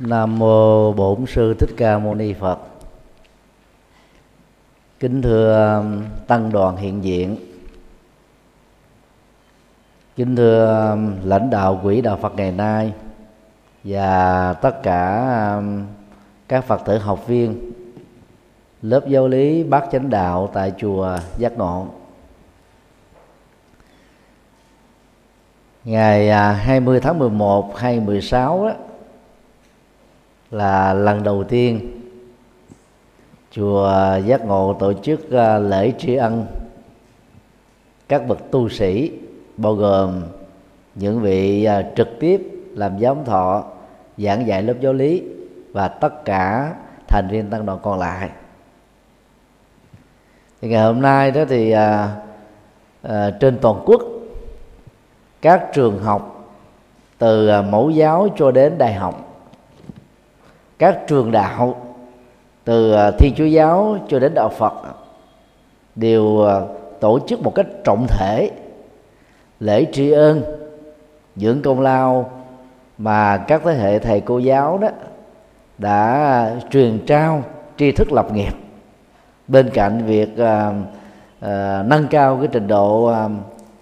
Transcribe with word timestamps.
Nam 0.00 0.38
mô 0.38 0.92
Bổn 0.92 1.26
sư 1.26 1.54
Thích 1.54 1.70
Ca 1.76 1.98
Mâu 1.98 2.14
Ni 2.14 2.32
Phật. 2.32 2.58
Kính 5.00 5.22
thưa 5.22 5.76
um, 5.78 6.04
tăng 6.26 6.52
đoàn 6.52 6.76
hiện 6.76 7.04
diện. 7.04 7.36
Kính 10.16 10.36
thưa 10.36 10.88
um, 10.90 11.14
lãnh 11.24 11.50
đạo 11.50 11.80
quỹ 11.82 12.00
đạo 12.00 12.18
Phật 12.22 12.34
ngày 12.36 12.52
nay 12.52 12.92
và 13.84 14.52
tất 14.52 14.82
cả 14.82 15.28
um, 15.56 15.86
các 16.48 16.64
Phật 16.64 16.80
tử 16.84 16.98
học 16.98 17.26
viên, 17.26 17.72
lớp 18.82 19.08
giáo 19.08 19.28
lý 19.28 19.64
Bát 19.64 19.84
Chánh 19.92 20.10
Đạo 20.10 20.50
tại 20.52 20.72
chùa 20.78 21.18
Giác 21.38 21.58
Ngộ. 21.58 21.86
Ngày 25.84 26.30
à, 26.30 26.52
20 26.52 27.00
tháng 27.00 27.18
11 27.18 27.78
2016 27.78 28.68
đó 28.68 28.74
là 30.50 30.94
lần 30.94 31.22
đầu 31.22 31.44
tiên 31.44 32.00
chùa 33.50 33.92
giác 34.24 34.44
ngộ 34.44 34.76
tổ 34.78 34.92
chức 34.92 35.32
à, 35.32 35.58
lễ 35.58 35.92
tri 35.98 36.14
ân. 36.14 36.46
Các 38.08 38.28
bậc 38.28 38.50
tu 38.50 38.68
sĩ 38.68 39.12
bao 39.56 39.74
gồm 39.74 40.22
những 40.94 41.20
vị 41.20 41.64
à, 41.64 41.90
trực 41.96 42.08
tiếp 42.20 42.42
làm 42.74 42.98
giám 43.00 43.24
thọ 43.24 43.64
giảng 44.18 44.46
dạy 44.46 44.62
lớp 44.62 44.74
giáo 44.80 44.92
lý 44.92 45.22
và 45.72 45.88
tất 45.88 46.24
cả 46.24 46.74
thành 47.08 47.28
viên 47.30 47.50
tăng 47.50 47.66
đoàn 47.66 47.78
còn 47.82 47.98
lại. 47.98 48.30
Thì 50.60 50.68
ngày 50.68 50.82
hôm 50.82 51.02
nay 51.02 51.30
đó 51.30 51.44
thì 51.48 51.70
à, 51.70 52.16
à, 53.02 53.30
trên 53.40 53.58
toàn 53.58 53.82
quốc 53.84 54.02
các 55.42 55.68
trường 55.72 56.02
học 56.02 56.52
từ 57.18 57.48
à, 57.48 57.62
mẫu 57.62 57.90
giáo 57.90 58.28
cho 58.36 58.50
đến 58.50 58.78
đại 58.78 58.94
học 58.94 59.29
các 60.80 61.06
trường 61.06 61.32
đạo 61.32 61.76
từ 62.64 62.92
à, 62.92 63.10
thiên 63.10 63.34
chúa 63.36 63.44
giáo 63.44 63.96
cho 64.08 64.18
đến 64.18 64.34
đạo 64.34 64.48
phật 64.48 64.72
đều 65.94 66.46
à, 66.46 66.60
tổ 67.00 67.18
chức 67.26 67.42
một 67.42 67.54
cách 67.54 67.66
trọng 67.84 68.06
thể 68.08 68.50
lễ 69.60 69.86
tri 69.92 70.10
ân 70.10 70.42
dưỡng 71.36 71.62
công 71.62 71.80
lao 71.80 72.30
mà 72.98 73.36
các 73.36 73.62
thế 73.64 73.74
hệ 73.74 73.98
thầy 73.98 74.20
cô 74.20 74.38
giáo 74.38 74.78
đó 74.78 74.88
đã 75.78 76.56
truyền 76.70 76.98
trao 77.06 77.42
tri 77.76 77.92
thức 77.92 78.12
lập 78.12 78.32
nghiệp. 78.32 78.52
Bên 79.48 79.70
cạnh 79.70 80.04
việc 80.06 80.28
uh, 80.32 80.74
uh, 81.38 81.86
nâng 81.86 82.06
cao 82.10 82.36
cái 82.36 82.48
trình 82.52 82.68
độ 82.68 83.10
uh, 83.10 83.30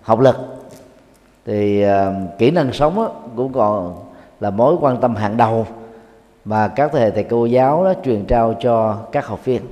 học 0.03 0.21
lực 0.21 0.37
thì 1.47 1.87
uh, 1.87 1.91
kỹ 2.39 2.51
năng 2.51 2.73
sống 2.73 2.97
đó, 2.97 3.11
cũng 3.37 3.53
còn 3.53 3.97
là 4.41 4.51
mối 4.51 4.77
quan 4.81 5.01
tâm 5.01 5.17
hàng 5.17 5.37
đầu 5.37 5.67
mà 6.45 6.69
các 6.69 6.91
thế 6.93 7.01
hệ 7.01 7.11
thầy 7.11 7.25
cô 7.25 7.47
giáo 7.47 7.85
đó 7.85 7.95
truyền 8.05 8.25
trao 8.27 8.55
cho 8.61 9.07
các 9.13 9.27
học 9.27 9.45
viên. 9.45 9.63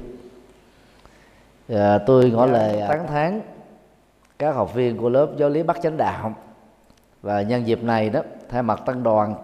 À, 1.69 1.99
tôi 1.99 2.31
ngỏ 2.31 2.47
lời 2.47 2.83
tán 2.89 3.07
thán. 3.07 3.41
các 4.39 4.55
học 4.55 4.75
viên 4.75 4.97
của 4.97 5.09
lớp 5.09 5.29
giáo 5.37 5.49
lý 5.49 5.63
bắc 5.63 5.83
chánh 5.83 5.97
đạo. 5.97 6.35
Và 7.23 7.43
nhân 7.43 7.67
dịp 7.67 7.83
này 7.83 8.11
đó 8.11 8.21
thay 8.49 8.63
mặt 8.63 8.83
tăng 8.87 9.03
đoàn 9.03 9.35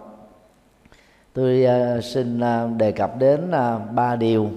tôi 1.33 1.65
uh, 1.97 2.03
xin 2.03 2.39
uh, 2.39 2.77
đề 2.77 2.91
cập 2.91 3.17
đến 3.17 3.51
ba 3.93 4.13
uh, 4.13 4.19
điều 4.19 4.49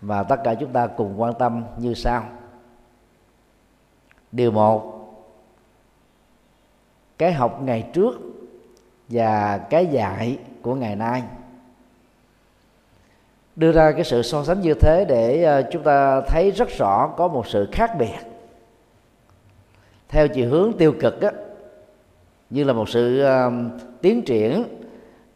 mà 0.00 0.22
tất 0.22 0.36
cả 0.44 0.54
chúng 0.54 0.72
ta 0.72 0.86
cùng 0.86 1.20
quan 1.20 1.34
tâm 1.34 1.64
như 1.78 1.94
sau. 1.94 2.24
Điều 4.32 4.50
một 4.50 4.94
cái 7.18 7.32
học 7.32 7.62
ngày 7.62 7.88
trước 7.92 8.20
và 9.08 9.58
cái 9.58 9.86
dạy 9.86 10.38
của 10.62 10.74
ngày 10.74 10.96
nay 10.96 11.22
đưa 13.58 13.72
ra 13.72 13.92
cái 13.92 14.04
sự 14.04 14.22
so 14.22 14.44
sánh 14.44 14.60
như 14.60 14.74
thế 14.74 15.04
để 15.08 15.42
ờ, 15.42 15.62
chúng 15.70 15.82
ta 15.82 16.20
thấy 16.20 16.50
rất 16.50 16.68
rõ 16.78 17.06
có 17.16 17.28
một 17.28 17.46
sự 17.46 17.68
khác 17.72 17.98
biệt. 17.98 18.18
Theo 20.08 20.28
chiều 20.28 20.50
hướng 20.50 20.72
tiêu 20.78 20.92
cực 21.00 21.20
á, 21.20 21.30
như 22.50 22.64
là 22.64 22.72
một 22.72 22.88
sự 22.88 23.24
uh, 23.26 23.52
tiến 24.00 24.22
triển 24.22 24.64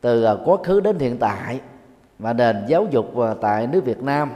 từ 0.00 0.32
uh, 0.32 0.41
quá 0.44 0.56
khứ 0.64 0.80
đến 0.80 0.98
hiện 0.98 1.19
tại 1.19 1.60
và 2.19 2.32
nền 2.32 2.56
giáo 2.66 2.86
dục 2.91 3.16
uh, 3.16 3.24
tại 3.41 3.66
nước 3.66 3.84
Việt 3.84 4.02
Nam 4.02 4.32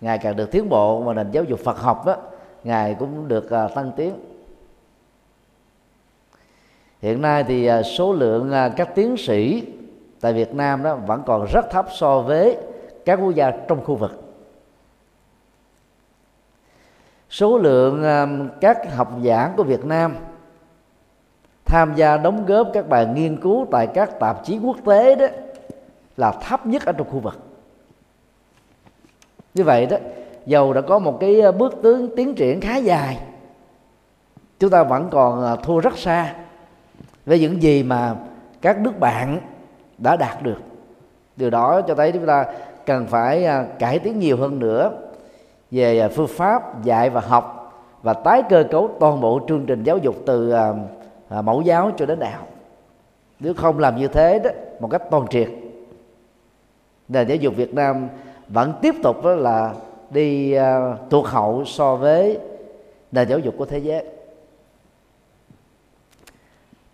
ngày 0.00 0.18
càng 0.18 0.36
được 0.36 0.50
tiến 0.50 0.68
bộ 0.68 1.00
và 1.00 1.14
nền 1.14 1.30
giáo 1.30 1.44
dục 1.44 1.60
Phật 1.64 1.78
học 1.78 2.06
đó 2.06 2.16
ngày 2.64 2.96
cũng 2.98 3.28
được 3.28 3.44
uh, 3.44 3.74
tăng 3.74 3.92
tiến. 3.96 4.12
Hiện 7.02 7.22
nay 7.22 7.44
thì 7.44 7.70
uh, 7.70 7.86
số 7.86 8.12
lượng 8.12 8.50
uh, 8.50 8.72
các 8.76 8.94
tiến 8.94 9.16
sĩ 9.16 9.62
tại 10.20 10.32
Việt 10.32 10.54
Nam 10.54 10.82
đó 10.82 10.94
vẫn 10.94 11.22
còn 11.26 11.46
rất 11.52 11.70
thấp 11.70 11.86
so 11.92 12.20
với 12.20 12.56
các 13.08 13.18
quốc 13.22 13.34
gia 13.34 13.50
trong 13.50 13.84
khu 13.84 13.96
vực. 13.96 14.22
Số 17.30 17.58
lượng 17.58 18.04
các 18.60 18.96
học 18.96 19.12
giả 19.20 19.52
của 19.56 19.62
Việt 19.62 19.84
Nam 19.84 20.16
tham 21.64 21.94
gia 21.94 22.16
đóng 22.16 22.46
góp 22.46 22.68
các 22.72 22.88
bài 22.88 23.06
nghiên 23.06 23.40
cứu 23.40 23.66
tại 23.70 23.86
các 23.86 24.20
tạp 24.20 24.44
chí 24.44 24.58
quốc 24.58 24.76
tế 24.86 25.14
đó 25.14 25.26
là 26.16 26.30
thấp 26.30 26.66
nhất 26.66 26.86
ở 26.86 26.92
trong 26.92 27.10
khu 27.10 27.18
vực. 27.18 27.38
Như 29.54 29.64
vậy 29.64 29.86
đó, 29.86 29.96
dầu 30.46 30.72
đã 30.72 30.80
có 30.80 30.98
một 30.98 31.18
cái 31.20 31.52
bước 31.52 31.74
tướng 31.82 32.16
tiến 32.16 32.34
triển 32.34 32.60
khá 32.60 32.76
dài, 32.76 33.18
chúng 34.58 34.70
ta 34.70 34.82
vẫn 34.82 35.08
còn 35.10 35.42
ờ, 35.42 35.56
thua 35.62 35.80
rất 35.80 35.98
xa 35.98 36.34
với 37.26 37.40
những 37.40 37.62
gì 37.62 37.82
mà 37.82 38.16
các 38.60 38.78
nước 38.78 39.00
bạn 39.00 39.40
đã 39.98 40.16
đạt 40.16 40.42
được. 40.42 40.58
Điều 41.36 41.50
đó 41.50 41.80
cho 41.80 41.94
thấy 41.94 42.12
chúng 42.12 42.26
ta 42.26 42.44
cần 42.88 43.06
phải 43.06 43.44
à, 43.44 43.66
cải 43.78 43.98
tiến 43.98 44.18
nhiều 44.18 44.36
hơn 44.36 44.58
nữa 44.58 44.92
về 45.70 46.00
à, 46.00 46.08
phương 46.08 46.28
pháp 46.28 46.84
dạy 46.84 47.10
và 47.10 47.20
học 47.20 47.54
và 48.02 48.12
tái 48.12 48.42
cơ 48.48 48.64
cấu 48.70 48.90
toàn 49.00 49.20
bộ 49.20 49.40
chương 49.48 49.66
trình 49.66 49.82
giáo 49.82 49.98
dục 49.98 50.14
từ 50.26 50.50
à, 50.50 50.72
mẫu 51.42 51.62
giáo 51.62 51.90
cho 51.96 52.06
đến 52.06 52.18
đại 52.18 52.30
học. 52.30 52.48
Nếu 53.40 53.54
không 53.54 53.78
làm 53.78 53.96
như 53.96 54.08
thế 54.08 54.38
đó 54.38 54.50
một 54.80 54.88
cách 54.90 55.02
toàn 55.10 55.28
triệt 55.28 55.48
nền 57.08 57.28
giáo 57.28 57.36
dục 57.36 57.54
Việt 57.56 57.74
Nam 57.74 58.08
vẫn 58.48 58.72
tiếp 58.82 58.94
tục 59.02 59.24
đó 59.24 59.34
là 59.34 59.74
đi 60.10 60.58
uh, 60.58 61.10
tuột 61.10 61.26
hậu 61.26 61.64
so 61.64 61.96
với 61.96 62.38
nền 63.12 63.28
giáo 63.28 63.38
dục 63.38 63.54
của 63.58 63.66
thế 63.66 63.78
giới. 63.78 64.04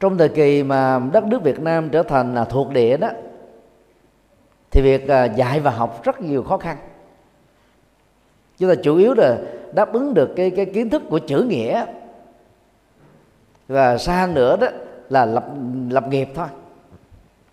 Trong 0.01 0.19
thời 0.19 0.29
kỳ 0.29 0.63
mà 0.63 1.01
đất 1.13 1.25
nước 1.25 1.43
Việt 1.43 1.61
Nam 1.61 1.89
trở 1.91 2.03
thành 2.03 2.45
thuộc 2.51 2.71
địa 2.71 2.97
đó 2.97 3.09
thì 4.75 4.83
việc 4.83 5.09
à, 5.09 5.25
dạy 5.25 5.61
và 5.61 5.71
học 5.71 6.05
rất 6.05 6.21
nhiều 6.21 6.43
khó 6.43 6.57
khăn. 6.57 6.77
Chúng 8.59 8.69
ta 8.69 8.75
chủ 8.83 8.97
yếu 8.97 9.15
là 9.15 9.39
đáp 9.73 9.93
ứng 9.93 10.15
được 10.15 10.31
cái 10.37 10.51
cái 10.51 10.65
kiến 10.65 10.91
thức 10.91 11.03
của 11.11 11.19
chữ 11.19 11.47
nghĩa. 11.49 11.85
Và 13.69 13.99
xa 13.99 14.29
nữa 14.35 14.57
đó 14.57 14.67
là 15.09 15.25
lập 15.25 15.45
lập 15.91 16.09
nghiệp 16.09 16.29
thôi. 16.35 16.47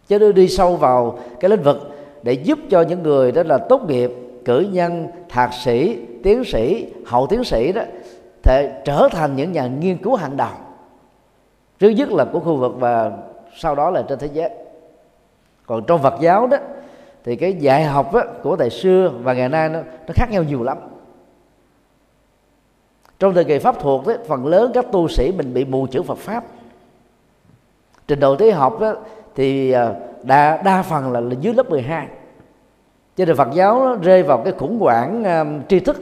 Chứ 0.07 0.19
đưa 0.19 0.31
đi 0.31 0.47
sâu 0.47 0.75
vào 0.75 1.19
cái 1.39 1.49
lĩnh 1.49 1.63
vực 1.63 1.91
để 2.23 2.33
giúp 2.33 2.59
cho 2.69 2.81
những 2.81 3.03
người 3.03 3.31
đó 3.31 3.43
là 3.43 3.57
tốt 3.57 3.81
nghiệp, 3.87 4.11
cử 4.45 4.59
nhân, 4.59 5.07
thạc 5.29 5.53
sĩ, 5.53 6.05
tiến 6.23 6.43
sĩ, 6.43 6.93
hậu 7.05 7.27
tiến 7.27 7.43
sĩ 7.43 7.71
đó, 7.71 7.81
thể 8.43 8.81
trở 8.85 9.07
thành 9.11 9.35
những 9.35 9.51
nhà 9.51 9.67
nghiên 9.67 9.97
cứu 9.97 10.15
hàng 10.15 10.37
đầu. 10.37 10.53
Trước 11.79 11.89
nhất 11.89 12.11
là 12.11 12.25
của 12.25 12.39
khu 12.39 12.55
vực 12.55 12.73
và 12.79 13.11
sau 13.57 13.75
đó 13.75 13.89
là 13.89 14.03
trên 14.09 14.19
thế 14.19 14.29
giới. 14.33 14.49
Còn 15.65 15.83
trong 15.87 16.01
Phật 16.01 16.13
giáo 16.21 16.47
đó 16.47 16.57
thì 17.23 17.35
cái 17.35 17.53
dạy 17.53 17.83
học 17.83 18.13
á, 18.13 18.21
của 18.43 18.55
thời 18.55 18.69
xưa 18.69 19.11
và 19.23 19.33
ngày 19.33 19.49
nay 19.49 19.69
nó, 19.69 19.79
nó 20.07 20.13
khác 20.15 20.31
nhau 20.31 20.43
nhiều 20.43 20.63
lắm. 20.63 20.77
Trong 23.19 23.33
thời 23.33 23.43
kỳ 23.43 23.59
pháp 23.59 23.79
thuộc 23.79 24.07
đấy, 24.07 24.17
phần 24.27 24.45
lớn 24.45 24.71
các 24.73 24.85
tu 24.91 25.07
sĩ 25.07 25.31
mình 25.37 25.53
bị 25.53 25.65
mù 25.65 25.87
chữ 25.87 26.03
Phật 26.03 26.17
pháp. 26.17 26.43
Trình 28.07 28.19
độ 28.19 28.35
tế 28.35 28.51
học 28.51 28.79
đó, 28.79 28.95
thì 29.35 29.71
à, 29.71 29.93
đa 30.23 30.61
đa 30.61 30.81
phần 30.81 31.11
là, 31.11 31.19
là 31.19 31.35
dưới 31.41 31.53
lớp 31.53 31.69
12 31.69 32.07
cho 33.17 33.25
nên 33.25 33.35
Phật 33.35 33.47
giáo 33.53 33.85
nó 33.85 33.95
rơi 33.95 34.23
vào 34.23 34.37
cái 34.37 34.53
khủng 34.53 34.79
hoảng 34.79 35.23
um, 35.23 35.61
tri 35.67 35.79
thức. 35.79 36.01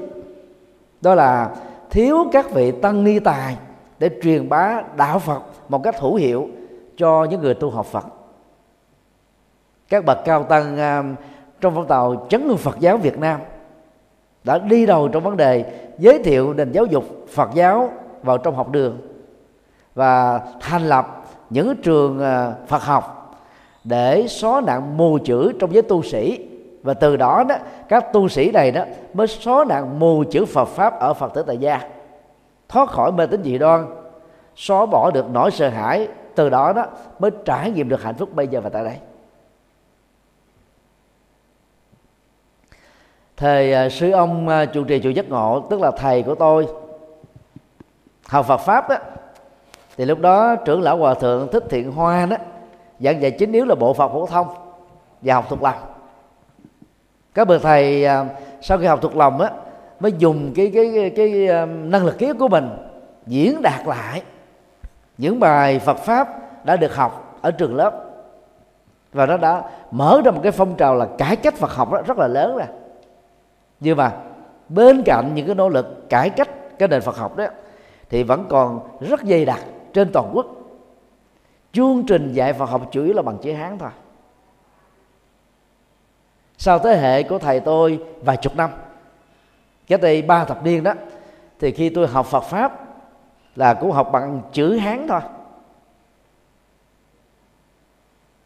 Đó 1.01 1.15
là 1.15 1.55
thiếu 1.89 2.17
các 2.31 2.51
vị 2.51 2.71
tăng 2.71 3.03
ni 3.03 3.19
tài 3.19 3.57
để 3.99 4.09
truyền 4.23 4.49
bá 4.49 4.83
đạo 4.97 5.19
Phật 5.19 5.41
một 5.69 5.83
cách 5.83 5.99
hữu 5.99 6.15
hiệu 6.15 6.47
cho 6.97 7.27
những 7.29 7.41
người 7.41 7.53
tu 7.53 7.69
học 7.69 7.85
Phật 7.85 8.05
các 9.89 10.05
bậc 10.05 10.25
cao 10.25 10.43
tăng 10.43 10.77
um, 10.77 11.15
trong 11.61 11.75
phong 11.75 11.87
trào 11.87 12.27
chấn 12.29 12.47
hương 12.47 12.57
Phật 12.57 12.79
giáo 12.79 12.97
Việt 12.97 13.19
Nam 13.19 13.39
đã 14.43 14.57
đi 14.57 14.85
đầu 14.85 15.07
trong 15.07 15.23
vấn 15.23 15.37
đề 15.37 15.65
giới 15.97 16.23
thiệu 16.23 16.53
nền 16.53 16.71
giáo 16.71 16.85
dục 16.85 17.03
Phật 17.33 17.49
giáo 17.53 17.91
vào 18.23 18.37
trong 18.37 18.55
học 18.55 18.71
đường 18.71 18.97
và 19.95 20.41
thành 20.59 20.89
lập 20.89 21.25
những 21.49 21.75
trường 21.75 22.19
uh, 22.19 22.67
Phật 22.67 22.83
học 22.83 23.15
để 23.83 24.27
xóa 24.27 24.61
nạn 24.61 24.97
mù 24.97 25.17
chữ 25.25 25.51
trong 25.59 25.73
giới 25.73 25.81
tu 25.81 26.03
sĩ. 26.03 26.45
Và 26.83 26.93
từ 26.93 27.17
đó 27.17 27.43
đó, 27.49 27.55
các 27.89 28.13
tu 28.13 28.27
sĩ 28.27 28.51
này 28.51 28.71
đó 28.71 28.83
mới 29.13 29.27
xóa 29.27 29.65
nạn 29.65 29.99
mù 29.99 30.23
chữ 30.31 30.45
Phật 30.45 30.65
pháp 30.65 30.99
ở 30.99 31.13
Phật 31.13 31.33
tử 31.33 31.43
tại 31.47 31.57
gia. 31.57 31.81
Thoát 32.69 32.89
khỏi 32.89 33.11
mê 33.11 33.25
tín 33.27 33.43
dị 33.43 33.57
đoan, 33.57 33.85
xóa 34.55 34.85
bỏ 34.85 35.11
được 35.11 35.25
nỗi 35.33 35.51
sợ 35.51 35.69
hãi, 35.69 36.07
từ 36.35 36.49
đó 36.49 36.73
đó 36.73 36.85
mới 37.19 37.31
trải 37.45 37.71
nghiệm 37.71 37.89
được 37.89 38.03
hạnh 38.03 38.15
phúc 38.15 38.29
bây 38.35 38.47
giờ 38.47 38.61
và 38.61 38.69
tại 38.69 38.83
đây. 38.83 38.95
Thời 43.39 43.73
à, 43.73 43.89
sư 43.89 44.11
ông 44.11 44.47
à, 44.47 44.65
chủ 44.65 44.83
trụ 44.83 44.83
trì 44.83 44.99
chùa 44.99 45.09
giác 45.09 45.29
ngộ 45.29 45.67
tức 45.69 45.81
là 45.81 45.91
thầy 45.91 46.23
của 46.23 46.35
tôi 46.35 46.67
học 48.27 48.45
Phật 48.47 48.57
pháp 48.57 48.89
đó 48.89 48.95
thì 49.97 50.05
lúc 50.05 50.19
đó 50.19 50.55
trưởng 50.55 50.81
lão 50.81 50.97
hòa 50.97 51.13
thượng 51.13 51.47
thích 51.51 51.63
thiện 51.69 51.91
hoa 51.91 52.25
đó 52.25 52.37
giảng 52.99 53.21
dạy 53.21 53.31
chính 53.31 53.51
yếu 53.51 53.65
là 53.65 53.75
bộ 53.75 53.93
phật 53.93 54.07
phổ 54.07 54.25
thông 54.25 54.47
và 55.21 55.33
học 55.33 55.45
thuộc 55.49 55.63
lòng. 55.63 55.77
Các 57.33 57.47
bậc 57.47 57.61
thầy 57.61 58.05
à, 58.05 58.25
sau 58.61 58.77
khi 58.77 58.85
học 58.85 59.01
thuộc 59.01 59.15
lòng 59.15 59.41
á 59.41 59.51
mới 59.99 60.13
dùng 60.17 60.53
cái 60.55 60.71
cái 60.73 60.91
cái, 60.95 61.09
cái 61.09 61.47
năng 61.67 62.05
lực 62.05 62.17
kiến 62.17 62.37
của 62.37 62.47
mình 62.47 62.69
diễn 63.25 63.61
đạt 63.61 63.87
lại 63.87 64.21
những 65.17 65.39
bài 65.39 65.79
Phật 65.79 65.97
pháp 65.97 66.27
đã 66.65 66.75
được 66.75 66.95
học 66.95 67.39
ở 67.41 67.51
trường 67.51 67.75
lớp. 67.75 68.05
Và 69.13 69.25
nó 69.25 69.37
đã 69.37 69.63
mở 69.91 70.21
ra 70.25 70.31
một 70.31 70.39
cái 70.43 70.51
phong 70.51 70.75
trào 70.75 70.95
là 70.95 71.07
cải 71.17 71.35
cách 71.35 71.55
Phật 71.55 71.71
học 71.71 71.91
đó 71.91 72.01
rất 72.07 72.17
là 72.17 72.27
lớn 72.27 72.57
rồi 72.57 72.67
nhưng 73.79 73.97
mà 73.97 74.17
bên 74.69 75.03
cạnh 75.05 75.31
những 75.35 75.45
cái 75.45 75.55
nỗ 75.55 75.69
lực 75.69 76.09
cải 76.09 76.29
cách 76.29 76.49
cái 76.79 76.87
nền 76.87 77.01
Phật 77.01 77.17
học 77.17 77.35
đó, 77.35 77.45
thì 78.09 78.23
vẫn 78.23 78.45
còn 78.49 78.79
rất 78.99 79.19
dày 79.23 79.45
đặc 79.45 79.59
trên 79.93 80.11
toàn 80.13 80.31
quốc. 80.33 80.47
Chương 81.71 82.03
trình 82.07 82.33
dạy 82.33 82.53
Phật 82.53 82.65
học 82.65 82.89
chủ 82.91 83.03
yếu 83.03 83.13
là 83.13 83.21
bằng 83.21 83.37
chữ 83.37 83.53
Hán 83.53 83.77
thôi. 83.77 83.89
Sau 86.57 86.79
thế 86.79 86.97
hệ 86.97 87.23
của 87.23 87.39
thầy 87.39 87.59
tôi 87.59 88.03
vài 88.21 88.37
chục 88.37 88.55
năm 88.55 88.69
cách 89.87 90.01
đây 90.01 90.21
ba 90.21 90.45
thập 90.45 90.63
niên 90.63 90.83
đó, 90.83 90.93
thì 91.59 91.71
khi 91.71 91.89
tôi 91.89 92.07
học 92.07 92.25
Phật 92.25 92.43
pháp 92.43 92.85
là 93.55 93.73
cũng 93.73 93.91
học 93.91 94.09
bằng 94.11 94.41
chữ 94.51 94.77
Hán 94.77 95.07
thôi. 95.07 95.21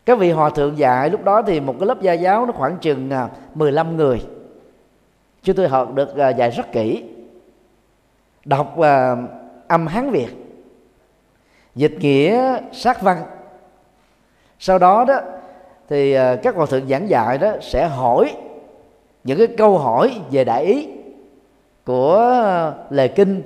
Các 0.06 0.20
vị 0.20 0.32
hòa 0.32 0.50
thượng 0.50 0.78
dạy 0.78 1.10
lúc 1.10 1.24
đó 1.24 1.42
thì 1.42 1.60
một 1.60 1.76
cái 1.80 1.88
lớp 1.88 2.02
gia 2.02 2.14
giáo 2.14 2.46
nó 2.46 2.52
khoảng 2.52 2.78
chừng 2.78 3.10
à, 3.10 3.30
15 3.54 3.98
người 3.98 4.26
chúng 5.44 5.56
tôi 5.56 5.68
học 5.68 5.94
được 5.94 6.18
à, 6.18 6.30
dạy 6.30 6.50
rất 6.50 6.72
kỹ 6.72 7.04
đọc 8.46 8.80
à, 8.80 9.16
âm 9.68 9.88
hán 9.88 10.10
việt 10.10 10.30
dịch 11.76 11.94
nghĩa 12.00 12.58
sát 12.72 13.02
văn. 13.02 13.24
Sau 14.60 14.80
đó 14.80 15.06
đó 15.08 15.20
thì 15.90 16.14
à, 16.14 16.36
các 16.36 16.56
hòa 16.56 16.66
thượng 16.66 16.88
giảng 16.88 17.10
dạy 17.10 17.38
đó 17.38 17.52
sẽ 17.62 17.88
hỏi 17.88 18.36
những 19.24 19.38
cái 19.38 19.48
câu 19.58 19.78
hỏi 19.78 20.12
về 20.32 20.44
đại 20.44 20.64
ý 20.64 20.90
của 21.86 22.20
lời 22.90 23.08
kinh 23.08 23.42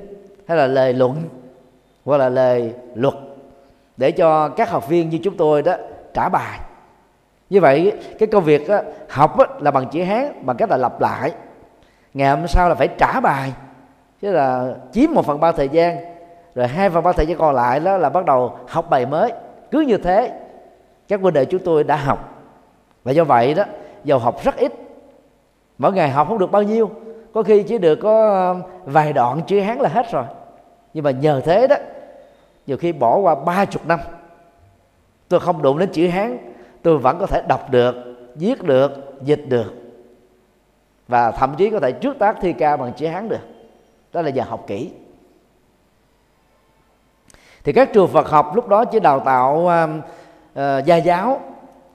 hay 0.48 0.58
là 0.58 0.68
lời 0.68 0.94
luận 0.94 1.24
hoặc 2.06 2.18
là 2.18 2.30
lời 2.30 2.74
luật 2.96 3.14
để 3.98 4.12
cho 4.12 4.50
các 4.50 4.70
học 4.70 4.90
viên 4.90 5.10
như 5.10 5.20
chúng 5.24 5.38
tôi 5.38 5.62
đó 5.62 5.76
trả 6.14 6.30
bài. 6.30 6.60
Như 7.50 7.62
vậy 7.62 7.94
cái 8.20 8.28
công 8.28 8.44
việc 8.44 8.68
đó, 8.68 8.82
học 9.10 9.38
đó, 9.38 9.46
là 9.60 9.72
bằng 9.72 9.90
chữ 9.92 10.04
hán 10.04 10.46
bằng 10.46 10.58
cách 10.58 10.70
là 10.70 10.78
lặp 10.78 11.02
lại 11.02 11.32
ngày 12.14 12.30
hôm 12.30 12.48
sau 12.48 12.70
là 12.70 12.76
phải 12.76 12.88
trả 12.88 13.20
bài, 13.20 13.54
chứ 14.22 14.32
là 14.32 14.76
chiếm 14.92 15.10
một 15.14 15.26
phần 15.26 15.40
ba 15.40 15.52
thời 15.52 15.70
gian. 15.70 15.98
Rồi 16.56 16.68
hai 16.68 16.90
phần 16.90 17.04
ba 17.04 17.12
thời 17.12 17.26
gian 17.26 17.38
còn 17.38 17.56
lại 17.56 17.80
đó 17.80 17.98
là 17.98 18.10
bắt 18.10 18.26
đầu 18.26 18.58
học 18.68 18.90
bài 18.90 19.06
mới. 19.06 19.32
Cứ 19.72 19.82
như 19.82 19.98
thế, 19.98 20.32
các 21.08 21.22
huynh 21.22 21.34
đệ 21.34 21.46
chúng 21.46 21.62
tôi 21.66 21.84
đã 21.84 21.96
học. 21.96 22.44
Và 23.04 23.12
do 23.12 23.24
vậy 23.24 23.54
đó 23.54 23.64
giàu 24.04 24.20
học 24.20 24.44
rất 24.44 24.58
ít, 24.58 24.74
mỗi 25.78 25.94
ngày 25.94 26.10
học 26.10 26.28
không 26.28 26.38
được 26.38 26.52
bao 26.52 26.64
nhiêu. 26.64 26.90
Có 27.34 27.44
khi 27.44 27.64
chỉ 27.64 27.78
được 27.78 27.96
có 27.96 28.48
um, 28.52 28.62
vài 28.86 29.14
đoạn 29.14 29.42
chữ 29.48 29.60
hán 29.60 29.78
là 29.78 29.90
hết 29.90 30.12
rồi. 30.12 30.24
Nhưng 30.94 31.04
mà 31.04 31.12
nhờ 31.12 31.42
thế 31.46 31.68
đó, 31.68 31.76
nhiều 32.68 32.78
khi 32.78 32.92
bỏ 32.92 33.18
qua 33.18 33.36
ba 33.36 33.66
chục 33.66 33.88
năm, 33.88 34.00
tôi 35.28 35.40
không 35.40 35.62
đụng 35.62 35.78
đến 35.78 35.90
chữ 35.92 36.08
hán, 36.08 36.38
tôi 36.82 36.98
vẫn 36.98 37.18
có 37.20 37.26
thể 37.26 37.42
đọc 37.48 37.70
được, 37.70 37.96
viết 38.36 38.64
được, 38.64 38.92
dịch 39.22 39.46
được 39.48 39.74
và 41.08 41.32
thậm 41.32 41.56
chí 41.58 41.70
có 41.70 41.80
thể 41.80 41.92
trước 41.92 42.20
tác 42.20 42.38
thi 42.42 42.54
ca 42.54 42.78
bằng 42.78 42.94
chữ 42.94 43.08
hán 43.08 43.30
được. 43.30 43.40
Đó 44.14 44.22
là 44.22 44.30
giờ 44.30 44.44
học 44.48 44.64
kỹ. 44.68 44.92
Thì 47.64 47.74
các 47.74 47.94
trường 47.94 48.08
Phật 48.08 48.30
học 48.30 48.52
lúc 48.56 48.68
đó 48.68 48.86
chỉ 48.86 49.00
đào 49.00 49.20
tạo 49.20 49.56
uh, 49.56 49.90
uh, 50.60 50.86
gia 50.86 50.96
giáo. 50.96 51.42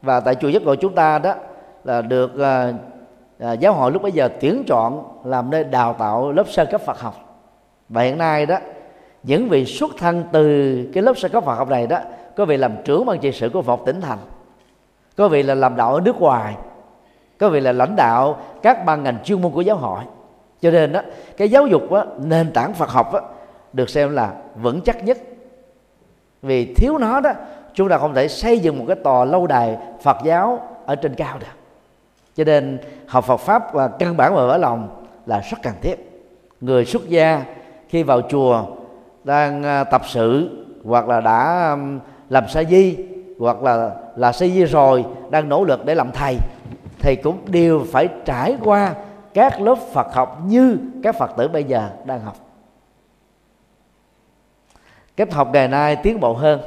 Và 0.03 0.21
tại 0.21 0.35
chùa 0.35 0.49
giác 0.49 0.63
ngộ 0.63 0.75
chúng 0.75 0.95
ta 0.95 1.19
đó 1.19 1.35
là 1.85 2.03
được 2.03 2.33
uh, 2.35 2.75
uh, 3.53 3.61
giáo 3.61 3.73
hội 3.73 3.93
lúc 3.93 4.03
bấy 4.03 4.13
giờ 4.13 4.29
tuyển 4.41 4.65
chọn 4.67 5.21
làm 5.25 5.51
nơi 5.51 5.65
đào 5.65 5.93
tạo 5.99 6.33
lớp 6.33 6.49
sơ 6.49 6.65
cấp 6.65 6.81
Phật 6.81 7.01
học. 7.01 7.15
Và 7.89 8.03
hiện 8.03 8.19
nay 8.19 8.47
đó 8.47 8.57
những 9.23 9.49
vị 9.49 9.65
xuất 9.65 9.91
thân 9.99 10.25
từ 10.33 10.77
cái 10.95 11.03
lớp 11.03 11.19
sơ 11.19 11.29
cấp 11.29 11.45
Phật 11.45 11.55
học 11.55 11.69
này 11.69 11.87
đó 11.87 11.99
có 12.37 12.45
vị 12.45 12.57
làm 12.57 12.73
trưởng 12.85 13.07
ban 13.07 13.19
trị 13.19 13.33
sự 13.33 13.51
của 13.53 13.63
Phật 13.63 13.81
tỉnh 13.87 14.01
thành 14.01 14.19
có 15.17 15.29
vị 15.29 15.43
là 15.43 15.55
làm 15.55 15.77
đạo 15.77 15.95
ở 15.95 16.01
nước 16.01 16.17
ngoài 16.21 16.57
có 17.43 17.49
vị 17.49 17.61
là 17.61 17.73
lãnh 17.73 17.97
đạo 17.97 18.37
các 18.63 18.85
ban 18.85 19.03
ngành 19.03 19.19
chuyên 19.25 19.43
môn 19.43 19.53
của 19.53 19.61
giáo 19.61 19.77
hội. 19.77 20.01
Cho 20.61 20.71
nên 20.71 20.93
đó 20.93 21.01
cái 21.37 21.49
giáo 21.49 21.67
dục 21.67 21.93
đó, 21.93 22.05
nền 22.19 22.53
tảng 22.53 22.75
Phật 22.75 22.91
học 22.91 23.13
đó, 23.13 23.21
được 23.73 23.91
xem 23.91 24.15
là 24.15 24.33
vững 24.57 24.81
chắc 24.81 25.05
nhất. 25.05 25.19
Vì 26.43 26.75
thiếu 26.75 26.99
nó 26.99 27.21
đó 27.21 27.31
chúng 27.75 27.89
ta 27.89 27.99
không 27.99 28.15
thể 28.15 28.29
xây 28.29 28.59
dựng 28.59 28.79
một 28.79 28.85
cái 28.89 28.97
tòa 29.05 29.25
lâu 29.25 29.47
đài 29.47 29.79
Phật 30.03 30.17
giáo 30.25 30.61
ở 30.87 30.95
trên 30.95 31.15
cao 31.15 31.39
được. 31.39 31.47
Cho 32.37 32.45
nên 32.45 32.79
học 33.07 33.25
Phật 33.25 33.37
pháp 33.37 33.73
và 33.75 33.89
căn 33.89 34.17
bản 34.17 34.35
và 34.35 34.47
vỡ 34.47 34.57
lòng 34.57 35.05
là 35.27 35.43
rất 35.51 35.59
cần 35.63 35.75
thiết. 35.83 35.97
Người 36.61 36.85
xuất 36.85 37.09
gia 37.09 37.45
khi 37.89 38.03
vào 38.03 38.21
chùa 38.21 38.65
đang 39.25 39.63
à, 39.63 39.85
tập 39.85 40.03
sự 40.09 40.51
hoặc 40.85 41.09
là 41.09 41.21
đã 41.21 41.77
làm 42.29 42.49
sa 42.49 42.65
di 42.65 42.97
hoặc 43.39 43.63
là 43.63 43.91
là 44.17 44.33
sa 44.33 44.47
di 44.47 44.65
rồi 44.65 45.05
đang 45.31 45.49
nỗ 45.49 45.65
lực 45.65 45.85
để 45.85 45.95
làm 45.95 46.11
thầy 46.13 46.37
thì 47.03 47.17
cũng 47.17 47.39
đều 47.47 47.85
phải 47.93 48.09
trải 48.25 48.57
qua 48.65 48.95
các 49.35 49.61
lớp 49.61 49.79
Phật 49.93 50.15
học 50.15 50.41
như 50.47 50.79
các 51.03 51.17
Phật 51.17 51.31
tử 51.37 51.49
bây 51.49 51.65
giờ 51.65 51.91
đang 52.05 52.21
học. 52.21 52.37
Cách 55.17 55.33
học 55.33 55.51
ngày 55.53 55.69
nay 55.69 55.97
tiến 55.97 56.21
bộ 56.21 56.33
hơn. 56.33 56.61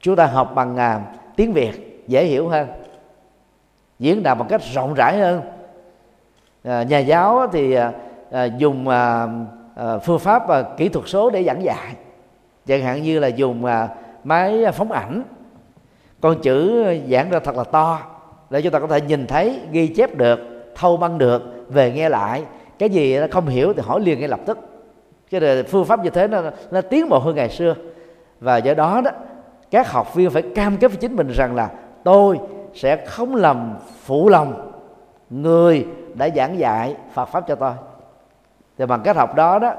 Chúng 0.00 0.16
ta 0.16 0.26
học 0.26 0.52
bằng 0.54 0.76
à, 0.76 1.00
tiếng 1.36 1.52
Việt 1.52 2.04
dễ 2.06 2.24
hiểu 2.24 2.48
hơn 2.48 2.68
diễn 3.98 4.22
đạt 4.22 4.38
một 4.38 4.46
cách 4.48 4.60
rộng 4.74 4.94
rãi 4.94 5.18
hơn. 5.18 5.42
À, 6.64 6.82
nhà 6.82 6.98
giáo 6.98 7.46
thì 7.52 7.74
à, 7.74 7.92
à 8.30 8.44
dùng 8.44 8.88
à, 8.88 9.28
à, 9.76 9.98
phương 9.98 10.18
pháp 10.18 10.48
và 10.48 10.62
kỹ 10.62 10.88
thuật 10.88 11.08
số 11.08 11.30
để 11.30 11.44
giảng 11.44 11.64
dạy. 11.64 11.94
Chẳng 12.66 12.82
hạn 12.82 13.02
như 13.02 13.18
là 13.18 13.28
dùng 13.28 13.64
à, 13.64 13.88
máy 14.24 14.64
phóng 14.74 14.92
ảnh. 14.92 15.22
Con 16.20 16.40
chữ 16.42 16.84
giảng 17.10 17.30
ra 17.30 17.38
thật 17.38 17.56
là 17.56 17.64
to 17.64 18.00
để 18.50 18.62
chúng 18.62 18.72
ta 18.72 18.78
có 18.78 18.86
thể 18.86 19.00
nhìn 19.00 19.26
thấy, 19.26 19.60
ghi 19.70 19.88
chép 19.88 20.16
được, 20.16 20.40
thâu 20.74 20.96
băng 20.96 21.18
được, 21.18 21.42
về 21.68 21.92
nghe 21.92 22.08
lại. 22.08 22.42
Cái 22.78 22.90
gì 22.90 23.18
nó 23.18 23.26
không 23.30 23.46
hiểu 23.46 23.72
thì 23.72 23.82
hỏi 23.86 24.00
liền 24.00 24.18
ngay 24.18 24.28
lập 24.28 24.40
tức. 24.46 24.58
Cái 25.30 25.40
nên 25.40 25.66
phương 25.66 25.84
pháp 25.84 26.04
như 26.04 26.10
thế 26.10 26.28
nó 26.28 26.42
nó 26.70 26.80
tiến 26.80 27.08
bộ 27.08 27.18
hơn 27.18 27.36
ngày 27.36 27.48
xưa. 27.48 27.74
Và 28.40 28.56
do 28.56 28.74
đó 28.74 29.00
đó, 29.04 29.10
các 29.70 29.90
học 29.90 30.14
viên 30.14 30.30
phải 30.30 30.42
cam 30.42 30.76
kết 30.76 30.88
với 30.88 30.96
chính 30.96 31.16
mình 31.16 31.28
rằng 31.28 31.54
là 31.54 31.70
tôi 32.04 32.38
sẽ 32.74 33.06
không 33.06 33.34
làm 33.34 33.74
phụ 34.04 34.28
lòng 34.28 34.70
người 35.30 35.86
đã 36.14 36.28
giảng 36.36 36.58
dạy 36.58 36.96
Phật 37.12 37.24
pháp 37.24 37.44
cho 37.48 37.54
tôi. 37.54 37.72
Thì 38.78 38.86
bằng 38.86 39.00
cách 39.04 39.16
học 39.16 39.34
đó 39.34 39.58
đó, 39.58 39.72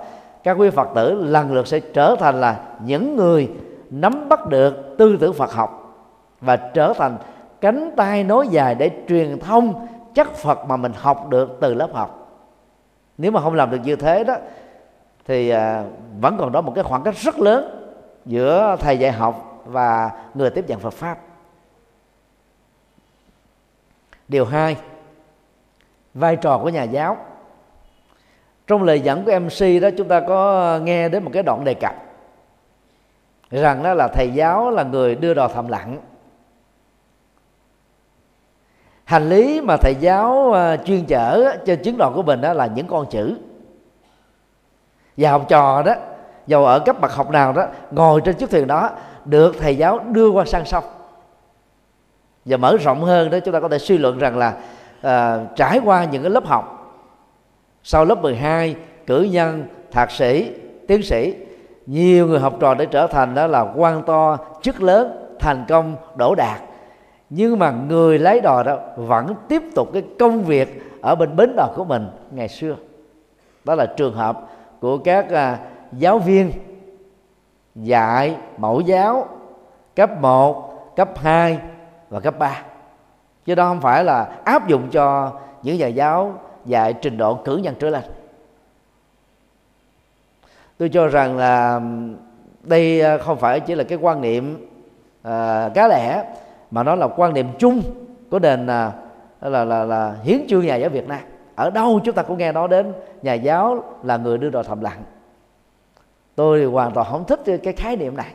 các 0.43 0.57
quý 0.59 0.69
Phật 0.69 0.87
tử 0.95 1.13
lần 1.13 1.53
lượt 1.53 1.67
sẽ 1.67 1.79
trở 1.79 2.15
thành 2.19 2.41
là 2.41 2.59
những 2.85 3.15
người 3.15 3.49
nắm 3.89 4.29
bắt 4.29 4.47
được 4.47 4.95
tư 4.97 5.17
tưởng 5.19 5.33
Phật 5.33 5.53
học 5.53 5.97
và 6.41 6.55
trở 6.55 6.93
thành 6.93 7.17
cánh 7.61 7.91
tay 7.95 8.23
nối 8.23 8.47
dài 8.47 8.75
để 8.75 8.91
truyền 9.09 9.39
thông 9.39 9.87
chất 10.13 10.33
Phật 10.33 10.65
mà 10.65 10.77
mình 10.77 10.91
học 10.95 11.29
được 11.29 11.57
từ 11.61 11.73
lớp 11.73 11.89
học. 11.93 12.17
Nếu 13.17 13.31
mà 13.31 13.41
không 13.41 13.53
làm 13.53 13.71
được 13.71 13.79
như 13.83 13.95
thế 13.95 14.23
đó, 14.23 14.35
thì 15.25 15.49
à, 15.49 15.83
vẫn 16.19 16.37
còn 16.39 16.51
đó 16.51 16.61
một 16.61 16.71
cái 16.75 16.83
khoảng 16.83 17.03
cách 17.03 17.15
rất 17.15 17.39
lớn 17.39 17.93
giữa 18.25 18.75
thầy 18.79 18.97
dạy 18.97 19.11
học 19.11 19.61
và 19.65 20.11
người 20.33 20.49
tiếp 20.49 20.65
nhận 20.67 20.79
Phật 20.79 20.93
pháp. 20.93 21.17
Điều 24.27 24.45
hai, 24.45 24.77
vai 26.13 26.35
trò 26.35 26.57
của 26.57 26.69
nhà 26.69 26.83
giáo. 26.83 27.17
Trong 28.67 28.83
lời 28.83 28.99
dẫn 28.99 29.25
của 29.25 29.39
mc 29.39 29.81
đó, 29.81 29.89
chúng 29.97 30.07
ta 30.07 30.19
có 30.19 30.79
nghe 30.83 31.09
đến 31.09 31.23
một 31.23 31.29
cái 31.33 31.43
đoạn 31.43 31.63
đề 31.63 31.73
cập 31.73 31.95
rằng 33.51 33.83
đó 33.83 33.93
là 33.93 34.07
thầy 34.07 34.29
giáo 34.29 34.69
là 34.69 34.83
người 34.83 35.15
đưa 35.15 35.33
đò 35.33 35.47
thầm 35.47 35.67
lặng 35.67 35.97
hành 39.11 39.29
lý 39.29 39.61
mà 39.61 39.77
thầy 39.77 39.95
giáo 39.95 40.51
ờ, 40.51 40.77
chuyên 40.77 41.05
chở 41.05 41.55
trên 41.65 41.83
chuyến 41.83 41.97
đò 41.97 42.11
của 42.15 42.23
mình 42.23 42.41
đó 42.41 42.53
là 42.53 42.65
những 42.65 42.87
con 42.87 43.05
chữ. 43.09 43.37
Và 45.17 45.31
học 45.31 45.45
trò 45.49 45.81
đó 45.81 45.93
dầu 46.47 46.65
ở 46.65 46.79
cấp 46.79 47.01
bậc 47.01 47.13
học 47.13 47.29
nào 47.29 47.53
đó 47.53 47.67
ngồi 47.91 48.21
trên 48.21 48.35
chiếc 48.35 48.49
thuyền 48.49 48.67
đó 48.67 48.89
được 49.25 49.55
thầy 49.59 49.77
giáo 49.77 49.99
đưa 49.99 50.29
qua 50.29 50.45
sang 50.45 50.65
sông 50.65 50.83
và 52.45 52.57
mở 52.57 52.77
rộng 52.77 53.03
hơn 53.03 53.29
đó 53.29 53.39
chúng 53.45 53.53
ta 53.53 53.59
có 53.59 53.69
thể 53.69 53.77
suy 53.77 53.97
luận 53.97 54.19
rằng 54.19 54.37
là 54.37 54.53
à, 55.01 55.39
trải 55.55 55.79
qua 55.85 56.05
những 56.05 56.23
cái 56.23 56.31
lớp 56.31 56.45
học 56.45 56.93
sau 57.83 58.05
lớp 58.05 58.21
12 58.21 58.75
cử 59.07 59.21
nhân 59.31 59.65
thạc 59.91 60.11
sĩ 60.11 60.51
tiến 60.87 61.03
sĩ 61.03 61.35
nhiều 61.85 62.27
người 62.27 62.39
học 62.39 62.53
trò 62.59 62.73
để 62.73 62.85
trở 62.85 63.07
thành 63.07 63.35
đó 63.35 63.47
là 63.47 63.61
quan 63.75 64.03
to 64.03 64.37
chức 64.61 64.81
lớn 64.81 65.35
thành 65.39 65.65
công 65.67 65.95
đỗ 66.15 66.35
đạt 66.35 66.61
nhưng 67.33 67.59
mà 67.59 67.71
người 67.71 68.19
lấy 68.19 68.41
đò 68.41 68.63
đó 68.63 68.79
vẫn 68.95 69.35
tiếp 69.47 69.63
tục 69.75 69.89
cái 69.93 70.03
công 70.19 70.43
việc 70.43 70.83
ở 71.01 71.15
bên 71.15 71.35
bến 71.35 71.53
đò 71.55 71.69
của 71.75 71.83
mình 71.83 72.07
ngày 72.31 72.47
xưa. 72.47 72.75
Đó 73.63 73.75
là 73.75 73.85
trường 73.85 74.13
hợp 74.13 74.47
của 74.79 74.97
các 74.97 75.29
à, 75.29 75.59
giáo 75.91 76.19
viên 76.19 76.51
dạy 77.75 78.35
mẫu 78.57 78.81
giáo 78.81 79.27
cấp 79.95 80.21
1, 80.21 80.95
cấp 80.95 81.09
2 81.15 81.59
và 82.09 82.19
cấp 82.19 82.39
3 82.39 82.63
chứ 83.45 83.55
đó 83.55 83.67
không 83.67 83.81
phải 83.81 84.03
là 84.03 84.23
áp 84.43 84.67
dụng 84.67 84.89
cho 84.91 85.31
những 85.63 85.77
nhà 85.77 85.87
giáo 85.87 86.33
dạy 86.65 86.93
trình 86.93 87.17
độ 87.17 87.35
cử 87.35 87.57
nhân 87.57 87.75
trở 87.79 87.89
lên. 87.89 88.03
Tôi 90.77 90.89
cho 90.89 91.07
rằng 91.07 91.37
là 91.37 91.81
đây 92.63 93.01
à, 93.01 93.17
không 93.17 93.37
phải 93.37 93.59
chỉ 93.59 93.75
là 93.75 93.83
cái 93.83 93.97
quan 94.01 94.21
niệm 94.21 94.67
à, 95.23 95.69
cá 95.73 95.87
lẻ 95.87 96.23
mà 96.71 96.83
nó 96.83 96.95
là 96.95 97.07
quan 97.07 97.33
niệm 97.33 97.47
chung 97.59 97.81
của 98.29 98.39
nền 98.39 98.65
là 98.65 98.93
là 99.41 99.65
là 99.65 99.85
là 99.85 100.15
hiến 100.23 100.41
chương 100.49 100.65
nhà 100.65 100.75
giáo 100.75 100.89
Việt 100.89 101.07
Nam. 101.07 101.19
Ở 101.55 101.69
đâu 101.69 101.99
chúng 102.03 102.15
ta 102.15 102.23
cũng 102.23 102.37
nghe 102.37 102.51
nói 102.51 102.67
đến 102.67 102.93
nhà 103.21 103.33
giáo 103.33 103.83
là 104.03 104.17
người 104.17 104.37
đưa 104.37 104.49
đò 104.49 104.63
thầm 104.63 104.81
lặng. 104.81 105.03
Tôi 106.35 106.59
thì 106.59 106.65
hoàn 106.65 106.91
toàn 106.91 107.07
không 107.11 107.25
thích 107.25 107.41
cái 107.63 107.73
khái 107.73 107.95
niệm 107.95 108.17
này. 108.17 108.33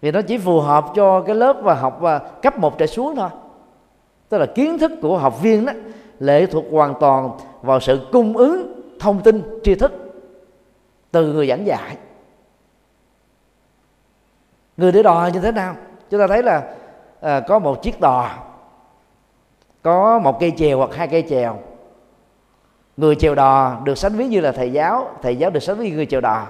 Vì 0.00 0.10
nó 0.10 0.22
chỉ 0.22 0.38
phù 0.38 0.60
hợp 0.60 0.84
cho 0.94 1.20
cái 1.20 1.34
lớp 1.34 1.56
và 1.62 1.74
học 1.74 1.98
và 2.00 2.18
cấp 2.18 2.58
một 2.58 2.78
trở 2.78 2.86
xuống 2.86 3.16
thôi. 3.16 3.28
Tức 4.28 4.38
là 4.38 4.46
kiến 4.46 4.78
thức 4.78 4.92
của 5.02 5.18
học 5.18 5.42
viên 5.42 5.66
đó, 5.66 5.72
lệ 6.18 6.46
thuộc 6.46 6.64
hoàn 6.70 6.94
toàn 7.00 7.30
vào 7.62 7.80
sự 7.80 8.08
cung 8.12 8.36
ứng 8.36 8.82
thông 9.00 9.22
tin, 9.22 9.42
tri 9.64 9.74
thức 9.74 9.92
từ 11.10 11.32
người 11.32 11.48
giảng 11.48 11.66
dạy. 11.66 11.96
Người 14.76 14.92
để 14.92 15.02
đò 15.02 15.30
như 15.34 15.40
thế 15.40 15.52
nào? 15.52 15.76
Chúng 16.10 16.20
ta 16.20 16.26
thấy 16.26 16.42
là 16.42 16.62
à, 17.20 17.40
có 17.40 17.58
một 17.58 17.82
chiếc 17.82 18.00
đò 18.00 18.30
có 19.82 20.18
một 20.18 20.40
cây 20.40 20.52
chèo 20.56 20.78
hoặc 20.78 20.94
hai 20.94 21.08
cây 21.08 21.24
chèo. 21.28 21.58
Người 22.96 23.14
chèo 23.14 23.34
đò 23.34 23.80
được 23.84 23.98
sánh 23.98 24.12
ví 24.12 24.26
như 24.26 24.40
là 24.40 24.52
thầy 24.52 24.72
giáo 24.72 25.10
thầy 25.22 25.36
giáo 25.36 25.50
được 25.50 25.60
sánh 25.60 25.76
ví 25.76 25.90
như 25.90 25.96
người 25.96 26.06
chèo 26.06 26.20
đò. 26.20 26.46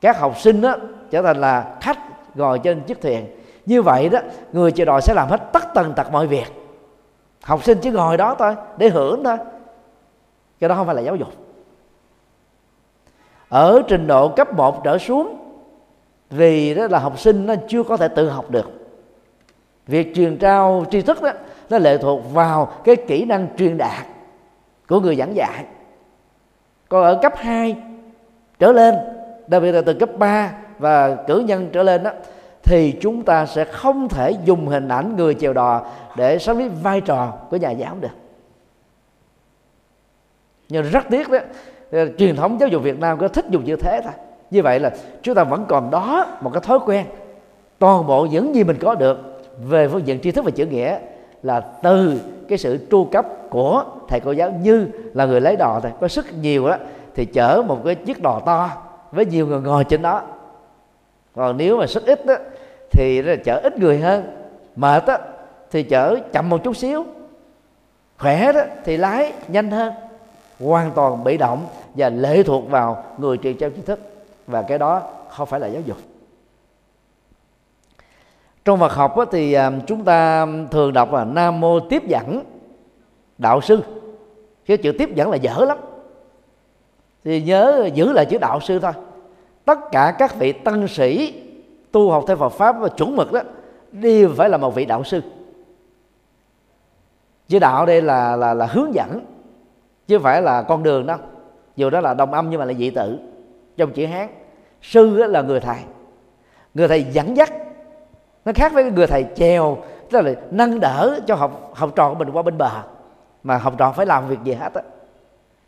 Các 0.00 0.18
học 0.18 0.38
sinh 0.38 0.60
đó 0.60 0.76
trở 1.10 1.22
thành 1.22 1.36
là 1.36 1.76
khách 1.80 1.98
ngồi 2.34 2.58
trên 2.58 2.80
chiếc 2.80 3.00
thuyền. 3.00 3.26
Như 3.66 3.82
vậy 3.82 4.08
đó 4.08 4.18
người 4.52 4.72
chèo 4.72 4.86
đò 4.86 5.00
sẽ 5.00 5.14
làm 5.14 5.28
hết 5.28 5.52
tất 5.52 5.74
tần 5.74 5.94
tật 5.94 6.12
mọi 6.12 6.26
việc. 6.26 6.46
Học 7.42 7.64
sinh 7.64 7.78
chỉ 7.82 7.90
ngồi 7.90 8.16
đó 8.16 8.36
thôi 8.38 8.54
để 8.76 8.88
hưởng 8.88 9.24
thôi. 9.24 9.36
Cái 10.60 10.68
đó 10.68 10.74
không 10.74 10.86
phải 10.86 10.94
là 10.94 11.02
giáo 11.02 11.16
dục. 11.16 11.28
Ở 13.48 13.82
trình 13.88 14.06
độ 14.06 14.28
cấp 14.28 14.54
1 14.54 14.84
trở 14.84 14.98
xuống 14.98 15.47
vì 16.30 16.74
đó 16.74 16.86
là 16.90 16.98
học 16.98 17.18
sinh 17.18 17.46
nó 17.46 17.54
chưa 17.68 17.82
có 17.82 17.96
thể 17.96 18.08
tự 18.08 18.28
học 18.28 18.50
được. 18.50 18.72
Việc 19.86 20.14
truyền 20.14 20.36
trao 20.38 20.84
tri 20.90 21.02
thức 21.02 21.22
đó, 21.22 21.32
nó 21.70 21.78
lệ 21.78 21.98
thuộc 21.98 22.32
vào 22.32 22.72
cái 22.84 22.96
kỹ 22.96 23.24
năng 23.24 23.48
truyền 23.56 23.78
đạt 23.78 24.06
của 24.88 25.00
người 25.00 25.16
giảng 25.16 25.36
dạy. 25.36 25.64
Còn 26.88 27.04
ở 27.04 27.18
cấp 27.22 27.32
2 27.36 27.76
trở 28.58 28.72
lên, 28.72 28.94
đặc 29.46 29.62
biệt 29.62 29.72
là 29.72 29.82
từ 29.86 29.94
cấp 29.94 30.10
3 30.18 30.52
và 30.78 31.14
cử 31.14 31.38
nhân 31.38 31.68
trở 31.72 31.82
lên 31.82 32.02
đó, 32.02 32.10
thì 32.62 32.94
chúng 33.00 33.22
ta 33.22 33.46
sẽ 33.46 33.64
không 33.64 34.08
thể 34.08 34.34
dùng 34.44 34.68
hình 34.68 34.88
ảnh 34.88 35.16
người 35.16 35.34
chèo 35.34 35.52
đò 35.52 35.86
để 36.16 36.38
sống 36.38 36.56
với 36.56 36.68
vai 36.68 37.00
trò 37.00 37.32
của 37.50 37.56
nhà 37.56 37.70
giáo 37.70 37.96
được. 38.00 38.08
Nhưng 40.68 40.90
rất 40.90 41.04
tiếc 41.10 41.28
đó, 41.30 41.38
truyền 42.18 42.36
thống 42.36 42.60
giáo 42.60 42.68
dục 42.68 42.82
Việt 42.82 42.98
Nam 42.98 43.18
có 43.18 43.28
thích 43.28 43.44
dùng 43.50 43.64
như 43.64 43.76
thế 43.76 44.00
thôi 44.04 44.12
như 44.50 44.62
vậy 44.62 44.80
là 44.80 44.90
chúng 45.22 45.34
ta 45.34 45.44
vẫn 45.44 45.64
còn 45.68 45.90
đó 45.90 46.26
một 46.40 46.50
cái 46.52 46.60
thói 46.60 46.78
quen. 46.86 47.06
Toàn 47.78 48.06
bộ 48.06 48.26
những 48.26 48.54
gì 48.54 48.64
mình 48.64 48.76
có 48.80 48.94
được 48.94 49.42
về 49.64 49.88
phương 49.88 50.06
diện 50.06 50.20
tri 50.20 50.30
thức 50.30 50.44
và 50.44 50.50
chữ 50.50 50.66
nghĩa 50.66 50.98
là 51.42 51.60
từ 51.60 52.20
cái 52.48 52.58
sự 52.58 52.78
tru 52.90 53.04
cấp 53.04 53.26
của 53.50 53.84
thầy 54.08 54.20
cô 54.20 54.32
giáo 54.32 54.50
như 54.62 54.88
là 55.14 55.26
người 55.26 55.40
lấy 55.40 55.56
đò 55.56 55.80
thôi. 55.82 55.92
Có 56.00 56.08
sức 56.08 56.26
nhiều 56.40 56.68
đó 56.68 56.76
thì 57.14 57.24
chở 57.24 57.62
một 57.66 57.78
cái 57.84 57.94
chiếc 57.94 58.22
đò 58.22 58.40
to 58.46 58.70
với 59.12 59.26
nhiều 59.26 59.46
người 59.46 59.60
ngồi 59.60 59.84
trên 59.84 60.02
đó. 60.02 60.22
Còn 61.36 61.56
nếu 61.56 61.78
mà 61.78 61.86
sức 61.86 62.06
ít 62.06 62.26
đó, 62.26 62.34
thì 62.90 63.22
là 63.22 63.36
chở 63.44 63.60
ít 63.62 63.78
người 63.78 63.98
hơn. 63.98 64.24
Mệt 64.76 65.06
đó, 65.06 65.16
thì 65.70 65.82
chở 65.82 66.16
chậm 66.32 66.48
một 66.48 66.64
chút 66.64 66.76
xíu. 66.76 67.04
Khỏe 68.18 68.52
đó 68.52 68.60
thì 68.84 68.96
lái 68.96 69.32
nhanh 69.48 69.70
hơn. 69.70 69.92
Hoàn 70.60 70.90
toàn 70.90 71.24
bị 71.24 71.36
động 71.36 71.66
và 71.94 72.08
lệ 72.08 72.42
thuộc 72.42 72.70
vào 72.70 73.04
người 73.18 73.38
truyền 73.38 73.56
trao 73.56 73.70
tri 73.76 73.82
thức 73.82 74.00
và 74.48 74.62
cái 74.62 74.78
đó 74.78 75.02
không 75.28 75.48
phải 75.48 75.60
là 75.60 75.66
giáo 75.66 75.82
dục. 75.82 75.96
Trong 78.64 78.78
Phật 78.78 78.92
học 78.92 79.14
thì 79.30 79.52
à, 79.52 79.72
chúng 79.86 80.04
ta 80.04 80.46
thường 80.70 80.92
đọc 80.92 81.12
là 81.12 81.24
Nam 81.24 81.60
mô 81.60 81.80
tiếp 81.80 82.02
dẫn 82.06 82.44
đạo 83.38 83.60
sư. 83.60 83.80
Cái 84.66 84.76
chữ 84.76 84.92
tiếp 84.98 85.14
dẫn 85.14 85.30
là 85.30 85.36
dở 85.36 85.64
lắm. 85.68 85.78
Thì 87.24 87.42
nhớ 87.42 87.90
giữ 87.94 88.12
lại 88.12 88.26
chữ 88.26 88.38
đạo 88.38 88.60
sư 88.60 88.78
thôi. 88.78 88.92
Tất 89.64 89.78
cả 89.92 90.14
các 90.18 90.38
vị 90.38 90.52
tăng 90.52 90.88
sĩ 90.88 91.42
tu 91.92 92.10
học 92.10 92.24
theo 92.26 92.36
Phật 92.36 92.48
pháp 92.48 92.76
và 92.78 92.88
chuẩn 92.88 93.16
mực 93.16 93.32
đó 93.32 93.40
đều 93.92 94.30
phải 94.36 94.48
là 94.48 94.56
một 94.56 94.74
vị 94.74 94.84
đạo 94.84 95.04
sư. 95.04 95.20
Chữ 97.48 97.58
đạo 97.58 97.86
đây 97.86 98.02
là 98.02 98.36
là 98.36 98.54
là 98.54 98.66
hướng 98.66 98.94
dẫn, 98.94 99.24
chứ 100.06 100.18
phải 100.18 100.42
là 100.42 100.62
con 100.62 100.82
đường 100.82 101.06
đâu 101.06 101.18
dù 101.76 101.90
đó 101.90 102.00
là 102.00 102.14
đồng 102.14 102.32
âm 102.32 102.50
nhưng 102.50 102.60
mà 102.60 102.64
là 102.64 102.72
dị 102.72 102.90
tự 102.90 103.18
trong 103.78 103.92
chữ 103.92 104.06
hán. 104.06 104.28
Sư 104.82 105.16
là 105.16 105.42
người 105.42 105.60
thầy. 105.60 105.78
Người 106.74 106.88
thầy 106.88 107.02
dẫn 107.02 107.36
dắt. 107.36 107.52
Nó 108.44 108.52
khác 108.54 108.72
với 108.72 108.90
người 108.90 109.06
thầy 109.06 109.26
chèo 109.36 109.78
tức 110.10 110.20
là 110.20 110.34
nâng 110.50 110.80
đỡ 110.80 111.20
cho 111.26 111.34
học 111.34 111.72
học 111.74 111.92
trò 111.96 112.08
của 112.08 112.14
mình 112.14 112.30
qua 112.30 112.42
bên 112.42 112.58
bờ. 112.58 112.70
Mà 113.42 113.58
học 113.58 113.74
trò 113.78 113.92
phải 113.92 114.06
làm 114.06 114.28
việc 114.28 114.38
gì 114.44 114.52
hết 114.52 114.74
á. 114.74 114.82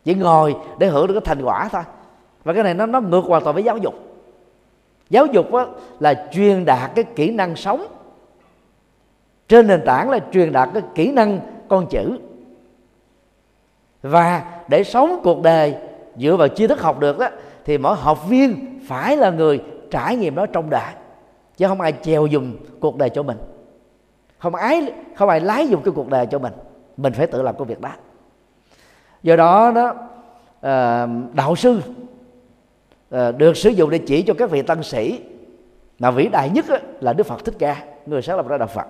Chỉ 0.03 0.13
ngồi 0.13 0.55
để 0.79 0.87
hưởng 0.87 1.07
được 1.07 1.13
cái 1.13 1.21
thành 1.25 1.45
quả 1.45 1.69
thôi. 1.71 1.81
Và 2.43 2.53
cái 2.53 2.63
này 2.63 2.73
nó 2.73 2.85
nó 2.85 3.01
ngược 3.01 3.21
hoàn 3.21 3.43
toàn 3.43 3.53
với 3.53 3.63
giáo 3.63 3.77
dục. 3.77 3.93
Giáo 5.09 5.25
dục 5.25 5.53
á, 5.53 5.65
là 5.99 6.27
truyền 6.31 6.65
đạt 6.65 6.91
cái 6.95 7.03
kỹ 7.03 7.31
năng 7.31 7.55
sống. 7.55 7.85
Trên 9.47 9.67
nền 9.67 9.81
tảng 9.85 10.09
là 10.09 10.19
truyền 10.31 10.51
đạt 10.51 10.69
cái 10.73 10.83
kỹ 10.95 11.11
năng 11.11 11.39
con 11.69 11.87
chữ. 11.89 12.17
Và 14.01 14.43
để 14.67 14.83
sống 14.83 15.19
cuộc 15.23 15.41
đời 15.41 15.75
dựa 16.17 16.35
vào 16.35 16.47
tri 16.47 16.67
thức 16.67 16.81
học 16.81 16.99
được 16.99 17.19
đó 17.19 17.29
thì 17.65 17.77
mỗi 17.77 17.95
học 17.95 18.29
viên 18.29 18.79
phải 18.87 19.17
là 19.17 19.29
người 19.29 19.61
trải 19.91 20.15
nghiệm 20.15 20.35
đó 20.35 20.45
trong 20.45 20.69
đời, 20.69 20.93
chứ 21.57 21.67
không 21.67 21.81
ai 21.81 21.93
chèo 22.01 22.25
dùng 22.25 22.57
cuộc 22.79 22.97
đời 22.97 23.09
cho 23.09 23.23
mình. 23.23 23.37
Không 24.37 24.55
ai 24.55 24.93
không 25.15 25.29
ai 25.29 25.39
lái 25.39 25.67
dùng 25.67 25.81
cái 25.81 25.91
cuộc 25.95 26.09
đời 26.09 26.25
cho 26.25 26.39
mình. 26.39 26.53
Mình 26.97 27.13
phải 27.13 27.27
tự 27.27 27.41
làm 27.41 27.55
công 27.55 27.67
việc 27.67 27.81
đó. 27.81 27.89
Do 29.23 29.35
đó 29.35 29.71
đó 29.71 29.93
ờ, 30.61 31.07
đạo 31.33 31.55
sư 31.55 31.81
ờ, 33.09 33.31
được 33.31 33.57
sử 33.57 33.69
dụng 33.69 33.89
để 33.89 33.97
chỉ 33.97 34.21
cho 34.21 34.33
các 34.33 34.49
vị 34.49 34.61
tăng 34.61 34.83
sĩ, 34.83 35.19
mà 35.99 36.11
vĩ 36.11 36.27
đại 36.27 36.49
nhất 36.49 36.65
là 37.01 37.13
đức 37.13 37.23
phật 37.23 37.45
thích 37.45 37.55
ca, 37.59 37.83
người 38.05 38.21
sáng 38.21 38.37
lập 38.37 38.47
ra 38.47 38.57
đạo 38.57 38.67
phật. 38.67 38.85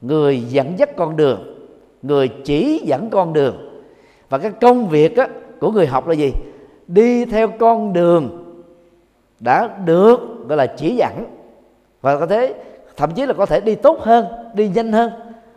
Người 0.00 0.40
dẫn 0.40 0.78
dắt 0.78 0.96
con 0.96 1.16
đường, 1.16 1.68
người 2.02 2.28
chỉ 2.44 2.82
dẫn 2.84 3.10
con 3.10 3.32
đường. 3.32 3.82
Và 4.28 4.38
cái 4.38 4.50
công 4.60 4.88
việc 4.88 5.14
của 5.60 5.70
người 5.72 5.86
học 5.86 6.08
là 6.08 6.14
gì? 6.14 6.32
Đi 6.90 7.24
theo 7.24 7.48
con 7.48 7.92
đường 7.92 8.44
đã 9.40 9.68
được 9.84 10.20
gọi 10.48 10.58
là 10.58 10.66
chỉ 10.66 10.96
dẫn. 10.96 11.24
Và 12.00 12.18
có 12.18 12.26
thế 12.26 12.54
thậm 12.96 13.10
chí 13.14 13.26
là 13.26 13.32
có 13.32 13.46
thể 13.46 13.60
đi 13.60 13.74
tốt 13.74 14.00
hơn 14.00 14.26
đi 14.54 14.68
nhanh 14.68 14.92
hơn 14.92 15.12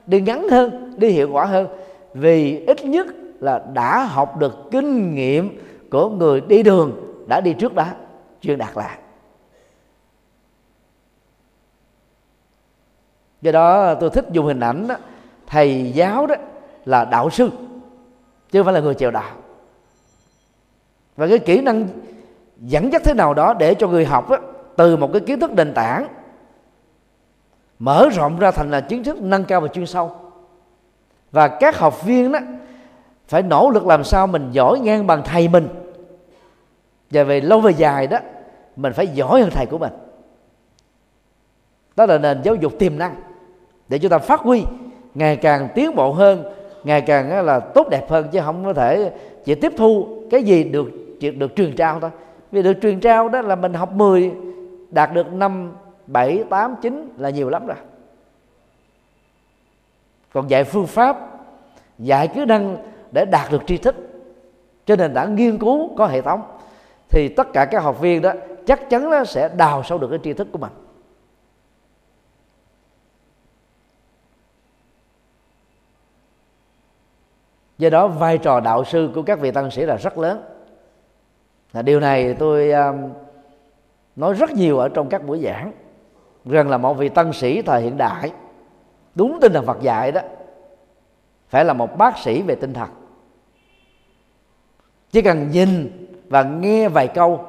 đi 0.08 0.22
ngắn 0.22 0.50
hơn 0.50 0.94
đi 0.98 1.10
hiệu 1.10 1.30
quả 1.32 1.46
hơn. 1.46 1.68
Vì 2.14 2.66
ít 2.66 2.86
nhất 2.86 3.08
là 3.40 3.64
đã 3.74 4.04
học 4.04 4.38
được 4.38 4.72
kinh 4.72 5.16
nghiệm 5.16 5.60
của 5.92 6.10
người 6.10 6.42
đi 6.42 6.64
đường 6.64 6.92
đã 7.28 7.42
đi 7.42 7.54
trước 7.54 7.76
đó 7.76 7.86
chưa 8.42 8.56
đạt 8.56 8.78
lại. 8.78 8.98
Do 13.42 13.52
đó 13.52 13.96
tôi 13.96 14.10
thích 14.10 14.26
dùng 14.32 14.46
hình 14.46 14.60
ảnh 14.60 14.88
đó, 14.88 14.96
thầy 15.48 15.92
giáo 15.92 16.28
đó 16.28 16.36
là 16.86 17.06
đạo 17.06 17.30
sư 17.30 17.50
chứ 18.52 18.60
không 18.60 18.66
phải 18.66 18.74
là 18.74 18.80
người 18.80 18.94
chèo 18.94 19.12
đạo 19.12 19.36
và 21.16 21.28
cái 21.28 21.40
kỹ 21.40 21.62
năng 21.62 21.88
dẫn 22.58 22.94
dắt 22.94 23.02
thế 23.06 23.14
nào 23.14 23.34
đó 23.34 23.54
để 23.54 23.74
cho 23.74 23.88
người 23.88 24.06
học 24.06 24.30
đó, 24.30 24.38
từ 24.76 24.98
một 24.98 25.10
cái 25.14 25.22
kiến 25.22 25.40
thức 25.40 25.52
nền 25.52 25.74
tảng 25.74 26.08
mở 27.80 28.10
rộng 28.10 28.40
ra 28.40 28.52
thành 28.52 28.72
là 28.72 28.82
kiến 28.82 29.04
thức 29.04 29.22
nâng 29.22 29.44
cao 29.44 29.62
và 29.62 29.68
chuyên 29.68 29.86
sâu. 29.86 30.12
Và 31.32 31.48
các 31.48 31.78
học 31.78 32.04
viên 32.06 32.32
đó 32.32 32.40
phải 33.28 33.42
nỗ 33.42 33.70
lực 33.70 33.88
làm 33.88 34.04
sao 34.04 34.28
mình 34.28 34.50
giỏi 34.52 34.80
ngang 34.80 35.08
bằng 35.08 35.22
thầy 35.26 35.48
mình. 35.48 35.68
Và 37.12 37.24
về 37.24 37.42
lâu 37.42 37.62
về 37.62 37.72
dài 37.72 38.08
đó 38.08 38.18
mình 38.76 38.94
phải 38.94 39.08
giỏi 39.08 39.42
hơn 39.42 39.50
thầy 39.52 39.66
của 39.66 39.78
mình. 39.78 39.94
Đó 41.96 42.06
là 42.06 42.18
nền 42.18 42.42
giáo 42.44 42.56
dục 42.56 42.74
tiềm 42.80 42.98
năng 42.98 43.16
để 43.90 44.00
chúng 44.00 44.12
ta 44.12 44.18
phát 44.18 44.40
huy 44.40 44.64
ngày 45.14 45.36
càng 45.36 45.70
tiến 45.76 45.96
bộ 45.96 46.12
hơn 46.12 46.44
ngày 46.84 47.02
càng 47.02 47.46
là 47.46 47.60
tốt 47.60 47.90
đẹp 47.90 48.10
hơn 48.10 48.28
chứ 48.32 48.40
không 48.46 48.66
có 48.66 48.74
thể 48.74 49.12
chỉ 49.46 49.56
tiếp 49.56 49.74
thu 49.78 50.08
cái 50.32 50.44
gì 50.44 50.64
được 50.64 50.92
được 51.20 51.56
truyền 51.56 51.76
trao 51.76 52.00
thôi. 52.00 52.12
Vì 52.52 52.64
được 52.64 52.78
truyền 52.82 53.00
trao 53.00 53.30
đó 53.30 53.42
là 53.42 53.56
mình 53.56 53.74
học 53.74 53.92
10 53.92 54.32
đạt 54.90 55.14
được 55.14 55.34
năm 55.34 55.72
7, 56.08 56.44
8, 56.50 56.76
9 56.82 57.14
là 57.18 57.30
nhiều 57.30 57.50
lắm 57.50 57.68
rồi. 57.68 57.78
Còn 60.34 60.50
dạy 60.50 60.64
phương 60.64 60.88
pháp 60.88 61.18
dạy 62.00 62.28
kỹ 62.28 62.46
năng 62.46 62.78
để 63.12 63.26
đạt 63.26 63.52
được 63.52 63.62
tri 63.68 63.78
thức 63.78 63.96
cho 64.86 64.96
nên 64.96 65.14
đã 65.14 65.26
nghiên 65.26 65.58
cứu 65.58 65.96
có 65.98 66.08
hệ 66.08 66.22
thống 66.22 66.42
thì 67.10 67.28
tất 67.28 67.48
cả 67.54 67.66
các 67.66 67.84
học 67.84 68.02
viên 68.02 68.22
đó 68.22 68.34
chắc 68.66 68.90
chắn 68.90 69.10
nó 69.10 69.24
sẽ 69.24 69.50
đào 69.58 69.84
sâu 69.84 69.98
được 69.98 70.08
cái 70.10 70.20
tri 70.24 70.34
thức 70.34 70.48
của 70.52 70.58
mình. 70.58 70.72
Do 77.78 77.90
đó 77.90 78.08
vai 78.08 78.38
trò 78.38 78.60
đạo 78.60 78.84
sư 78.84 79.12
của 79.16 79.22
các 79.22 79.40
vị 79.40 79.52
tăng 79.52 79.72
sĩ 79.72 79.86
là 79.86 79.96
rất 79.96 80.18
lớn 80.18 80.53
là 81.74 81.82
điều 81.82 82.00
này 82.00 82.34
tôi 82.40 82.72
um, 82.72 83.10
nói 84.16 84.34
rất 84.34 84.52
nhiều 84.52 84.78
ở 84.78 84.90
trong 84.90 85.10
các 85.10 85.26
buổi 85.26 85.40
giảng. 85.44 85.72
Rằng 86.46 86.70
là 86.70 86.78
một 86.78 86.94
vị 86.94 87.10
tăng 87.10 87.34
sĩ 87.34 87.62
thời 87.62 87.82
hiện 87.82 87.98
đại 87.98 88.32
đúng 89.16 89.38
tinh 89.42 89.54
thần 89.54 89.66
Phật 89.66 89.82
dạy 89.82 90.12
đó 90.12 90.22
phải 91.50 91.66
là 91.66 91.74
một 91.74 91.98
bác 91.98 92.18
sĩ 92.18 92.42
về 92.42 92.56
tinh 92.56 92.74
thần. 92.74 92.90
Chỉ 95.12 95.22
cần 95.22 95.52
nhìn 95.52 95.92
và 96.30 96.44
nghe 96.44 96.90
vài 96.90 97.08
câu 97.08 97.46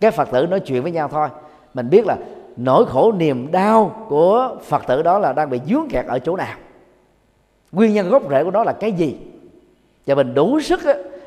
các 0.00 0.14
phật 0.14 0.28
tử 0.32 0.46
nói 0.46 0.60
chuyện 0.60 0.82
với 0.82 0.92
nhau 0.92 1.08
thôi. 1.08 1.28
Mình 1.74 1.90
biết 1.90 2.06
là 2.06 2.16
nỗi 2.56 2.86
khổ 2.86 3.12
niềm 3.12 3.52
đau 3.52 4.06
của 4.08 4.56
phật 4.62 4.86
tử 4.86 5.02
đó 5.02 5.18
là 5.18 5.32
đang 5.32 5.50
bị 5.50 5.60
dướng 5.68 5.88
kẹt 5.90 6.06
ở 6.06 6.18
chỗ 6.18 6.36
nào. 6.36 6.56
Nguyên 7.72 7.92
nhân 7.92 8.10
gốc 8.10 8.22
rễ 8.30 8.44
của 8.44 8.50
nó 8.50 8.64
là 8.64 8.72
cái 8.72 8.92
gì? 8.92 9.16
Và 10.06 10.14
mình 10.14 10.34
đủ 10.34 10.60
sức 10.60 10.80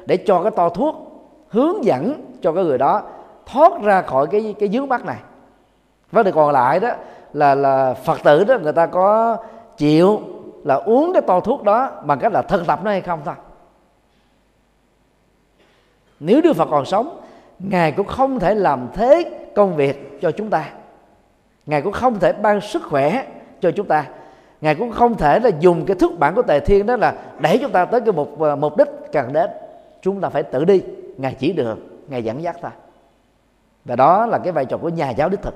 để 0.05 0.17
cho 0.17 0.43
cái 0.43 0.51
to 0.55 0.69
thuốc 0.69 1.14
hướng 1.55 1.85
dẫn 1.85 2.21
cho 2.41 2.51
cái 2.51 2.63
người 2.63 2.77
đó 2.77 3.01
thoát 3.45 3.71
ra 3.83 4.01
khỏi 4.01 4.27
cái 4.27 4.55
cái 4.59 4.69
dướng 4.69 4.89
mắt 4.89 5.05
này. 5.05 5.17
Vấn 6.11 6.25
đề 6.25 6.31
còn 6.31 6.51
lại 6.51 6.79
đó 6.79 6.89
là 7.33 7.55
là 7.55 7.93
phật 7.93 8.23
tử 8.23 8.43
đó, 8.43 8.57
người 8.63 8.73
ta 8.73 8.85
có 8.85 9.37
chịu 9.77 10.19
là 10.63 10.75
uống 10.75 11.13
cái 11.13 11.21
to 11.21 11.39
thuốc 11.39 11.63
đó 11.63 11.91
bằng 12.03 12.19
cách 12.19 12.33
là 12.33 12.41
thực 12.41 12.67
tập 12.67 12.79
nó 12.83 12.91
hay 12.91 13.01
không 13.01 13.19
thôi 13.25 13.35
nếu 16.19 16.41
đức 16.41 16.53
phật 16.53 16.67
còn 16.71 16.85
sống, 16.85 17.19
ngài 17.59 17.91
cũng 17.91 18.07
không 18.07 18.39
thể 18.39 18.55
làm 18.55 18.87
thế 18.93 19.23
công 19.55 19.75
việc 19.75 20.21
cho 20.21 20.31
chúng 20.31 20.49
ta. 20.49 20.69
Ngài 21.65 21.81
cũng 21.81 21.93
không 21.93 22.19
thể 22.19 22.33
ban 22.33 22.61
sức 22.61 22.83
khỏe 22.83 23.25
cho 23.61 23.71
chúng 23.71 23.87
ta. 23.87 24.05
Ngài 24.61 24.75
cũng 24.75 24.91
không 24.91 25.17
thể 25.17 25.39
là 25.39 25.49
dùng 25.59 25.85
cái 25.85 25.95
thức 25.95 26.11
bản 26.19 26.35
của 26.35 26.41
tề 26.41 26.59
thiên 26.59 26.85
đó 26.85 26.95
là 26.95 27.13
đẩy 27.39 27.57
chúng 27.57 27.71
ta 27.71 27.85
tới 27.85 28.01
cái 28.01 28.11
mục 28.13 28.41
à, 28.41 28.55
mục 28.55 28.77
đích 28.77 28.87
cần 29.11 29.33
đến. 29.33 29.49
Chúng 30.01 30.21
ta 30.21 30.29
phải 30.29 30.43
tự 30.43 30.65
đi 30.65 30.81
ngài 31.17 31.35
chỉ 31.39 31.53
được, 31.53 31.77
ngài 32.07 32.23
dẫn 32.23 32.43
dắt 32.43 32.61
ta. 32.61 32.71
Và 33.85 33.95
đó 33.95 34.25
là 34.25 34.37
cái 34.37 34.51
vai 34.51 34.65
trò 34.65 34.77
của 34.77 34.89
nhà 34.89 35.09
giáo 35.09 35.29
đích 35.29 35.41
thực. 35.41 35.55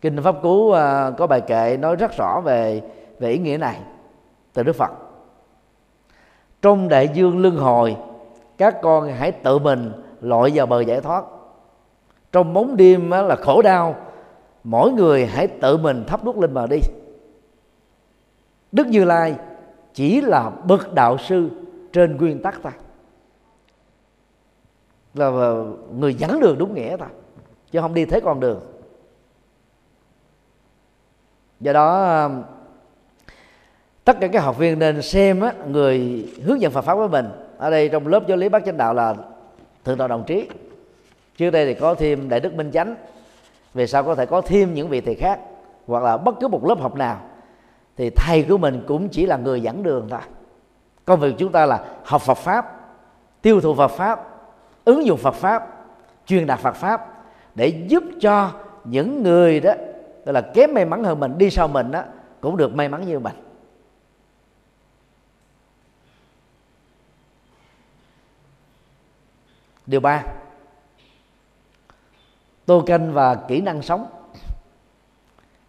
Kinh 0.00 0.22
pháp 0.22 0.42
cú 0.42 0.70
à, 0.70 1.10
có 1.10 1.26
bài 1.26 1.40
kệ 1.40 1.76
nói 1.76 1.96
rất 1.96 2.16
rõ 2.16 2.40
về 2.40 2.82
về 3.18 3.30
ý 3.30 3.38
nghĩa 3.38 3.56
này 3.56 3.80
từ 4.52 4.62
đức 4.62 4.76
phật. 4.76 4.90
Trong 6.62 6.88
đại 6.88 7.08
dương 7.08 7.38
luân 7.42 7.56
hồi, 7.56 7.96
các 8.58 8.76
con 8.82 9.08
hãy 9.08 9.32
tự 9.32 9.58
mình 9.58 9.92
lội 10.20 10.52
vào 10.54 10.66
bờ 10.66 10.80
giải 10.80 11.00
thoát. 11.00 11.24
Trong 12.32 12.52
bóng 12.52 12.76
đêm 12.76 13.10
là 13.10 13.36
khổ 13.36 13.62
đau, 13.62 13.96
mỗi 14.64 14.92
người 14.92 15.26
hãy 15.26 15.48
tự 15.48 15.76
mình 15.76 16.04
thắp 16.06 16.24
đuốc 16.24 16.38
lên 16.38 16.54
bờ 16.54 16.66
đi. 16.66 16.78
Đức 18.72 18.86
như 18.86 19.04
lai 19.04 19.34
chỉ 19.94 20.20
là 20.20 20.50
bậc 20.64 20.94
đạo 20.94 21.18
sư 21.18 21.50
trên 21.94 22.16
nguyên 22.16 22.42
tắc 22.42 22.62
ta. 22.62 22.72
Là 25.14 25.30
người 25.94 26.14
dẫn 26.14 26.40
đường 26.40 26.58
đúng 26.58 26.74
nghĩa 26.74 26.96
ta 26.96 27.06
chứ 27.70 27.80
không 27.80 27.94
đi 27.94 28.04
thế 28.04 28.20
con 28.20 28.40
đường. 28.40 28.60
Do 31.60 31.72
đó 31.72 32.16
um, 32.24 32.42
tất 34.04 34.16
cả 34.20 34.28
các 34.28 34.40
học 34.40 34.58
viên 34.58 34.78
nên 34.78 35.02
xem 35.02 35.40
á, 35.40 35.52
người 35.68 36.26
hướng 36.44 36.60
dẫn 36.60 36.72
Phật 36.72 36.82
pháp 36.82 36.94
với 36.94 37.08
mình. 37.08 37.26
Ở 37.58 37.70
đây 37.70 37.88
trong 37.88 38.06
lớp 38.06 38.26
giáo 38.26 38.36
lý 38.36 38.48
bát 38.48 38.62
chánh 38.66 38.76
đạo 38.76 38.94
là 38.94 39.14
thượng 39.84 39.98
tọa 39.98 40.08
đồng 40.08 40.24
trí. 40.26 40.48
Trước 41.36 41.50
đây 41.50 41.66
thì 41.66 41.74
có 41.74 41.94
thêm 41.94 42.28
đại 42.28 42.40
đức 42.40 42.54
minh 42.54 42.70
chánh. 42.72 42.96
Về 43.74 43.86
sau 43.86 44.04
có 44.04 44.14
thể 44.14 44.26
có 44.26 44.40
thêm 44.40 44.74
những 44.74 44.88
vị 44.88 45.00
thầy 45.00 45.14
khác 45.14 45.40
hoặc 45.86 46.02
là 46.02 46.16
bất 46.16 46.34
cứ 46.40 46.48
một 46.48 46.64
lớp 46.64 46.80
học 46.80 46.96
nào. 46.96 47.20
Thì 47.96 48.10
thầy 48.10 48.42
của 48.42 48.58
mình 48.58 48.84
cũng 48.88 49.08
chỉ 49.08 49.26
là 49.26 49.36
người 49.36 49.60
dẫn 49.60 49.82
đường 49.82 50.06
thôi 50.10 50.20
công 51.04 51.20
việc 51.20 51.34
chúng 51.38 51.52
ta 51.52 51.66
là 51.66 51.84
học 52.04 52.22
Phật 52.22 52.38
pháp, 52.38 52.80
tiêu 53.42 53.60
thụ 53.60 53.74
Phật 53.74 53.88
pháp, 53.88 54.20
ứng 54.84 55.06
dụng 55.06 55.18
Phật 55.18 55.34
pháp, 55.34 55.68
truyền 56.26 56.46
đạt 56.46 56.58
Phật 56.58 56.74
pháp 56.74 57.24
để 57.54 57.84
giúp 57.88 58.02
cho 58.20 58.50
những 58.84 59.22
người 59.22 59.60
đó, 59.60 59.72
tức 60.24 60.32
là 60.32 60.40
kém 60.40 60.74
may 60.74 60.84
mắn 60.84 61.04
hơn 61.04 61.20
mình, 61.20 61.38
đi 61.38 61.50
sau 61.50 61.68
mình 61.68 61.90
đó 61.90 62.02
cũng 62.40 62.56
được 62.56 62.74
may 62.74 62.88
mắn 62.88 63.06
như 63.06 63.18
mình. 63.18 63.34
Điều 69.86 70.00
ba, 70.00 70.24
tô 72.66 72.82
canh 72.86 73.12
và 73.12 73.34
kỹ 73.34 73.60
năng 73.60 73.82
sống. 73.82 74.06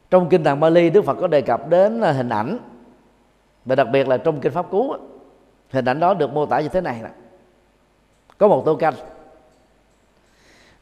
Trong 0.09 0.29
kinh 0.29 0.43
tạng 0.43 0.59
Bali, 0.59 0.89
Đức 0.89 1.05
Phật 1.05 1.17
có 1.21 1.27
đề 1.27 1.41
cập 1.41 1.69
đến 1.69 2.01
hình 2.01 2.29
ảnh 2.29 2.57
và 3.65 3.75
đặc 3.75 3.87
biệt 3.91 4.07
là 4.07 4.17
trong 4.17 4.41
kinh 4.41 4.51
pháp 4.51 4.69
cú 4.69 4.95
hình 5.71 5.85
ảnh 5.85 5.99
đó 5.99 6.13
được 6.13 6.33
mô 6.33 6.45
tả 6.45 6.59
như 6.59 6.69
thế 6.69 6.81
này 6.81 7.01
là 7.01 7.09
có 8.37 8.47
một 8.47 8.63
tô 8.65 8.75
canh. 8.75 8.93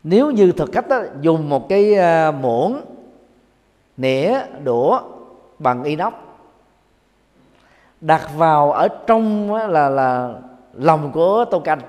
Nếu 0.04 0.32
như 0.32 0.52
thực 0.52 0.72
khách 0.72 0.88
đó, 0.88 1.04
dùng 1.22 1.50
một 1.50 1.70
cái 1.70 1.96
à, 1.96 2.32
muỗng 2.32 2.82
nĩa 3.98 4.40
đũa 4.64 5.00
bằng 5.60 5.84
inox 5.84 6.14
đặt 8.02 8.30
vào 8.38 8.72
ở 8.72 8.88
trong 9.08 9.56
là 9.56 9.90
là 9.90 10.34
lòng 10.74 11.12
của 11.12 11.46
tô 11.52 11.60
canh 11.60 11.80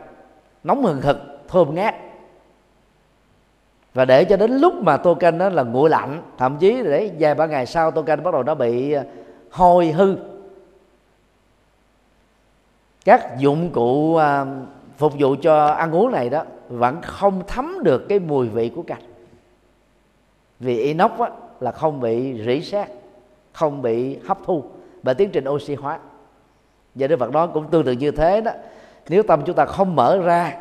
nóng 0.65 0.85
hừng 0.85 1.01
hực 1.01 1.19
thơm 1.49 1.75
ngát. 1.75 1.95
Và 3.95 4.05
để 4.05 4.25
cho 4.25 4.37
đến 4.37 4.51
lúc 4.51 4.75
mà 4.75 4.97
tô 4.97 5.15
canh 5.15 5.39
đó 5.39 5.49
là 5.49 5.63
nguội 5.63 5.91
lạnh 5.91 6.23
thậm 6.39 6.57
chí 6.57 6.83
để 6.83 7.11
vài 7.19 7.35
ba 7.35 7.47
ngày 7.47 7.67
sau 7.67 7.91
tô 7.91 8.03
canh 8.03 8.23
bắt 8.23 8.33
đầu 8.33 8.43
nó 8.43 8.55
bị 8.55 8.93
à, 8.93 9.05
hôi 9.51 9.87
hư 9.87 10.17
các 13.05 13.39
dụng 13.39 13.71
cụ 13.73 14.17
à, 14.17 14.47
phục 14.97 15.13
vụ 15.19 15.37
cho 15.43 15.67
ăn 15.67 15.93
uống 15.93 16.13
này 16.13 16.31
đó 16.31 16.45
vẫn 16.69 17.03
không 17.03 17.43
thấm 17.47 17.79
được 17.83 18.09
cái 18.09 18.19
mùi 18.19 18.49
vị 18.49 18.73
của 18.75 18.83
cạch 18.83 19.03
vì 20.61 20.79
inox 20.79 21.11
á, 21.19 21.31
là 21.61 21.73
không 21.73 22.01
bị 22.01 22.43
rỉ 22.47 22.61
sét 22.61 22.89
không 23.53 23.83
bị 23.83 24.19
hấp 24.27 24.39
thu 24.45 24.65
bởi 25.03 25.15
tiến 25.15 25.31
trình 25.33 25.49
oxy 25.49 25.75
hóa. 25.75 25.99
Và 26.95 27.07
đức 27.07 27.19
Phật 27.19 27.33
đó 27.33 27.47
cũng 27.47 27.71
tương 27.71 27.85
tự 27.85 27.93
như 27.93 28.11
thế 28.11 28.41
đó 28.41 28.53
nếu 29.09 29.23
tâm 29.23 29.43
chúng 29.47 29.57
ta 29.57 29.65
không 29.65 29.97
mở 29.97 30.19
ra 30.25 30.57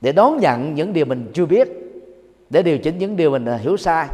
để 0.00 0.12
đón 0.12 0.36
nhận 0.36 0.74
những 0.74 0.92
điều 0.92 1.04
mình 1.04 1.30
chưa 1.34 1.46
biết 1.46 1.68
để 2.50 2.62
điều 2.62 2.78
chỉnh 2.78 2.98
những 2.98 3.16
điều 3.16 3.30
mình 3.30 3.44
à, 3.44 3.56
hiểu 3.56 3.76
sai 3.76 4.08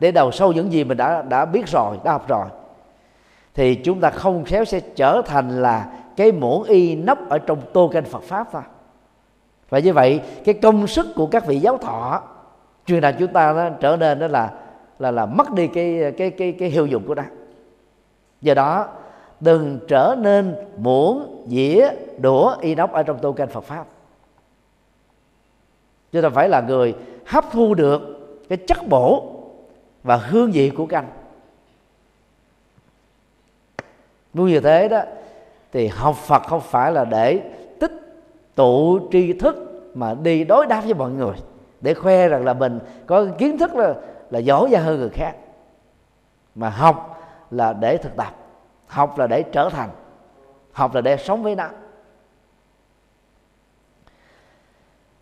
để 0.00 0.12
đầu 0.12 0.30
sâu 0.30 0.52
những 0.52 0.72
gì 0.72 0.84
mình 0.84 0.96
đã 0.96 1.22
đã 1.22 1.44
biết 1.44 1.68
rồi 1.68 1.96
đã 2.04 2.12
học 2.12 2.28
rồi 2.28 2.46
thì 3.54 3.74
chúng 3.74 4.00
ta 4.00 4.10
không 4.10 4.44
khéo 4.44 4.64
sẽ 4.64 4.80
trở 4.80 5.22
thành 5.26 5.62
là 5.62 5.97
cái 6.18 6.32
muỗng 6.32 6.62
y 6.62 6.94
nóc 6.94 7.28
ở 7.28 7.38
trong 7.38 7.60
tô 7.72 7.90
canh 7.92 8.04
Phật 8.04 8.22
pháp 8.22 8.48
thôi. 8.52 8.62
Và 9.68 9.78
như 9.78 9.92
vậy, 9.92 10.20
cái 10.44 10.54
công 10.54 10.86
sức 10.86 11.06
của 11.14 11.26
các 11.26 11.46
vị 11.46 11.58
giáo 11.58 11.78
thọ, 11.78 12.22
truyền 12.86 13.00
đạt 13.00 13.14
chúng 13.18 13.32
ta 13.32 13.52
nó 13.52 13.70
trở 13.80 13.96
nên 13.96 14.18
đó 14.18 14.26
là 14.26 14.52
là 14.98 15.10
là 15.10 15.26
mất 15.26 15.52
đi 15.52 15.66
cái 15.66 16.12
cái 16.18 16.30
cái 16.30 16.52
cái 16.52 16.68
hiệu 16.68 16.86
dụng 16.86 17.06
của 17.06 17.14
nó. 17.14 17.22
Do 18.40 18.54
đó, 18.54 18.88
đừng 19.40 19.80
trở 19.88 20.16
nên 20.18 20.54
muỗng, 20.76 21.44
dĩa, 21.48 21.90
đũa 22.18 22.56
y 22.60 22.74
nóc 22.74 22.92
ở 22.92 23.02
trong 23.02 23.18
tô 23.18 23.32
canh 23.32 23.48
Phật 23.48 23.64
pháp. 23.64 23.84
Chúng 26.12 26.22
ta 26.22 26.28
phải 26.28 26.48
là 26.48 26.60
người 26.60 26.94
hấp 27.26 27.44
thu 27.52 27.74
được 27.74 28.00
cái 28.48 28.58
chất 28.58 28.88
bổ 28.88 29.32
và 30.02 30.16
hương 30.16 30.52
vị 30.52 30.70
của 30.70 30.86
canh. 30.86 31.08
Muốn 34.34 34.46
như 34.46 34.60
thế 34.60 34.88
đó 34.88 35.02
thì 35.72 35.86
học 35.86 36.16
Phật 36.16 36.42
không 36.42 36.60
phải 36.60 36.92
là 36.92 37.04
để 37.04 37.40
tích 37.80 37.92
tụ 38.54 39.00
tri 39.12 39.32
thức 39.32 39.56
mà 39.94 40.14
đi 40.14 40.44
đối 40.44 40.66
đáp 40.66 40.80
với 40.84 40.94
mọi 40.94 41.10
người, 41.10 41.34
để 41.80 41.94
khoe 41.94 42.28
rằng 42.28 42.44
là 42.44 42.52
mình 42.52 42.78
có 43.06 43.26
kiến 43.38 43.58
thức 43.58 43.74
là 43.74 43.94
là 44.30 44.38
giỏi 44.38 44.68
ra 44.70 44.80
hơn 44.80 45.00
người 45.00 45.08
khác. 45.08 45.34
Mà 46.54 46.68
học 46.68 47.20
là 47.50 47.72
để 47.72 47.96
thực 47.96 48.16
tập, 48.16 48.34
học 48.86 49.18
là 49.18 49.26
để 49.26 49.42
trở 49.42 49.68
thành, 49.68 49.90
học 50.72 50.94
là 50.94 51.00
để 51.00 51.16
sống 51.16 51.42
với 51.42 51.56
nó. 51.56 51.68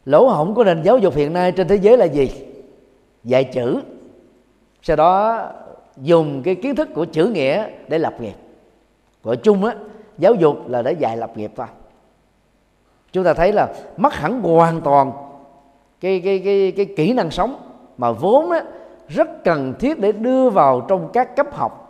Lỗ 0.04 0.28
hổng 0.28 0.54
của 0.54 0.64
nền 0.64 0.82
giáo 0.82 0.98
dục 0.98 1.14
hiện 1.14 1.32
nay 1.32 1.52
trên 1.52 1.68
thế 1.68 1.76
giới 1.76 1.96
là 1.96 2.04
gì? 2.04 2.30
Dạy 3.24 3.44
chữ. 3.44 3.80
Sau 4.82 4.96
đó 4.96 5.42
dùng 5.96 6.42
cái 6.42 6.54
kiến 6.54 6.76
thức 6.76 6.88
của 6.94 7.04
chữ 7.04 7.26
nghĩa 7.26 7.68
để 7.88 7.98
lập 7.98 8.20
nghiệp. 8.20 8.34
Gọi 9.22 9.36
chung 9.36 9.64
á 9.64 9.74
giáo 10.18 10.34
dục 10.34 10.68
là 10.68 10.82
để 10.82 10.92
dạy 10.92 11.16
lập 11.16 11.36
nghiệp 11.36 11.52
thôi. 11.56 11.66
Chúng 13.12 13.24
ta 13.24 13.34
thấy 13.34 13.52
là 13.52 13.68
mất 13.96 14.14
hẳn 14.14 14.42
hoàn 14.42 14.80
toàn 14.80 15.12
cái 16.00 16.20
cái 16.24 16.42
cái 16.44 16.72
cái 16.76 16.86
kỹ 16.96 17.12
năng 17.12 17.30
sống 17.30 17.56
mà 17.98 18.12
vốn 18.12 18.50
đó, 18.50 18.60
rất 19.08 19.44
cần 19.44 19.74
thiết 19.78 20.00
để 20.00 20.12
đưa 20.12 20.50
vào 20.50 20.80
trong 20.80 21.08
các 21.12 21.36
cấp 21.36 21.46
học. 21.52 21.82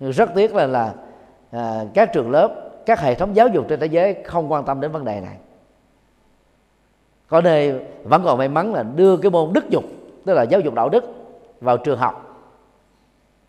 Rất 0.00 0.30
tiếc 0.34 0.54
là 0.54 0.66
là 0.66 0.94
à, 1.50 1.84
các 1.94 2.12
trường 2.12 2.30
lớp 2.30 2.54
các 2.86 3.00
hệ 3.00 3.14
thống 3.14 3.36
giáo 3.36 3.48
dục 3.48 3.64
trên 3.68 3.80
thế 3.80 3.86
giới 3.86 4.22
không 4.24 4.52
quan 4.52 4.64
tâm 4.64 4.80
đến 4.80 4.92
vấn 4.92 5.04
đề 5.04 5.20
này. 5.20 5.36
Có 7.28 7.40
nơi 7.40 7.80
vẫn 8.04 8.22
còn 8.24 8.38
may 8.38 8.48
mắn 8.48 8.74
là 8.74 8.82
đưa 8.82 9.16
cái 9.16 9.30
môn 9.30 9.52
đức 9.52 9.70
dục 9.70 9.84
tức 10.24 10.34
là 10.34 10.42
giáo 10.42 10.60
dục 10.60 10.74
đạo 10.74 10.88
đức 10.88 11.04
vào 11.60 11.76
trường 11.76 11.98
học 11.98 12.27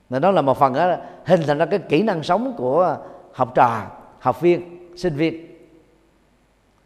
nên 0.09 0.21
đó 0.21 0.31
là 0.31 0.41
một 0.41 0.57
phần 0.57 0.73
đó, 0.73 0.95
hình 1.25 1.41
thành 1.47 1.57
ra 1.57 1.65
cái 1.65 1.79
kỹ 1.79 2.03
năng 2.03 2.23
sống 2.23 2.53
của 2.57 2.97
học 3.33 3.55
trò 3.55 3.81
học 4.19 4.41
viên 4.41 4.89
sinh 4.97 5.15
viên. 5.15 5.45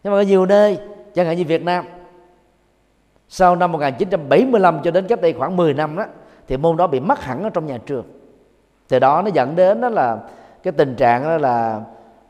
Nhưng 0.03 0.13
mà 0.13 0.19
ở 0.19 0.23
nhiều 0.23 0.45
nơi 0.45 0.79
chẳng 1.13 1.25
hạn 1.25 1.37
như 1.37 1.43
Việt 1.47 1.63
Nam 1.63 1.85
sau 3.29 3.55
năm 3.55 3.71
1975 3.71 4.79
cho 4.83 4.91
đến 4.91 5.07
cách 5.07 5.21
đây 5.21 5.33
khoảng 5.33 5.57
10 5.57 5.73
năm 5.73 5.95
đó 5.95 6.05
thì 6.47 6.57
môn 6.57 6.77
đó 6.77 6.87
bị 6.87 6.99
mất 6.99 7.21
hẳn 7.21 7.43
ở 7.43 7.49
trong 7.49 7.65
nhà 7.65 7.77
trường. 7.85 8.05
Từ 8.87 8.99
đó 8.99 9.21
nó 9.21 9.29
dẫn 9.33 9.55
đến 9.55 9.81
đó 9.81 9.89
là 9.89 10.17
cái 10.63 10.71
tình 10.71 10.95
trạng 10.95 11.23
đó 11.23 11.37
là 11.37 11.81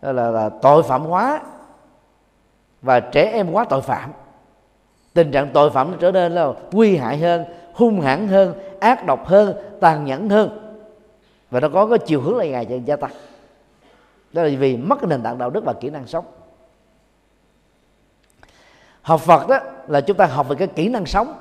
là, 0.02 0.12
là, 0.12 0.30
là 0.30 0.50
tội 0.50 0.84
phạm 0.84 1.02
hóa 1.02 1.42
và 2.82 3.00
trẻ 3.00 3.32
em 3.34 3.52
quá 3.52 3.66
tội 3.70 3.82
phạm. 3.82 4.12
Tình 5.14 5.32
trạng 5.32 5.50
tội 5.54 5.70
phạm 5.70 5.92
nó 5.92 5.98
trở 6.00 6.12
nên 6.12 6.32
là 6.32 6.54
nguy 6.72 6.98
hại 6.98 7.18
hơn 7.18 7.46
hung 7.74 8.02
hãn 8.02 8.28
hơn 8.28 8.54
ác 8.80 9.06
độc 9.06 9.28
hơn 9.28 9.56
tàn 9.82 10.06
nhẫn 10.06 10.30
hơn 10.30 10.63
và 11.54 11.60
nó 11.60 11.70
có 11.70 11.88
cái 11.88 12.00
chiều 12.00 12.22
hướng 12.22 12.38
là 12.38 12.46
ngày 12.46 12.82
gia 12.86 12.96
tăng. 12.96 13.12
Đó 14.34 14.44
là 14.44 14.50
vì 14.60 14.78
mất 14.78 14.96
cái 15.02 15.08
nền 15.08 15.24
tảng 15.24 15.38
đạo 15.38 15.50
đức 15.50 15.66
và 15.66 15.74
kỹ 15.74 15.90
năng 15.90 16.08
sống. 16.08 16.26
Học 19.02 19.22
Phật 19.22 19.48
đó 19.48 19.60
là 19.88 20.02
chúng 20.02 20.18
ta 20.18 20.26
học 20.26 20.48
về 20.48 20.56
cái 20.56 20.68
kỹ 20.68 20.90
năng 20.90 21.06
sống. 21.06 21.34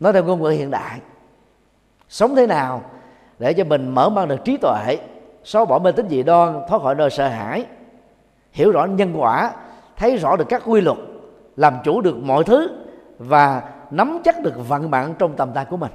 Nói 0.00 0.12
theo 0.12 0.24
ngôn 0.24 0.42
ngữ 0.42 0.48
hiện 0.48 0.70
đại. 0.70 1.00
Sống 2.08 2.36
thế 2.36 2.46
nào 2.46 2.82
để 3.38 3.52
cho 3.52 3.64
mình 3.64 3.88
mở 3.88 4.08
mang 4.08 4.28
được 4.28 4.44
trí 4.44 4.56
tuệ, 4.56 4.98
xóa 5.44 5.64
bỏ 5.64 5.78
mê 5.78 5.92
tín 5.92 6.08
dị 6.08 6.22
đoan, 6.22 6.60
thoát 6.68 6.82
khỏi 6.82 6.94
nơi 6.94 7.10
sợ 7.10 7.28
hãi, 7.28 7.66
hiểu 8.52 8.70
rõ 8.70 8.84
nhân 8.84 9.12
quả, 9.16 9.52
thấy 9.96 10.16
rõ 10.16 10.36
được 10.36 10.46
các 10.48 10.62
quy 10.66 10.80
luật, 10.80 10.98
làm 11.56 11.76
chủ 11.84 12.00
được 12.00 12.16
mọi 12.16 12.44
thứ 12.44 12.68
và 13.18 13.62
nắm 13.90 14.18
chắc 14.24 14.42
được 14.42 14.68
vận 14.68 14.90
mạng 14.90 15.14
trong 15.18 15.36
tầm 15.36 15.52
tay 15.54 15.64
của 15.64 15.76
mình. 15.76 15.92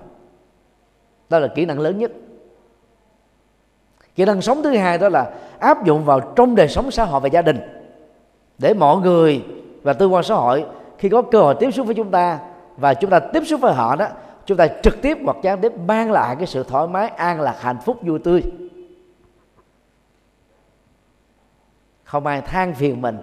Đó 1.30 1.40
là 1.40 1.48
kỹ 1.48 1.66
năng 1.66 1.80
lớn 1.80 1.98
nhất 1.98 2.12
kỹ 4.16 4.26
năng 4.26 4.42
sống 4.42 4.64
thứ 4.64 4.78
hai 4.78 4.98
đó 4.98 5.10
là 5.10 5.32
áp 5.60 5.86
dụng 5.86 6.06
vào 6.06 6.20
trong 6.20 6.56
đời 6.56 6.68
sống 6.68 6.92
xã 6.92 7.04
hội 7.04 7.22
và 7.22 7.28
gia 7.28 7.42
đình. 7.42 7.60
Để 8.58 8.74
mọi 8.74 8.98
người 8.98 9.46
và 9.84 9.94
tư 9.94 10.08
quan 10.08 10.24
xã 10.24 10.36
hội 10.36 10.66
khi 10.98 11.10
có 11.10 11.22
cơ 11.22 11.40
hội 11.42 11.56
tiếp 11.60 11.72
xúc 11.72 11.86
với 11.86 11.96
chúng 11.96 12.12
ta 12.12 12.40
và 12.78 12.94
chúng 12.94 13.10
ta 13.10 13.20
tiếp 13.20 13.44
xúc 13.46 13.62
với 13.62 13.74
họ 13.74 13.96
đó, 13.96 14.08
chúng 14.46 14.58
ta 14.58 14.68
trực 14.84 15.02
tiếp 15.02 15.18
hoặc 15.26 15.38
gián 15.44 15.62
tiếp 15.62 15.72
mang 15.88 16.12
lại 16.12 16.36
cái 16.36 16.48
sự 16.48 16.64
thoải 16.64 16.88
mái, 16.88 17.08
an 17.08 17.42
lạc, 17.42 17.56
hạnh 17.60 17.78
phúc, 17.86 17.98
vui 18.02 18.20
tươi. 18.20 18.44
Không 22.04 22.26
ai 22.26 22.42
than 22.42 22.74
phiền 22.74 23.02
mình. 23.02 23.18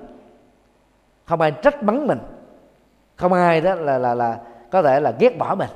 Không 1.25 1.41
ai 1.41 1.51
trách 1.51 1.83
mắng 1.83 2.07
mình. 2.07 2.19
Không 3.17 3.33
ai 3.33 3.61
đó 3.61 3.75
là 3.75 3.99
là 3.99 4.15
là 4.15 4.39
có 4.71 4.83
thể 4.83 5.01
là 5.01 5.13
ghét 5.19 5.39
bỏ 5.39 5.55
mình. 5.55 5.71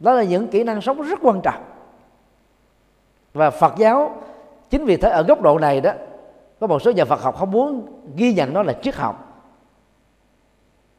Đó 0.00 0.12
là 0.12 0.22
những 0.22 0.48
kỹ 0.48 0.64
năng 0.64 0.80
sống 0.80 1.02
rất 1.02 1.18
quan 1.22 1.40
trọng. 1.40 1.62
Và 3.34 3.50
Phật 3.50 3.74
giáo 3.76 4.22
chính 4.70 4.84
vì 4.84 4.96
thế 4.96 5.08
ở 5.08 5.22
góc 5.22 5.42
độ 5.42 5.58
này 5.58 5.80
đó 5.80 5.92
có 6.60 6.66
một 6.66 6.82
số 6.82 6.90
nhà 6.90 7.04
Phật 7.04 7.20
học 7.20 7.36
không 7.36 7.50
muốn 7.50 7.86
ghi 8.16 8.34
nhận 8.34 8.54
nó 8.54 8.62
là 8.62 8.72
triết 8.72 8.94
học. 8.94 9.42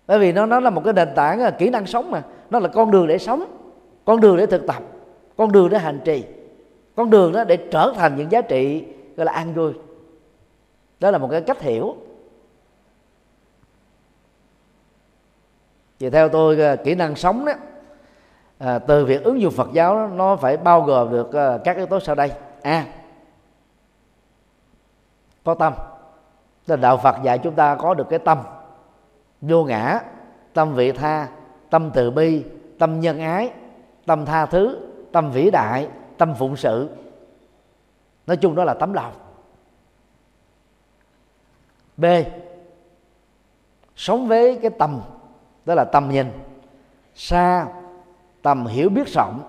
Bởi 0.07 0.19
vì 0.19 0.31
nó 0.31 0.45
nó 0.45 0.59
là 0.59 0.69
một 0.69 0.81
cái 0.83 0.93
nền 0.93 1.09
tảng 1.15 1.41
à, 1.41 1.49
kỹ 1.49 1.69
năng 1.69 1.85
sống 1.85 2.11
mà. 2.11 2.23
Nó 2.49 2.59
là 2.59 2.67
con 2.67 2.91
đường 2.91 3.07
để 3.07 3.17
sống 3.17 3.45
con 4.05 4.21
đường 4.21 4.37
để 4.37 4.45
thực 4.45 4.67
tập 4.67 4.83
con 5.37 5.51
đường 5.51 5.69
để 5.69 5.77
hành 5.77 5.99
trì 6.05 6.23
con 6.95 7.09
đường 7.09 7.31
đó 7.31 7.43
để 7.43 7.57
trở 7.57 7.93
thành 7.95 8.15
những 8.15 8.31
giá 8.31 8.41
trị 8.41 8.85
gọi 9.17 9.25
là 9.25 9.31
an 9.31 9.53
vui. 9.53 9.73
Đó 10.99 11.11
là 11.11 11.17
một 11.17 11.27
cái 11.31 11.41
cách 11.41 11.61
hiểu. 11.61 11.95
Thì 15.99 16.09
theo 16.09 16.29
tôi 16.29 16.61
à, 16.61 16.75
kỹ 16.75 16.95
năng 16.95 17.15
sống 17.15 17.45
đó 17.45 17.53
à, 18.57 18.79
từ 18.79 19.05
việc 19.05 19.23
ứng 19.23 19.41
dụng 19.41 19.53
Phật 19.53 19.69
giáo 19.73 19.95
đó, 19.95 20.07
nó 20.07 20.35
phải 20.35 20.57
bao 20.57 20.81
gồm 20.81 21.11
được 21.11 21.33
à, 21.33 21.57
các 21.63 21.77
yếu 21.77 21.85
tố 21.85 21.99
sau 21.99 22.15
đây. 22.15 22.31
A. 22.61 22.71
à, 22.71 22.85
có 25.47 25.53
tâm. 25.53 25.73
Là 26.67 26.75
đạo 26.75 26.97
Phật 26.97 27.15
dạy 27.23 27.37
chúng 27.37 27.55
ta 27.55 27.75
có 27.75 27.93
được 27.93 28.09
cái 28.09 28.19
tâm 28.19 28.37
vô 29.41 29.63
ngã, 29.63 29.99
tâm 30.53 30.73
vị 30.73 30.91
tha, 30.91 31.27
tâm 31.69 31.91
từ 31.93 32.11
bi, 32.11 32.43
tâm 32.79 32.99
nhân 32.99 33.19
ái, 33.19 33.51
tâm 34.05 34.25
tha 34.25 34.45
thứ, 34.45 34.79
tâm 35.11 35.31
vĩ 35.31 35.49
đại, 35.51 35.87
tâm 36.17 36.33
phụng 36.35 36.55
sự. 36.55 36.89
Nói 38.27 38.37
chung 38.37 38.55
đó 38.55 38.63
là 38.63 38.73
tấm 38.73 38.93
lòng. 38.93 39.13
B. 41.97 42.05
Sống 43.95 44.27
với 44.27 44.59
cái 44.61 44.71
tầm 44.79 45.01
đó 45.65 45.73
là 45.73 45.83
tầm 45.83 46.09
nhìn. 46.09 46.31
Xa 47.15 47.67
tầm 48.41 48.65
hiểu 48.65 48.89
biết 48.89 49.07
rộng. 49.07 49.41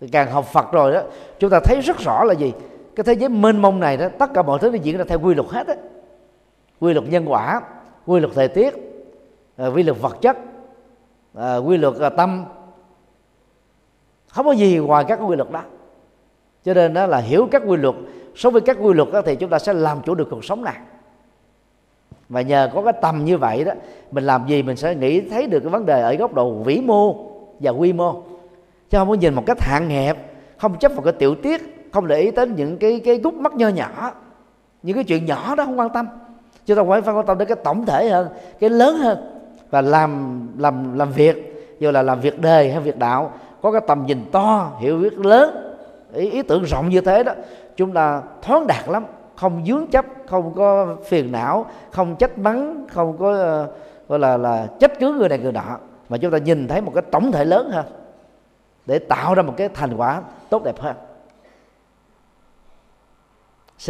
Thì 0.00 0.08
càng 0.08 0.30
học 0.30 0.44
Phật 0.44 0.72
rồi 0.72 0.92
đó, 0.92 1.02
chúng 1.38 1.50
ta 1.50 1.60
thấy 1.64 1.80
rất 1.80 1.98
rõ 1.98 2.24
là 2.24 2.34
gì? 2.34 2.52
Cái 2.96 3.04
thế 3.04 3.12
giới 3.12 3.28
mênh 3.28 3.62
mông 3.62 3.80
này 3.80 3.96
đó 3.96 4.08
tất 4.18 4.30
cả 4.34 4.42
mọi 4.42 4.58
thứ 4.58 4.70
nó 4.70 4.76
diễn 4.76 4.98
ra 4.98 5.04
theo 5.08 5.20
quy 5.20 5.34
luật 5.34 5.48
hết 5.48 5.66
á. 5.66 5.74
Quy 6.80 6.92
luật 6.92 7.08
nhân 7.08 7.24
quả 7.26 7.60
quy 8.06 8.20
luật 8.20 8.34
thời 8.34 8.48
tiết 8.48 8.74
à, 9.56 9.66
quy 9.66 9.82
luật 9.82 10.00
vật 10.00 10.16
chất 10.20 10.36
à, 11.34 11.56
quy 11.56 11.76
luật 11.76 11.94
à, 12.00 12.08
tâm. 12.08 12.44
Không 14.28 14.46
có 14.46 14.52
gì 14.52 14.78
ngoài 14.78 15.04
các 15.08 15.20
quy 15.26 15.36
luật 15.36 15.50
đó. 15.50 15.62
Cho 16.64 16.74
nên 16.74 16.94
đó 16.94 17.06
là 17.06 17.18
hiểu 17.18 17.48
các 17.50 17.62
quy 17.66 17.76
luật 17.76 17.94
sống 18.34 18.52
với 18.52 18.62
các 18.62 18.76
quy 18.80 18.94
luật 18.94 19.08
đó, 19.12 19.22
thì 19.22 19.36
chúng 19.36 19.50
ta 19.50 19.58
sẽ 19.58 19.72
làm 19.72 20.02
chủ 20.02 20.14
được 20.14 20.28
cuộc 20.30 20.44
sống 20.44 20.64
này. 20.64 20.76
Và 22.28 22.40
nhờ 22.40 22.70
có 22.74 22.82
cái 22.82 22.92
tầm 23.02 23.24
như 23.24 23.38
vậy 23.38 23.64
đó 23.64 23.72
mình 24.10 24.24
làm 24.24 24.46
gì 24.46 24.62
mình 24.62 24.76
sẽ 24.76 24.94
nghĩ 24.94 25.20
thấy 25.20 25.46
được 25.46 25.60
cái 25.60 25.70
vấn 25.70 25.86
đề 25.86 26.00
ở 26.02 26.14
góc 26.14 26.34
độ 26.34 26.50
vĩ 26.50 26.80
mô 26.80 27.14
và 27.60 27.70
quy 27.70 27.92
mô. 27.92 28.22
Chứ 28.90 28.98
không 28.98 29.08
có 29.08 29.14
nhìn 29.14 29.34
một 29.34 29.42
cách 29.46 29.60
hạn 29.60 29.90
hẹp 29.90 30.16
không 30.58 30.78
chấp 30.78 30.92
vào 30.92 31.02
cái 31.02 31.12
tiểu 31.12 31.34
tiết 31.34 31.73
không 31.94 32.06
để 32.06 32.20
ý 32.20 32.30
đến 32.30 32.54
những 32.56 32.78
cái 32.78 33.00
cái 33.04 33.18
gút 33.18 33.34
mắt 33.34 33.54
nho 33.54 33.68
nhỏ 33.68 34.12
những 34.82 34.94
cái 34.94 35.04
chuyện 35.04 35.26
nhỏ 35.26 35.54
đó 35.54 35.64
không 35.64 35.78
quan 35.78 35.90
tâm. 35.90 36.08
Chúng 36.66 36.76
ta 36.76 36.82
phải 37.04 37.14
quan 37.14 37.26
tâm 37.26 37.38
đến 37.38 37.48
cái 37.48 37.56
tổng 37.64 37.86
thể 37.86 38.08
hơn 38.08 38.28
cái 38.60 38.70
lớn 38.70 38.96
hơn. 38.96 39.18
Và 39.70 39.80
làm 39.80 40.40
làm 40.58 40.98
làm 40.98 41.12
việc 41.12 41.66
dù 41.80 41.90
là 41.90 42.02
làm 42.02 42.20
việc 42.20 42.40
đời 42.40 42.72
hay 42.72 42.80
việc 42.80 42.98
đạo 42.98 43.32
có 43.62 43.72
cái 43.72 43.80
tầm 43.86 44.06
nhìn 44.06 44.18
to 44.32 44.72
hiểu 44.80 44.98
biết 44.98 45.18
lớn 45.18 45.74
ý, 46.12 46.30
ý 46.30 46.42
tưởng 46.42 46.62
rộng 46.62 46.88
như 46.88 47.00
thế 47.00 47.22
đó 47.22 47.32
chúng 47.76 47.92
ta 47.92 48.22
thoáng 48.42 48.66
đạt 48.66 48.88
lắm. 48.88 49.04
Không 49.36 49.64
dướng 49.66 49.86
chấp 49.86 50.04
không 50.26 50.52
có 50.56 50.96
phiền 51.08 51.32
não 51.32 51.66
không 51.90 52.16
trách 52.16 52.38
mắng 52.38 52.86
không 52.92 53.18
có 53.18 53.62
uh, 53.64 54.08
gọi 54.08 54.18
là 54.18 54.36
là 54.36 54.66
trách 54.80 55.00
cứ 55.00 55.12
người 55.12 55.28
này 55.28 55.38
người 55.38 55.52
nọ. 55.52 55.78
Mà 56.08 56.16
chúng 56.16 56.30
ta 56.30 56.38
nhìn 56.38 56.68
thấy 56.68 56.80
một 56.80 56.92
cái 56.94 57.02
tổng 57.10 57.32
thể 57.32 57.44
lớn 57.44 57.70
hơn 57.70 57.84
để 58.86 58.98
tạo 58.98 59.34
ra 59.34 59.42
một 59.42 59.54
cái 59.56 59.68
thành 59.68 59.96
quả 59.96 60.22
tốt 60.50 60.64
đẹp 60.64 60.80
hơn 60.80 60.96
c. 63.78 63.88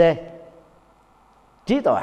Trí 1.67 1.81
tuệ. 1.81 2.03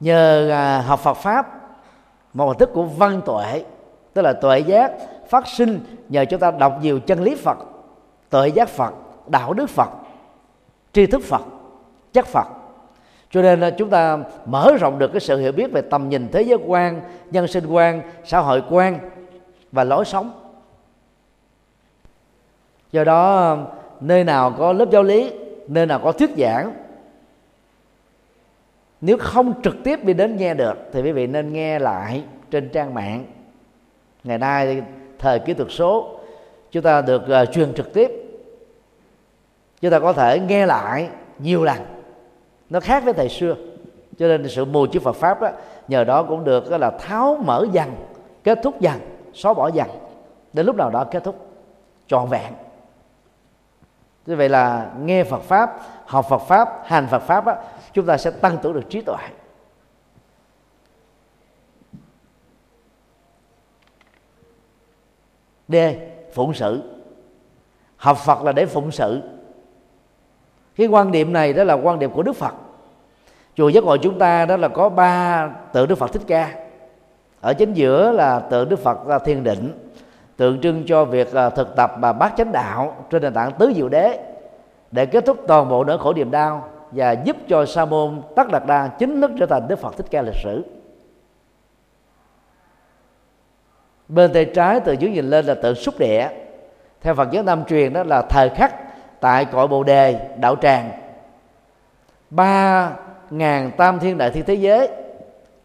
Nhờ 0.00 0.50
à, 0.50 0.80
học 0.80 1.00
Phật 1.00 1.14
pháp, 1.14 1.46
một 2.34 2.46
hình 2.46 2.58
thức 2.58 2.70
của 2.74 2.82
văn 2.84 3.20
tuệ, 3.26 3.64
tức 4.14 4.22
là 4.22 4.32
tuệ 4.32 4.58
giác 4.58 4.92
phát 5.28 5.46
sinh 5.46 5.80
nhờ 6.08 6.24
chúng 6.24 6.40
ta 6.40 6.50
đọc 6.50 6.78
nhiều 6.80 7.00
chân 7.00 7.22
lý 7.22 7.34
Phật, 7.34 7.58
tuệ 8.30 8.48
giác 8.48 8.68
Phật, 8.68 8.94
đạo 9.26 9.52
đức 9.52 9.70
Phật, 9.70 9.90
tri 10.92 11.06
thức 11.06 11.22
Phật, 11.24 11.42
chất 12.12 12.26
Phật. 12.26 12.46
Cho 13.30 13.42
nên 13.42 13.60
là 13.60 13.70
chúng 13.70 13.90
ta 13.90 14.18
mở 14.46 14.72
rộng 14.80 14.98
được 14.98 15.12
cái 15.12 15.20
sự 15.20 15.38
hiểu 15.38 15.52
biết 15.52 15.72
về 15.72 15.82
tầm 15.82 16.08
nhìn 16.08 16.28
thế 16.32 16.42
giới 16.42 16.58
quan, 16.66 17.00
nhân 17.30 17.48
sinh 17.48 17.66
quan, 17.66 18.02
xã 18.24 18.38
hội 18.38 18.62
quan 18.70 19.10
và 19.72 19.84
lối 19.84 20.04
sống. 20.04 20.32
Do 22.92 23.04
đó 23.04 23.56
nơi 24.00 24.24
nào 24.24 24.54
có 24.58 24.72
lớp 24.72 24.90
giáo 24.90 25.02
lý 25.02 25.32
nơi 25.68 25.86
nào 25.86 26.00
có 26.04 26.12
thuyết 26.12 26.30
giảng. 26.38 26.72
Nếu 29.00 29.16
không 29.18 29.62
trực 29.62 29.76
tiếp 29.84 30.04
đi 30.04 30.12
đến 30.12 30.36
nghe 30.36 30.54
được 30.54 30.74
thì 30.92 31.02
quý 31.02 31.12
vị 31.12 31.26
nên 31.26 31.52
nghe 31.52 31.78
lại 31.78 32.24
trên 32.50 32.68
trang 32.68 32.94
mạng. 32.94 33.24
Ngày 34.24 34.38
nay 34.38 34.82
thời 35.18 35.38
kỹ 35.38 35.54
thuật 35.54 35.68
số 35.70 36.18
chúng 36.70 36.82
ta 36.82 37.02
được 37.02 37.22
uh, 37.42 37.52
truyền 37.52 37.74
trực 37.74 37.92
tiếp. 37.92 38.10
Chúng 39.80 39.90
ta 39.90 39.98
có 39.98 40.12
thể 40.12 40.40
nghe 40.40 40.66
lại 40.66 41.08
nhiều 41.38 41.64
lần. 41.64 41.78
Nó 42.70 42.80
khác 42.80 43.04
với 43.04 43.12
thời 43.12 43.28
xưa. 43.28 43.54
Cho 44.18 44.28
nên 44.28 44.48
sự 44.48 44.64
mù 44.64 44.86
chữ 44.86 45.00
Phật 45.00 45.16
pháp 45.16 45.40
đó, 45.40 45.50
nhờ 45.88 46.04
đó 46.04 46.22
cũng 46.22 46.44
được 46.44 46.72
là 46.72 46.90
tháo 46.90 47.38
mở 47.44 47.66
dần 47.72 47.90
kết 48.44 48.58
thúc 48.62 48.80
dần 48.80 48.94
xóa 49.34 49.54
bỏ 49.54 49.70
dần. 49.74 49.88
Đến 50.52 50.66
lúc 50.66 50.76
nào 50.76 50.90
đó 50.90 51.04
kết 51.10 51.24
thúc 51.24 51.48
trọn 52.06 52.28
vẹn 52.28 52.52
như 54.26 54.36
vậy 54.36 54.48
là 54.48 54.90
nghe 55.00 55.24
Phật 55.24 55.42
pháp 55.42 55.76
học 56.06 56.26
Phật 56.28 56.38
pháp 56.38 56.82
hành 56.84 57.06
Phật 57.10 57.22
pháp 57.22 57.46
á, 57.46 57.56
chúng 57.92 58.06
ta 58.06 58.16
sẽ 58.16 58.30
tăng 58.30 58.58
trưởng 58.62 58.72
được 58.72 58.90
trí 58.90 59.00
tuệ. 59.00 59.16
D. 65.68 65.74
Phụng 66.34 66.54
sự. 66.54 66.82
Học 67.96 68.18
phật 68.18 68.42
là 68.42 68.52
để 68.52 68.66
phụng 68.66 68.90
sự. 68.90 69.22
Cái 70.76 70.86
quan 70.86 71.12
điểm 71.12 71.32
này 71.32 71.52
đó 71.52 71.64
là 71.64 71.74
quan 71.74 71.98
điểm 71.98 72.10
của 72.10 72.22
đức 72.22 72.32
phật. 72.32 72.54
Chùa 73.54 73.68
giác 73.68 73.84
ngộ 73.84 73.96
chúng 73.96 74.18
ta 74.18 74.46
đó 74.46 74.56
là 74.56 74.68
có 74.68 74.88
ba 74.88 75.48
tượng 75.72 75.88
đức 75.88 75.94
phật 75.94 76.12
thích 76.12 76.22
ca. 76.26 76.54
Ở 77.40 77.54
chính 77.54 77.74
giữa 77.74 78.12
là 78.12 78.40
tượng 78.40 78.68
đức 78.68 78.78
phật 78.78 79.06
là 79.06 79.18
thiền 79.18 79.44
định 79.44 79.85
tượng 80.36 80.60
trưng 80.60 80.84
cho 80.86 81.04
việc 81.04 81.34
à, 81.34 81.50
thực 81.50 81.76
tập 81.76 81.92
và 82.00 82.12
bát 82.12 82.32
chánh 82.36 82.52
đạo 82.52 83.06
trên 83.10 83.22
nền 83.22 83.34
tảng 83.34 83.52
tứ 83.52 83.72
diệu 83.76 83.88
đế 83.88 84.18
để 84.90 85.06
kết 85.06 85.26
thúc 85.26 85.36
toàn 85.46 85.68
bộ 85.68 85.84
nỗi 85.84 85.98
khổ 85.98 86.12
niềm 86.12 86.30
đau 86.30 86.68
và 86.92 87.12
giúp 87.12 87.36
cho 87.48 87.66
sa 87.66 87.84
môn 87.84 88.22
tất 88.36 88.48
đạt 88.52 88.62
đa 88.66 88.88
chính 88.88 89.20
thức 89.20 89.30
trở 89.38 89.46
thành 89.46 89.68
đức 89.68 89.78
phật 89.78 89.96
thích 89.96 90.06
ca 90.10 90.22
lịch 90.22 90.34
sử. 90.44 90.64
Bên 94.08 94.32
tay 94.32 94.44
trái 94.44 94.80
từ 94.80 94.92
dưới 94.92 95.10
nhìn 95.10 95.30
lên 95.30 95.46
là 95.46 95.54
tượng 95.54 95.74
xúc 95.74 95.94
địa. 95.98 96.28
Theo 97.00 97.14
phật 97.14 97.30
giáo 97.30 97.42
nam 97.42 97.64
truyền 97.64 97.92
đó 97.92 98.02
là 98.02 98.22
thời 98.22 98.48
khắc 98.48 98.74
tại 99.20 99.44
cội 99.44 99.68
bồ 99.68 99.82
đề 99.82 100.28
đạo 100.40 100.56
tràng. 100.56 100.90
Ba 102.30 102.90
ngàn 103.30 103.70
tam 103.76 103.98
thiên 103.98 104.18
đại 104.18 104.30
thiên 104.30 104.44
thế 104.44 104.54
giới 104.54 104.88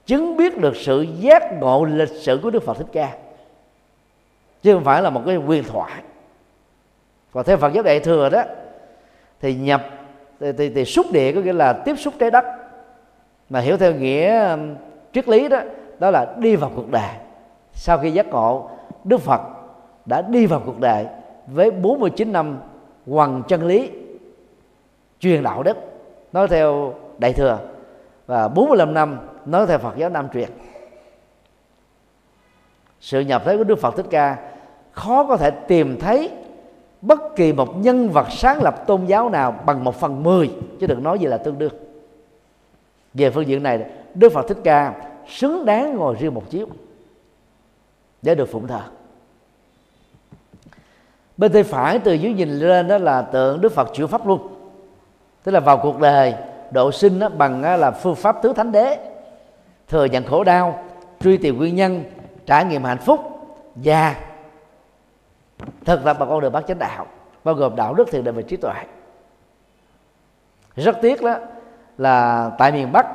chứng 0.05 0.37
biết 0.37 0.57
được 0.57 0.75
sự 0.75 1.01
giác 1.01 1.43
ngộ 1.59 1.85
lịch 1.85 2.09
sử 2.09 2.39
của 2.43 2.49
đức 2.49 2.63
phật 2.63 2.77
thích 2.77 2.87
ca 2.91 3.11
chứ 4.61 4.73
không 4.73 4.83
phải 4.83 5.01
là 5.01 5.09
một 5.09 5.21
cái 5.25 5.37
quyền 5.37 5.63
thoại. 5.63 5.91
Còn 7.33 7.43
theo 7.43 7.57
phật 7.57 7.73
giáo 7.73 7.83
đại 7.83 7.99
thừa 7.99 8.29
đó 8.29 8.43
thì 9.39 9.55
nhập 9.55 9.81
thì, 10.39 10.51
thì, 10.51 10.69
thì 10.69 10.85
xúc 10.85 11.05
địa 11.11 11.31
có 11.31 11.41
nghĩa 11.41 11.53
là 11.53 11.73
tiếp 11.73 11.95
xúc 11.99 12.13
trái 12.19 12.31
đất. 12.31 12.45
Mà 13.49 13.59
hiểu 13.59 13.77
theo 13.77 13.93
nghĩa 13.93 14.57
triết 15.13 15.27
lý 15.27 15.47
đó 15.47 15.59
đó 15.99 16.11
là 16.11 16.35
đi 16.37 16.55
vào 16.55 16.71
cuộc 16.75 16.89
đời. 16.91 17.09
Sau 17.73 17.97
khi 17.97 18.11
giác 18.11 18.27
ngộ 18.27 18.69
đức 19.03 19.21
phật 19.21 19.41
đã 20.05 20.21
đi 20.21 20.45
vào 20.45 20.61
cuộc 20.65 20.79
đời 20.79 21.05
với 21.47 21.71
49 21.71 22.31
năm 22.31 22.59
hoàng 23.07 23.43
chân 23.47 23.63
lý 23.63 23.91
truyền 25.19 25.43
đạo 25.43 25.63
đức 25.63 25.77
nói 26.33 26.47
theo 26.47 26.93
đại 27.17 27.33
thừa 27.33 27.59
và 28.27 28.47
45 28.47 28.93
năm 28.93 29.17
nói 29.45 29.67
theo 29.67 29.77
Phật 29.77 29.97
giáo 29.97 30.09
Nam 30.09 30.27
truyền. 30.33 30.49
Sự 32.99 33.19
nhập 33.19 33.41
thế 33.45 33.57
của 33.57 33.63
Đức 33.63 33.79
Phật 33.79 33.95
Thích 33.97 34.05
Ca 34.09 34.50
khó 34.91 35.23
có 35.23 35.37
thể 35.37 35.51
tìm 35.51 35.99
thấy 35.99 36.29
bất 37.01 37.35
kỳ 37.35 37.53
một 37.53 37.77
nhân 37.77 38.09
vật 38.09 38.27
sáng 38.31 38.61
lập 38.61 38.87
tôn 38.87 39.05
giáo 39.05 39.29
nào 39.29 39.51
bằng 39.65 39.83
một 39.83 39.95
phần 39.95 40.23
mười, 40.23 40.51
chứ 40.79 40.87
đừng 40.87 41.03
nói 41.03 41.19
gì 41.19 41.27
là 41.27 41.37
tương 41.37 41.57
đương. 41.57 41.73
Về 43.13 43.29
phương 43.29 43.47
diện 43.47 43.63
này, 43.63 43.85
Đức 44.13 44.31
Phật 44.31 44.47
Thích 44.47 44.57
Ca 44.63 44.93
xứng 45.27 45.65
đáng 45.65 45.95
ngồi 45.95 46.15
riêng 46.19 46.33
một 46.33 46.43
chiếu 46.49 46.67
để 48.21 48.35
được 48.35 48.51
phụng 48.51 48.67
thờ. 48.67 48.81
Bên 51.37 51.51
tay 51.51 51.63
phải 51.63 51.99
từ 51.99 52.13
dưới 52.13 52.33
nhìn 52.33 52.49
lên 52.49 52.87
đó 52.87 52.97
là 52.97 53.21
tượng 53.21 53.61
Đức 53.61 53.71
Phật 53.71 53.89
chịu 53.93 54.07
pháp 54.07 54.27
luôn. 54.27 54.47
tức 55.43 55.51
là 55.51 55.59
vào 55.59 55.77
cuộc 55.77 55.99
đời, 55.99 56.33
độ 56.71 56.91
sinh 56.91 57.19
đó 57.19 57.29
bằng 57.29 57.61
là 57.61 57.91
phương 57.91 58.15
pháp 58.15 58.41
tứ 58.41 58.53
thánh 58.53 58.71
đế. 58.71 58.97
Thừa 59.87 60.05
nhận 60.05 60.23
khổ 60.23 60.43
đau, 60.43 60.83
truy 61.19 61.37
tìm 61.37 61.57
nguyên 61.57 61.75
nhân, 61.75 62.03
trải 62.45 62.65
nghiệm 62.65 62.83
hạnh 62.83 62.97
phúc 62.97 63.19
và 63.75 64.15
thực 65.85 66.03
tập 66.03 66.17
bằng 66.19 66.29
con 66.29 66.41
đường 66.41 66.51
bát 66.51 66.63
chánh 66.67 66.79
đạo 66.79 67.05
bao 67.43 67.55
gồm 67.55 67.75
đạo 67.75 67.93
đức 67.93 68.11
thiền 68.11 68.23
định 68.23 68.35
và 68.35 68.41
trí 68.41 68.57
tuệ. 68.57 68.73
Rất 70.75 70.97
tiếc 71.01 71.21
đó 71.21 71.35
là 71.97 72.49
tại 72.57 72.71
miền 72.71 72.91
bắc 72.91 73.07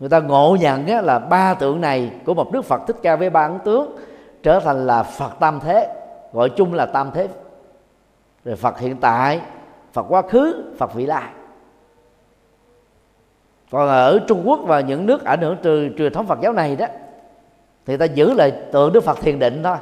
người 0.00 0.08
ta 0.08 0.20
ngộ 0.20 0.56
nhận 0.60 0.86
á, 0.86 1.00
là 1.00 1.18
ba 1.18 1.54
tượng 1.54 1.80
này 1.80 2.12
của 2.26 2.34
một 2.34 2.52
đức 2.52 2.64
phật 2.64 2.82
thích 2.86 2.96
ca 3.02 3.16
với 3.16 3.30
ba 3.30 3.42
ấn 3.42 3.58
tướng 3.64 3.96
trở 4.42 4.60
thành 4.60 4.86
là 4.86 5.02
phật 5.02 5.30
tam 5.40 5.60
thế 5.60 5.94
gọi 6.32 6.50
chung 6.50 6.74
là 6.74 6.86
tam 6.86 7.10
thế. 7.14 7.28
Rồi 8.44 8.56
phật 8.56 8.78
hiện 8.78 8.96
tại 8.96 9.40
phật 9.92 10.06
quá 10.08 10.22
khứ 10.22 10.74
phật 10.78 10.94
vị 10.94 11.06
lai. 11.06 11.28
Còn 13.70 13.88
ở 13.88 14.18
trung 14.28 14.42
quốc 14.44 14.60
và 14.62 14.80
những 14.80 15.06
nước 15.06 15.24
ảnh 15.24 15.40
hưởng 15.40 15.56
từ 15.62 15.88
truyền 15.98 16.12
thống 16.12 16.26
phật 16.26 16.38
giáo 16.42 16.52
này 16.52 16.76
đó 16.76 16.86
thì 17.86 17.96
ta 17.96 18.04
giữ 18.04 18.32
lại 18.34 18.52
tượng 18.72 18.92
đức 18.92 19.04
phật 19.04 19.20
thiền 19.20 19.38
định 19.38 19.62
thôi 19.62 19.76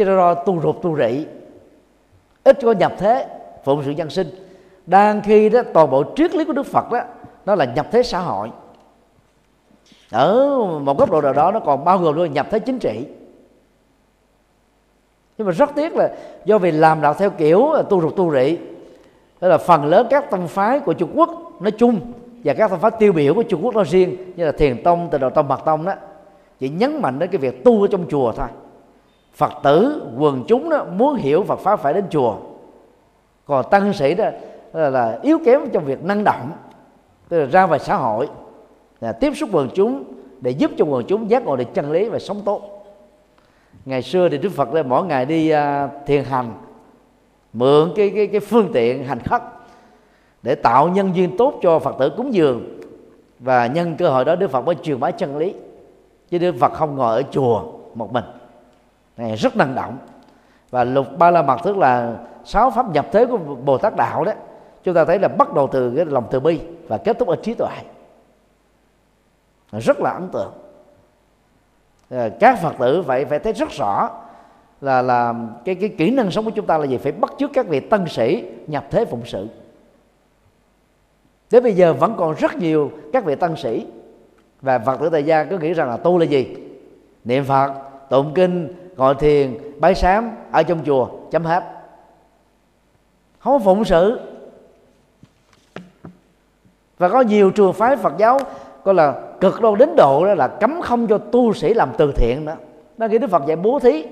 chứ 0.00 0.04
lo 0.04 0.34
tu 0.34 0.60
rụt 0.60 0.76
tu 0.82 0.96
rị 0.96 1.26
ít 2.44 2.58
có 2.62 2.72
nhập 2.72 2.92
thế 2.98 3.26
phụng 3.64 3.82
sự 3.84 3.90
dân 3.90 4.10
sinh. 4.10 4.30
Đang 4.86 5.22
khi 5.22 5.48
đó 5.48 5.62
toàn 5.74 5.90
bộ 5.90 6.04
triết 6.16 6.34
lý 6.34 6.44
của 6.44 6.52
đức 6.52 6.66
phật 6.66 6.92
đó 6.92 7.00
nó 7.46 7.54
là 7.54 7.64
nhập 7.64 7.86
thế 7.90 8.02
xã 8.02 8.18
hội. 8.18 8.50
Ở 10.10 10.58
một 10.80 10.98
góc 10.98 11.10
độ 11.10 11.20
nào 11.20 11.32
đó 11.32 11.50
nó 11.52 11.60
còn 11.60 11.84
bao 11.84 11.98
gồm 11.98 12.16
luôn 12.16 12.32
nhập 12.32 12.46
thế 12.50 12.58
chính 12.58 12.78
trị. 12.78 13.06
Nhưng 15.38 15.46
mà 15.46 15.52
rất 15.52 15.70
tiếc 15.74 15.96
là 15.96 16.10
do 16.44 16.58
vì 16.58 16.70
làm 16.70 17.00
đạo 17.00 17.14
theo 17.14 17.30
kiểu 17.30 17.68
tu 17.90 18.00
rụt 18.00 18.16
tu 18.16 18.32
rị 18.32 18.58
đó 19.40 19.48
là 19.48 19.58
phần 19.58 19.84
lớn 19.84 20.06
các 20.10 20.30
tông 20.30 20.48
phái 20.48 20.80
của 20.80 20.92
Trung 20.92 21.10
Quốc 21.14 21.30
nói 21.60 21.70
chung 21.70 22.00
và 22.44 22.54
các 22.54 22.70
tông 22.70 22.80
phái 22.80 22.90
tiêu 22.98 23.12
biểu 23.12 23.34
của 23.34 23.42
Trung 23.42 23.64
Quốc 23.64 23.74
nói 23.74 23.84
riêng 23.84 24.16
như 24.36 24.44
là 24.44 24.52
Thiền 24.52 24.82
tông, 24.82 25.08
Tịnh 25.10 25.20
độ 25.20 25.30
tông, 25.30 25.48
Mật 25.48 25.60
tông 25.64 25.84
đó 25.84 25.92
chỉ 26.58 26.68
nhấn 26.68 27.02
mạnh 27.02 27.18
đến 27.18 27.30
cái 27.32 27.38
việc 27.38 27.64
tu 27.64 27.82
ở 27.82 27.88
trong 27.90 28.06
chùa 28.10 28.32
thôi. 28.32 28.48
Phật 29.32 29.52
tử 29.62 30.02
quần 30.18 30.44
chúng 30.48 30.70
đó 30.70 30.86
muốn 30.96 31.14
hiểu 31.14 31.42
Phật 31.42 31.58
pháp 31.58 31.80
phải 31.80 31.94
đến 31.94 32.04
chùa. 32.10 32.36
Còn 33.44 33.70
tăng 33.70 33.92
sĩ 33.92 34.14
đó 34.14 34.30
là, 34.72 34.90
là 34.90 35.18
yếu 35.22 35.38
kém 35.44 35.70
trong 35.72 35.84
việc 35.84 36.04
năng 36.04 36.24
động 36.24 36.52
tức 37.28 37.40
là 37.40 37.46
ra 37.46 37.66
ngoài 37.66 37.80
xã 37.80 37.96
hội 37.96 38.28
là 39.00 39.12
tiếp 39.12 39.32
xúc 39.36 39.48
quần 39.52 39.68
chúng 39.74 40.04
để 40.40 40.50
giúp 40.50 40.70
cho 40.78 40.84
quần 40.84 41.04
chúng 41.04 41.30
giác 41.30 41.44
ngộ 41.44 41.56
được 41.56 41.74
chân 41.74 41.92
lý 41.92 42.08
và 42.08 42.18
sống 42.18 42.42
tốt. 42.44 42.86
Ngày 43.84 44.02
xưa 44.02 44.28
thì 44.28 44.38
đức 44.38 44.52
phật 44.52 44.84
mỗi 44.86 45.06
ngày 45.06 45.26
đi 45.26 45.52
uh, 45.54 45.58
thiền 46.06 46.24
hành 46.24 46.52
mượn 47.52 47.92
cái 47.96 48.10
cái 48.14 48.26
cái 48.26 48.40
phương 48.40 48.70
tiện 48.72 49.04
hành 49.04 49.18
khất 49.18 49.42
để 50.42 50.54
tạo 50.54 50.88
nhân 50.88 51.10
duyên 51.14 51.36
tốt 51.36 51.54
cho 51.62 51.78
phật 51.78 51.96
tử 51.98 52.10
cúng 52.16 52.34
dường. 52.34 52.80
Và 53.38 53.66
nhân 53.66 53.96
cơ 53.98 54.08
hội 54.08 54.24
đó 54.24 54.36
đức 54.36 54.50
phật 54.50 54.60
mới 54.60 54.74
truyền 54.82 55.00
bá 55.00 55.10
chân 55.10 55.36
lý. 55.36 55.54
Chứ 56.30 56.38
đức 56.38 56.54
phật 56.60 56.72
không 56.72 56.96
ngồi 56.96 57.16
ở 57.16 57.22
chùa 57.30 57.62
một 57.94 58.12
mình 58.12 58.24
này, 59.20 59.36
rất 59.36 59.56
năng 59.56 59.74
động. 59.74 59.98
Và 60.70 60.84
lục 60.84 61.06
ba 61.18 61.30
la 61.30 61.42
mật 61.42 61.60
tức 61.64 61.76
là 61.76 62.16
sáu 62.44 62.70
pháp 62.70 62.94
nhập 62.94 63.06
thế 63.12 63.26
của 63.26 63.38
bồ 63.38 63.78
tát 63.78 63.96
đạo 63.96 64.24
đó, 64.24 64.32
chúng 64.82 64.94
ta 64.94 65.04
thấy 65.04 65.18
là 65.18 65.28
bắt 65.28 65.54
đầu 65.54 65.68
từ 65.72 65.92
cái 65.96 66.04
lòng 66.04 66.26
từ 66.30 66.40
bi 66.40 66.60
và 66.88 66.98
kết 66.98 67.18
thúc 67.18 67.28
ở 67.28 67.36
trí 67.42 67.54
tuệ. 67.54 67.76
Rất 69.72 70.00
là 70.00 70.10
ấn 70.10 70.28
tượng. 70.28 70.52
Ờ, 72.10 72.30
các 72.40 72.58
phật 72.62 72.74
tử 72.78 73.02
phải 73.02 73.24
phải 73.24 73.38
thấy 73.38 73.52
rất 73.52 73.70
rõ 73.70 74.10
là 74.80 75.02
là 75.02 75.34
cái 75.64 75.74
cái 75.74 75.88
kỹ 75.98 76.10
năng 76.10 76.30
sống 76.30 76.44
của 76.44 76.50
chúng 76.50 76.66
ta 76.66 76.78
là 76.78 76.84
gì? 76.84 76.96
Phải 76.96 77.12
bắt 77.12 77.32
chước 77.38 77.50
các 77.52 77.68
vị 77.68 77.80
tân 77.80 78.04
sĩ 78.08 78.44
nhập 78.66 78.84
thế 78.90 79.04
phụng 79.04 79.22
sự. 79.24 79.48
Đến 81.50 81.62
bây 81.62 81.72
giờ 81.72 81.92
vẫn 81.92 82.14
còn 82.18 82.34
rất 82.34 82.56
nhiều 82.56 82.90
các 83.12 83.24
vị 83.24 83.34
tân 83.34 83.56
sĩ. 83.56 83.86
Và 84.60 84.78
phật 84.78 85.00
tử 85.00 85.08
tại 85.08 85.24
gia 85.24 85.44
cứ 85.44 85.58
nghĩ 85.58 85.72
rằng 85.72 85.88
là 85.88 85.96
tu 85.96 86.18
là 86.18 86.24
gì? 86.24 86.56
Niệm 87.24 87.44
phật, 87.44 87.72
tụng 88.10 88.32
kinh 88.34 88.74
ngồi 89.00 89.14
thiền, 89.14 89.58
bái 89.78 89.94
sám, 89.94 90.36
ở 90.52 90.62
trong 90.62 90.84
chùa, 90.84 91.08
chấm 91.30 91.44
hết. 91.44 91.64
Không 93.38 93.52
có 93.52 93.58
phụng 93.58 93.84
sự. 93.84 94.20
Và 96.98 97.08
có 97.08 97.20
nhiều 97.20 97.50
trường 97.50 97.72
phái 97.72 97.96
phật 97.96 98.12
giáo 98.18 98.38
coi 98.84 98.94
là 98.94 99.14
cực 99.40 99.60
đoan 99.60 99.78
đến 99.78 99.96
độ 99.96 100.26
đó 100.26 100.34
là 100.34 100.48
cấm 100.48 100.80
không 100.82 101.06
cho 101.06 101.18
tu 101.18 101.52
sĩ 101.52 101.74
làm 101.74 101.92
từ 101.98 102.12
thiện 102.16 102.46
đó. 102.46 102.52
Đó 102.96 103.08
khi 103.10 103.18
đức 103.18 103.30
phật 103.30 103.46
dạy 103.46 103.56
bố 103.56 103.78
thí, 103.78 104.06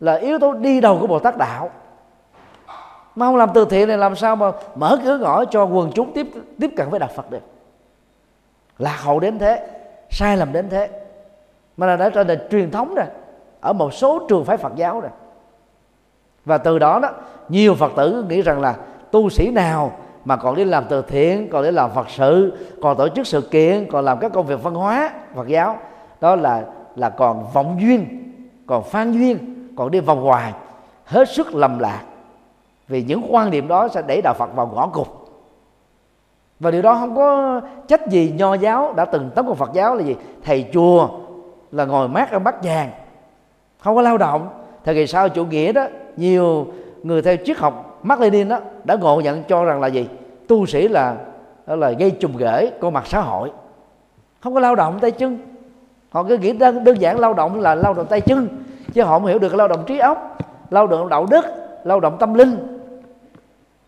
là 0.00 0.14
yếu 0.14 0.38
tố 0.38 0.52
đi 0.52 0.80
đầu 0.80 0.98
của 1.00 1.06
bồ 1.06 1.18
tát 1.18 1.36
đạo. 1.36 1.70
Mà 3.14 3.26
không 3.26 3.36
làm 3.36 3.50
từ 3.54 3.64
thiện 3.64 3.88
này 3.88 3.98
làm 3.98 4.16
sao 4.16 4.36
mà 4.36 4.52
mở 4.74 4.98
cửa 5.04 5.18
ngõ 5.18 5.44
cho 5.44 5.64
quần 5.64 5.92
chúng 5.94 6.12
tiếp 6.12 6.26
tiếp 6.60 6.70
cận 6.76 6.90
với 6.90 7.00
đạo 7.00 7.10
phật 7.16 7.30
được? 7.30 7.42
Lạc 8.78 9.00
hậu 9.00 9.20
đến 9.20 9.38
thế, 9.38 9.68
sai 10.10 10.36
lầm 10.36 10.52
đến 10.52 10.68
thế. 10.70 10.88
Mà 11.76 11.86
là 11.86 11.96
đã 11.96 12.10
trở 12.10 12.24
thành 12.24 12.38
truyền 12.50 12.70
thống 12.70 12.94
rồi 12.94 13.06
ở 13.60 13.72
một 13.72 13.94
số 13.94 14.26
trường 14.28 14.44
phái 14.44 14.56
phật 14.56 14.72
giáo 14.76 15.00
rồi. 15.00 15.10
Và 16.44 16.58
từ 16.58 16.78
đó 16.78 16.98
đó, 17.02 17.10
nhiều 17.48 17.74
phật 17.74 17.92
tử 17.96 18.24
nghĩ 18.28 18.42
rằng 18.42 18.60
là 18.60 18.74
tu 19.10 19.30
sĩ 19.30 19.50
nào 19.50 19.92
mà 20.24 20.36
còn 20.36 20.54
đi 20.54 20.64
làm 20.64 20.84
từ 20.88 21.02
thiện, 21.02 21.48
còn 21.52 21.64
đi 21.64 21.70
làm 21.70 21.90
phật 21.90 22.10
sự, 22.10 22.52
còn 22.82 22.96
tổ 22.96 23.08
chức 23.08 23.26
sự 23.26 23.40
kiện, 23.40 23.90
còn 23.92 24.04
làm 24.04 24.18
các 24.18 24.32
công 24.32 24.46
việc 24.46 24.62
văn 24.62 24.74
hóa 24.74 25.10
phật 25.34 25.48
giáo, 25.48 25.78
đó 26.20 26.36
là 26.36 26.62
là 26.96 27.10
còn 27.10 27.46
vọng 27.52 27.76
duyên, 27.80 28.32
còn 28.66 28.82
phan 28.82 29.12
duyên, 29.12 29.68
còn 29.76 29.90
đi 29.90 30.00
vòng 30.00 30.20
ngoài, 30.20 30.52
hết 31.04 31.28
sức 31.28 31.54
lầm 31.54 31.78
lạc. 31.78 32.02
Vì 32.88 33.02
những 33.02 33.26
quan 33.30 33.50
điểm 33.50 33.68
đó 33.68 33.88
sẽ 33.88 34.02
đẩy 34.02 34.20
đạo 34.22 34.34
phật 34.38 34.56
vào 34.56 34.72
ngõ 34.74 34.86
cụt. 34.86 35.06
Và 36.60 36.70
điều 36.70 36.82
đó 36.82 36.94
không 36.94 37.16
có 37.16 37.60
trách 37.88 38.06
gì 38.08 38.34
nho 38.36 38.54
giáo 38.54 38.92
đã 38.92 39.04
từng 39.04 39.30
tấn 39.34 39.46
công 39.46 39.56
phật 39.56 39.70
giáo 39.72 39.94
là 39.94 40.02
gì? 40.02 40.16
Thầy 40.44 40.70
chùa 40.72 41.08
là 41.72 41.84
ngồi 41.84 42.08
mát 42.08 42.30
ở 42.30 42.38
bát 42.38 42.64
vàng 42.64 42.90
không 43.80 43.96
có 43.96 44.02
lao 44.02 44.18
động. 44.18 44.48
Thời 44.84 44.94
kỳ 44.94 45.06
sau 45.06 45.28
chủ 45.28 45.44
nghĩa 45.44 45.72
đó 45.72 45.86
nhiều 46.16 46.66
người 47.02 47.22
theo 47.22 47.36
triết 47.44 47.58
học 47.58 48.00
Mark 48.02 48.20
Lenin 48.20 48.48
đó 48.48 48.58
đã 48.84 48.96
ngộ 48.96 49.20
nhận 49.20 49.42
cho 49.44 49.64
rằng 49.64 49.80
là 49.80 49.86
gì? 49.86 50.08
Tu 50.48 50.66
sĩ 50.66 50.88
là 50.88 51.16
đó 51.66 51.76
là 51.76 51.90
gây 51.90 52.10
trùng 52.10 52.38
rễ 52.38 52.70
con 52.80 52.92
mặt 52.92 53.06
xã 53.06 53.20
hội. 53.20 53.50
Không 54.40 54.54
có 54.54 54.60
lao 54.60 54.74
động 54.74 54.98
tay 55.00 55.10
chân. 55.10 55.38
Họ 56.10 56.22
cứ 56.22 56.38
nghĩ 56.38 56.52
đơn, 56.52 56.84
đơn 56.84 57.00
giản 57.00 57.18
lao 57.18 57.34
động 57.34 57.60
là 57.60 57.74
lao 57.74 57.94
động 57.94 58.06
tay 58.06 58.20
chân 58.20 58.48
chứ 58.92 59.02
họ 59.02 59.18
không 59.18 59.26
hiểu 59.26 59.38
được 59.38 59.54
lao 59.54 59.68
động 59.68 59.84
trí 59.86 59.98
óc 59.98 60.38
lao 60.70 60.86
động 60.86 61.08
đạo 61.08 61.26
đức 61.30 61.44
lao 61.84 62.00
động 62.00 62.16
tâm 62.18 62.34
linh. 62.34 62.80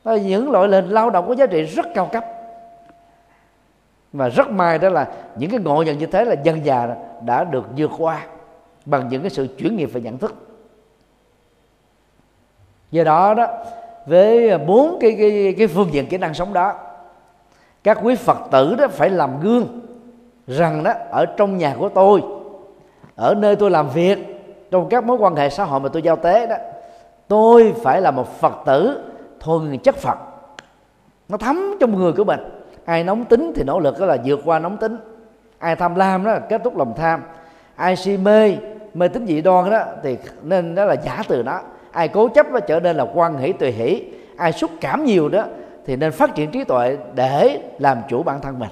Đó 0.04 0.12
những 0.12 0.50
loại 0.50 0.68
hình 0.68 0.88
lao 0.88 1.10
động 1.10 1.28
có 1.28 1.34
giá 1.34 1.46
trị 1.46 1.62
rất 1.62 1.86
cao 1.94 2.08
cấp. 2.12 2.24
Và 4.12 4.28
rất 4.28 4.50
may 4.50 4.78
đó 4.78 4.88
là 4.88 5.08
những 5.36 5.50
cái 5.50 5.60
ngộ 5.60 5.82
nhận 5.82 5.98
như 5.98 6.06
thế 6.06 6.24
là 6.24 6.34
dân 6.42 6.64
già 6.64 6.88
đã 7.26 7.44
được 7.44 7.64
vượt 7.76 7.90
qua 7.98 8.26
bằng 8.84 9.08
những 9.08 9.22
cái 9.22 9.30
sự 9.30 9.48
chuyển 9.58 9.76
nghiệp 9.76 9.90
về 9.92 10.00
nhận 10.00 10.18
thức. 10.18 10.34
Do 12.90 13.04
đó 13.04 13.34
đó, 13.34 13.46
với 14.06 14.58
bốn 14.58 14.98
cái 15.00 15.16
cái 15.18 15.54
cái 15.58 15.66
phương 15.66 15.92
diện 15.92 16.06
kỹ 16.06 16.18
năng 16.18 16.34
sống 16.34 16.52
đó, 16.52 16.74
các 17.84 17.98
quý 18.02 18.14
phật 18.14 18.38
tử 18.50 18.74
đó 18.74 18.88
phải 18.88 19.10
làm 19.10 19.40
gương 19.40 19.80
rằng 20.46 20.82
đó, 20.82 20.92
ở 21.10 21.26
trong 21.26 21.58
nhà 21.58 21.76
của 21.78 21.88
tôi, 21.88 22.22
ở 23.14 23.34
nơi 23.34 23.56
tôi 23.56 23.70
làm 23.70 23.88
việc, 23.88 24.18
trong 24.70 24.88
các 24.88 25.04
mối 25.04 25.16
quan 25.16 25.36
hệ 25.36 25.50
xã 25.50 25.64
hội 25.64 25.80
mà 25.80 25.88
tôi 25.88 26.02
giao 26.02 26.16
tế 26.16 26.46
đó, 26.46 26.56
tôi 27.28 27.74
phải 27.82 28.00
là 28.00 28.10
một 28.10 28.40
phật 28.40 28.54
tử 28.66 29.04
thuần 29.40 29.78
chất 29.78 29.96
phật. 29.96 30.18
Nó 31.28 31.38
thấm 31.38 31.76
trong 31.80 31.98
người 31.98 32.12
của 32.12 32.24
mình. 32.24 32.40
Ai 32.84 33.04
nóng 33.04 33.24
tính 33.24 33.52
thì 33.54 33.62
nỗ 33.64 33.80
lực 33.80 34.00
đó 34.00 34.06
là 34.06 34.16
vượt 34.24 34.40
qua 34.44 34.58
nóng 34.58 34.76
tính. 34.76 34.96
Ai 35.58 35.76
tham 35.76 35.94
lam 35.94 36.24
đó 36.24 36.32
là 36.32 36.38
kết 36.38 36.60
thúc 36.64 36.76
lòng 36.76 36.94
tham. 36.96 37.22
Ai 37.76 37.96
si 37.96 38.16
mê 38.16 38.56
mê 38.94 39.08
tính 39.08 39.26
dị 39.26 39.40
đoan 39.40 39.70
đó 39.70 39.84
thì 40.02 40.18
nên 40.42 40.74
đó 40.74 40.84
là 40.84 40.94
giả 40.94 41.22
từ 41.28 41.42
đó 41.42 41.62
ai 41.92 42.08
cố 42.08 42.28
chấp 42.28 42.46
nó 42.50 42.60
trở 42.60 42.80
nên 42.80 42.96
là 42.96 43.06
quan 43.14 43.38
hỷ 43.38 43.52
tùy 43.52 43.70
hỷ. 43.70 44.04
Ai 44.36 44.52
xúc 44.52 44.70
cảm 44.80 45.04
nhiều 45.04 45.28
đó 45.28 45.44
thì 45.86 45.96
nên 45.96 46.12
phát 46.12 46.34
triển 46.34 46.50
trí 46.50 46.64
tuệ 46.64 46.98
để 47.14 47.60
làm 47.78 48.02
chủ 48.08 48.22
bản 48.22 48.40
thân 48.40 48.58
mình. 48.58 48.70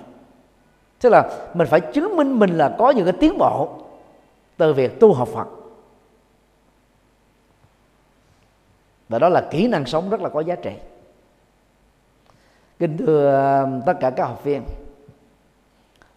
Tức 1.00 1.10
là 1.10 1.30
mình 1.54 1.66
phải 1.66 1.80
chứng 1.80 2.16
minh 2.16 2.38
mình 2.38 2.50
là 2.50 2.74
có 2.78 2.90
những 2.90 3.04
cái 3.04 3.14
tiến 3.20 3.38
bộ 3.38 3.68
từ 4.56 4.72
việc 4.72 5.00
tu 5.00 5.12
học 5.12 5.28
Phật. 5.28 5.48
Và 9.08 9.18
đó 9.18 9.28
là 9.28 9.42
kỹ 9.50 9.68
năng 9.68 9.86
sống 9.86 10.10
rất 10.10 10.20
là 10.20 10.28
có 10.28 10.40
giá 10.40 10.54
trị. 10.54 10.72
Kính 12.78 12.96
thưa 12.98 13.30
ờ, 13.30 13.68
tất 13.86 13.94
cả 14.00 14.10
các 14.10 14.24
học 14.24 14.44
viên 14.44 14.62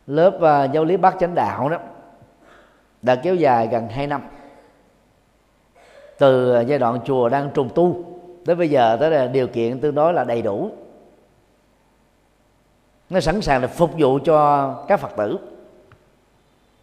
lớp 0.08 0.36
uh, 0.36 0.74
giáo 0.74 0.86
lý 0.86 0.98
bác 0.98 1.20
chánh 1.20 1.36
đạo 1.36 1.70
đó 1.70 1.78
đã 3.04 3.16
kéo 3.16 3.36
dài 3.36 3.68
gần 3.68 3.88
2 3.88 4.08
năm. 4.08 4.22
Từ 6.18 6.54
à, 6.54 6.62
giai 6.62 6.80
đoạn 6.80 7.00
chùa 7.06 7.30
đang 7.30 7.50
trùng 7.54 7.70
tu 7.76 8.04
tới 8.46 8.56
bây 8.56 8.70
giờ 8.70 8.98
tới 9.00 9.12
là 9.12 9.28
điều 9.28 9.48
kiện 9.48 9.80
tương 9.80 9.96
đối 9.96 10.14
là 10.14 10.24
đầy 10.24 10.42
đủ. 10.42 10.70
Nó 13.10 13.20
sẵn 13.20 13.42
sàng 13.42 13.62
để 13.62 13.68
phục 13.68 13.92
vụ 13.98 14.20
cho 14.26 14.70
các 14.88 15.00
phật 15.00 15.12
tử. 15.18 15.38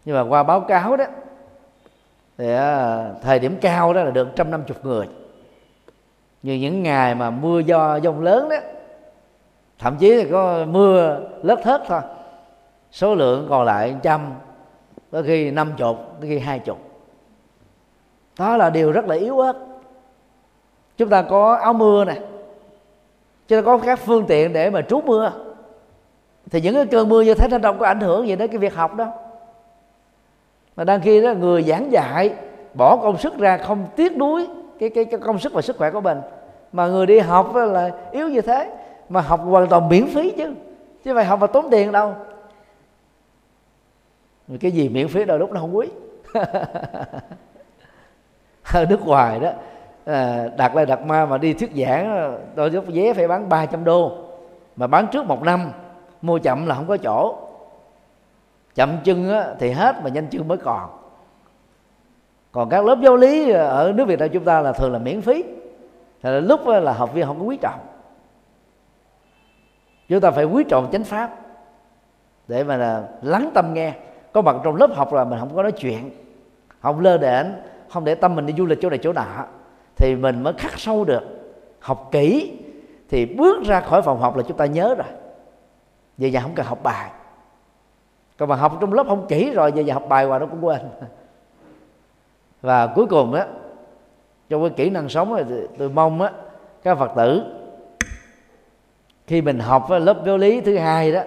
Nhưng 0.04 0.16
mà 0.16 0.20
qua 0.20 0.42
báo 0.42 0.60
cáo 0.60 0.96
đó, 0.96 1.04
thì 2.38 2.52
à, 2.54 3.04
thời 3.22 3.38
điểm 3.38 3.58
cao 3.60 3.92
đó 3.92 4.02
là 4.02 4.10
được 4.10 4.28
trăm 4.36 4.50
năm 4.50 4.62
chục 4.66 4.84
người. 4.84 5.08
Như 6.42 6.54
những 6.54 6.82
ngày 6.82 7.14
mà 7.14 7.30
mưa 7.30 7.58
do 7.58 8.00
dông 8.00 8.20
lớn 8.20 8.48
đó, 8.48 8.56
thậm 9.78 9.96
chí 9.96 10.14
là 10.14 10.24
có 10.30 10.64
mưa 10.68 11.20
lớp 11.42 11.60
thớt 11.62 11.82
thôi. 11.86 12.00
Số 12.92 13.14
lượng 13.14 13.46
còn 13.50 13.64
lại 13.64 13.96
trăm 14.02 14.34
có 15.12 15.22
khi 15.26 15.50
năm 15.50 15.72
chục 15.76 15.96
có 16.20 16.26
khi 16.28 16.38
hai 16.38 16.58
chục. 16.58 16.78
Đó 18.38 18.56
là 18.56 18.70
điều 18.70 18.92
rất 18.92 19.06
là 19.08 19.14
yếu 19.14 19.38
ớt. 19.38 19.56
Chúng 20.96 21.08
ta 21.08 21.22
có 21.22 21.54
áo 21.54 21.72
mưa 21.72 22.04
nè. 22.04 22.14
Chúng 23.48 23.58
ta 23.58 23.62
có 23.62 23.78
các 23.78 23.98
phương 23.98 24.24
tiện 24.28 24.52
để 24.52 24.70
mà 24.70 24.82
trú 24.82 25.00
mưa. 25.00 25.32
Thì 26.50 26.60
những 26.60 26.74
cái 26.74 26.86
cơn 26.86 27.08
mưa 27.08 27.22
như 27.22 27.34
thế 27.34 27.48
nó 27.48 27.58
đâu 27.58 27.74
có 27.78 27.86
ảnh 27.86 28.00
hưởng 28.00 28.28
gì 28.28 28.36
đến 28.36 28.50
cái 28.50 28.58
việc 28.58 28.74
học 28.74 28.94
đâu. 28.94 29.08
Mà 30.76 30.84
đang 30.84 31.00
khi 31.00 31.22
đó 31.22 31.32
người 31.32 31.62
giảng 31.62 31.92
dạy 31.92 32.34
bỏ 32.74 32.96
công 33.02 33.18
sức 33.18 33.38
ra 33.38 33.56
không 33.56 33.86
tiếc 33.96 34.16
nuối 34.16 34.46
cái, 34.78 34.90
cái 34.90 35.04
cái 35.04 35.20
công 35.20 35.38
sức 35.38 35.52
và 35.52 35.62
sức 35.62 35.78
khỏe 35.78 35.90
của 35.90 36.00
mình. 36.00 36.20
Mà 36.72 36.86
người 36.86 37.06
đi 37.06 37.18
học 37.18 37.54
là 37.54 37.90
yếu 38.12 38.28
như 38.28 38.40
thế. 38.40 38.70
Mà 39.08 39.20
học 39.20 39.40
hoàn 39.44 39.68
toàn 39.68 39.88
miễn 39.88 40.06
phí 40.06 40.30
chứ. 40.30 40.54
Chứ 41.04 41.14
phải 41.14 41.24
học 41.24 41.40
mà 41.40 41.46
tốn 41.46 41.70
tiền 41.70 41.92
đâu 41.92 42.14
cái 44.58 44.70
gì 44.70 44.88
miễn 44.88 45.08
phí 45.08 45.24
đâu 45.24 45.38
lúc 45.38 45.52
nó 45.52 45.60
không 45.60 45.76
quý. 45.76 45.88
Ở 48.72 48.86
nước 48.88 49.06
ngoài 49.06 49.40
đó 49.40 49.50
à, 50.04 50.48
đặt 50.56 50.76
lại 50.76 50.86
đặt 50.86 51.06
ma 51.06 51.26
mà 51.26 51.38
đi 51.38 51.52
thuyết 51.52 51.70
giảng 51.76 52.38
đôi 52.54 52.70
lúc 52.70 52.84
vé 52.88 53.14
phải 53.14 53.28
bán 53.28 53.48
300 53.48 53.84
đô. 53.84 54.12
Mà 54.76 54.86
bán 54.86 55.06
trước 55.12 55.26
một 55.26 55.42
năm 55.42 55.72
mua 56.22 56.38
chậm 56.38 56.66
là 56.66 56.74
không 56.74 56.86
có 56.86 56.96
chỗ. 56.96 57.36
Chậm 58.74 58.96
chân 59.04 59.30
á, 59.30 59.46
thì 59.58 59.70
hết 59.70 59.96
mà 60.02 60.10
nhanh 60.10 60.26
chân 60.26 60.48
mới 60.48 60.58
còn. 60.58 60.90
Còn 62.52 62.68
các 62.68 62.84
lớp 62.84 62.98
giáo 63.02 63.16
lý 63.16 63.50
ở 63.50 63.92
nước 63.96 64.04
Việt 64.04 64.18
Nam 64.18 64.28
chúng 64.32 64.44
ta 64.44 64.60
là 64.60 64.72
thường 64.72 64.92
là 64.92 64.98
miễn 64.98 65.20
phí. 65.20 65.44
Thì 66.22 66.30
là 66.30 66.40
lúc 66.40 66.66
là 66.66 66.92
học 66.92 67.14
viên 67.14 67.26
không 67.26 67.38
có 67.38 67.44
quý 67.44 67.58
trọng. 67.60 67.80
Chúng 70.08 70.20
ta 70.20 70.30
phải 70.30 70.44
quý 70.44 70.64
trọng 70.68 70.90
chánh 70.92 71.04
pháp 71.04 71.36
để 72.48 72.64
mà 72.64 72.76
là 72.76 73.08
lắng 73.22 73.50
tâm 73.54 73.74
nghe 73.74 73.94
có 74.32 74.42
mặt 74.42 74.56
trong 74.64 74.76
lớp 74.76 74.90
học 74.94 75.12
là 75.12 75.24
mình 75.24 75.38
không 75.38 75.56
có 75.56 75.62
nói 75.62 75.72
chuyện. 75.72 76.10
Không 76.80 77.00
lơ 77.00 77.18
đễnh, 77.18 77.46
không 77.88 78.04
để 78.04 78.14
tâm 78.14 78.36
mình 78.36 78.46
đi 78.46 78.54
du 78.58 78.66
lịch 78.66 78.78
chỗ 78.82 78.90
này 78.90 78.98
chỗ 79.02 79.12
nọ. 79.12 79.46
Thì 79.96 80.16
mình 80.16 80.42
mới 80.42 80.52
khắc 80.52 80.78
sâu 80.78 81.04
được. 81.04 81.22
Học 81.80 82.08
kỹ, 82.12 82.58
thì 83.08 83.26
bước 83.26 83.64
ra 83.64 83.80
khỏi 83.80 84.02
phòng 84.02 84.20
học 84.20 84.36
là 84.36 84.42
chúng 84.48 84.56
ta 84.56 84.66
nhớ 84.66 84.94
rồi. 84.94 85.06
Về 86.18 86.30
nhà 86.30 86.40
không 86.40 86.54
cần 86.54 86.66
học 86.66 86.78
bài. 86.82 87.10
Còn 88.38 88.48
mà 88.48 88.56
học 88.56 88.78
trong 88.80 88.92
lớp 88.92 89.06
không 89.08 89.26
kỹ 89.26 89.50
rồi, 89.50 89.70
về 89.70 89.84
nhà 89.84 89.94
học 89.94 90.04
bài 90.08 90.24
hoài 90.24 90.40
nó 90.40 90.46
cũng 90.46 90.64
quên. 90.64 90.80
Và 92.62 92.86
cuối 92.86 93.06
cùng 93.06 93.34
á, 93.34 93.46
trong 94.48 94.62
cái 94.62 94.70
kỹ 94.70 94.90
năng 94.90 95.08
sống 95.08 95.34
này 95.34 95.44
tôi 95.78 95.88
mong 95.88 96.22
á, 96.22 96.32
các 96.82 96.98
phật 96.98 97.10
tử, 97.16 97.42
khi 99.26 99.42
mình 99.42 99.58
học 99.58 99.90
lớp 99.90 100.16
giáo 100.26 100.36
lý 100.36 100.60
thứ 100.60 100.78
hai 100.78 101.12
đó 101.12 101.20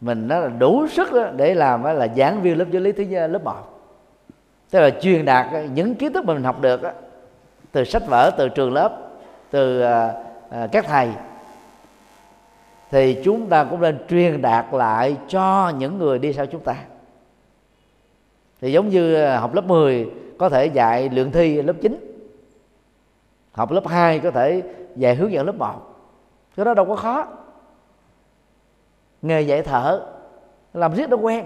mình 0.00 0.28
nó 0.28 0.38
là 0.38 0.48
đủ 0.48 0.86
sức 0.86 1.12
đó 1.12 1.30
để 1.36 1.54
làm 1.54 1.84
là 1.84 2.08
giảng 2.16 2.42
viên 2.42 2.58
lớp 2.58 2.64
giáo 2.70 2.82
lý 2.82 2.92
thứ 2.92 3.04
lớp 3.26 3.44
1 3.44 3.54
tức 4.70 4.80
là 4.80 4.90
truyền 4.90 5.24
đạt 5.24 5.46
những 5.74 5.94
kiến 5.94 6.12
thức 6.12 6.24
mình 6.24 6.44
học 6.44 6.60
được 6.60 6.80
từ 7.72 7.84
sách 7.84 8.02
vở, 8.06 8.30
từ 8.38 8.48
trường 8.48 8.72
lớp, 8.72 8.98
từ 9.50 9.80
à, 9.80 10.14
à, 10.50 10.68
các 10.72 10.84
thầy. 10.88 11.08
Thì 12.90 13.22
chúng 13.24 13.46
ta 13.46 13.64
cũng 13.64 13.80
nên 13.80 13.98
truyền 14.08 14.42
đạt 14.42 14.66
lại 14.72 15.16
cho 15.28 15.72
những 15.78 15.98
người 15.98 16.18
đi 16.18 16.32
sau 16.32 16.46
chúng 16.46 16.60
ta. 16.60 16.76
Thì 18.60 18.72
giống 18.72 18.88
như 18.88 19.14
à, 19.14 19.38
học 19.38 19.54
lớp 19.54 19.64
10 19.64 20.10
có 20.38 20.48
thể 20.48 20.66
dạy 20.66 21.08
luyện 21.08 21.30
thi 21.30 21.62
lớp 21.62 21.76
9 21.82 22.06
học 23.52 23.70
lớp 23.70 23.86
2 23.86 24.18
có 24.18 24.30
thể 24.30 24.62
dạy 24.96 25.14
hướng 25.14 25.32
dẫn 25.32 25.46
lớp 25.46 25.54
1 25.58 25.66
cái 26.56 26.64
đó 26.64 26.74
đâu 26.74 26.84
có 26.84 26.96
khó 26.96 27.26
nghề 29.22 29.40
dạy 29.40 29.62
thở, 29.62 30.02
làm 30.74 30.94
riết 30.94 31.10
nó 31.10 31.16
quen. 31.16 31.44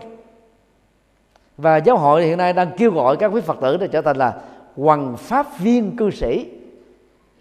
Và 1.57 1.77
giáo 1.77 1.97
hội 1.97 2.23
hiện 2.23 2.39
nay 2.39 2.53
đang 2.53 2.71
kêu 2.77 2.91
gọi 2.91 3.17
các 3.17 3.29
quý 3.29 3.41
phật 3.41 3.57
tử 3.61 3.77
để 3.77 3.89
trở 3.89 4.03
thành 4.03 4.17
là 4.17 4.41
hoàng 4.77 5.17
pháp 5.17 5.59
viên 5.59 5.97
cư 5.97 6.11
sĩ, 6.11 6.51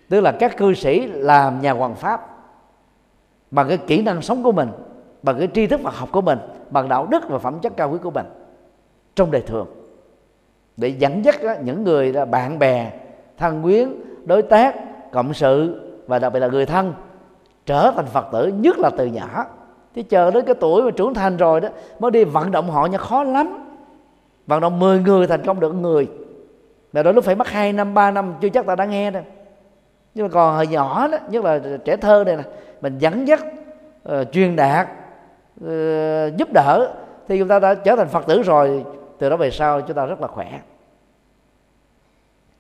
tức 0.10 0.22
là 0.22 0.32
các 0.32 0.58
cư 0.58 0.74
sĩ 0.74 1.08
làm 1.08 1.62
nhà 1.62 1.72
hoàng 1.72 1.96
pháp 1.96 2.30
bằng 3.52 3.67
cái 3.67 3.78
kỹ 3.78 4.02
năng 4.02 4.22
sống 4.22 4.43
của 4.43 4.52
mình, 4.52 4.69
bằng 5.24 5.39
cái 5.39 5.48
tri 5.54 5.67
thức 5.67 5.80
và 5.84 5.91
học 5.91 6.10
của 6.12 6.22
mình, 6.22 6.39
bằng 6.69 6.89
đạo 6.89 7.06
đức 7.06 7.24
và 7.30 7.38
phẩm 7.38 7.60
chất 7.60 7.78
cao 7.78 7.91
quý 7.91 7.98
của 8.04 8.12
mình 8.12 8.26
trong 9.15 9.32
đời 9.32 9.41
thường. 9.41 9.67
Để 10.78 10.88
dẫn 10.88 11.26
dắt 11.26 11.36
những 11.63 11.84
người 11.84 12.13
là 12.13 12.26
bạn 12.26 12.60
bè, 12.60 12.91
thân 13.38 13.63
quyến, 13.63 13.93
đối 14.26 14.41
tác, 14.41 14.76
cộng 15.12 15.34
sự 15.34 15.82
và 16.08 16.19
đặc 16.19 16.34
biệt 16.34 16.39
là 16.39 16.48
người 16.48 16.65
thân 16.65 16.93
trở 17.65 17.91
thành 17.96 18.05
phật 18.05 18.26
tử, 18.32 18.47
nhất 18.47 18.80
là 18.80 18.89
từ 18.97 19.05
nhỏ 19.05 19.45
thế 19.96 20.02
chờ 20.02 20.32
đến 20.32 20.46
cái 20.46 20.56
tuổi 20.60 20.82
mà 20.82 20.91
trưởng 20.91 21.14
thành 21.14 21.38
rồi 21.38 21.62
đó 21.62 21.70
mới 22.00 22.12
đi 22.12 22.24
vận 22.24 22.52
động 22.52 22.70
họ 22.70 22.86
nha 22.86 22.98
khó 22.98 23.24
lắm. 23.24 23.58
Vận 24.48 24.62
động 24.62 24.80
10 24.80 25.00
người 25.00 25.28
thành 25.28 25.46
công 25.46 25.60
được 25.60 25.72
người. 25.72 26.08
Mà 26.94 27.04
đôi 27.04 27.14
lúc 27.14 27.24
phải 27.24 27.36
mất 27.36 27.48
2 27.48 27.74
năm 27.74 27.94
3 27.94 28.12
năm 28.12 28.34
chưa 28.41 28.50
chắc 28.50 28.66
ta 28.66 28.76
đã 28.76 28.86
nghe 28.86 29.12
đâu 29.12 29.24
nhưng 30.16 30.26
mà 30.26 30.32
còn 30.34 30.56
hồi 30.56 30.68
nhỏ 30.68 31.08
đó 31.08 31.18
nhất 31.30 31.44
là 31.44 31.60
trẻ 31.86 31.98
thơ 31.98 32.24
này 32.26 32.36
nè 32.36 32.44
mình 32.82 32.98
dẫn 32.98 33.28
dắt 33.28 33.46
uh, 34.10 34.32
truyền 34.32 34.56
đạt 34.56 34.88
uh, 35.64 36.38
giúp 36.38 36.54
đỡ 36.54 36.94
thì 37.28 37.39
chúng 37.39 37.48
ta 37.48 37.60
đã 37.60 37.76
trở 37.76 37.96
thành 37.96 38.08
phật 38.08 38.26
tử 38.28 38.41
rồi 38.41 38.86
từ 39.18 39.30
đó 39.30 39.38
về 39.38 39.52
sau 39.52 39.82
chúng 39.82 39.96
ta 39.96 40.06
rất 40.06 40.22
là 40.22 40.28
khỏe. 40.28 40.60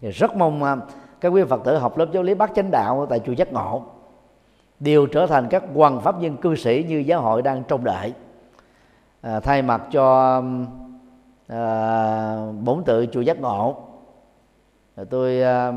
Thì 0.01 0.11
rất 0.11 0.35
mong 0.35 0.63
à, 0.63 0.71
uh, 0.71 0.79
các 1.21 1.29
quý 1.29 1.43
phật 1.43 1.61
tử 1.63 1.77
học 1.77 1.97
lớp 1.97 2.05
giáo 2.11 2.23
lý 2.23 2.33
bát 2.33 2.51
chánh 2.55 2.71
đạo 2.71 3.05
tại 3.09 3.19
chùa 3.19 3.33
giác 3.33 3.53
ngộ 3.53 3.83
đều 4.79 5.05
trở 5.05 5.27
thành 5.27 5.47
các 5.49 5.63
hoàng 5.73 6.01
pháp 6.01 6.19
nhân 6.19 6.37
cư 6.37 6.55
sĩ 6.55 6.85
như 6.87 6.97
giáo 6.97 7.21
hội 7.21 7.41
đang 7.41 7.63
trông 7.63 7.83
đợi. 7.83 8.13
À, 9.21 9.39
thay 9.39 9.61
mặt 9.61 9.81
cho 9.91 10.41
à, 11.47 12.47
bổn 12.63 12.83
tự 12.83 13.05
chùa 13.11 13.21
giác 13.21 13.39
ngộ 13.39 13.75
à, 14.95 15.03
tôi 15.09 15.41
à, 15.41 15.73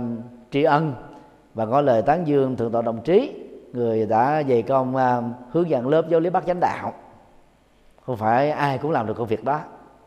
tri 0.51 0.63
ân 0.63 0.95
và 1.55 1.67
có 1.67 1.81
lời 1.81 2.03
tán 2.03 2.27
dương 2.27 2.57
thượng 2.57 2.73
tọa 2.73 2.83
đồng 2.83 3.03
trí 3.03 3.33
người 3.73 4.07
đã 4.07 4.43
dày 4.49 4.63
công 4.63 4.97
à, 4.97 5.23
hướng 5.51 5.71
dẫn 5.71 5.89
lớp 5.89 6.09
giáo 6.09 6.21
lý 6.21 6.31
bác 6.31 6.47
chánh 6.47 6.61
đạo. 6.61 6.93
Không 8.03 8.17
phải 8.17 8.51
ai 8.51 8.79
cũng 8.79 8.91
làm 8.91 9.07
được 9.07 9.15
công 9.17 9.27
việc 9.27 9.45
đó. 9.45 9.61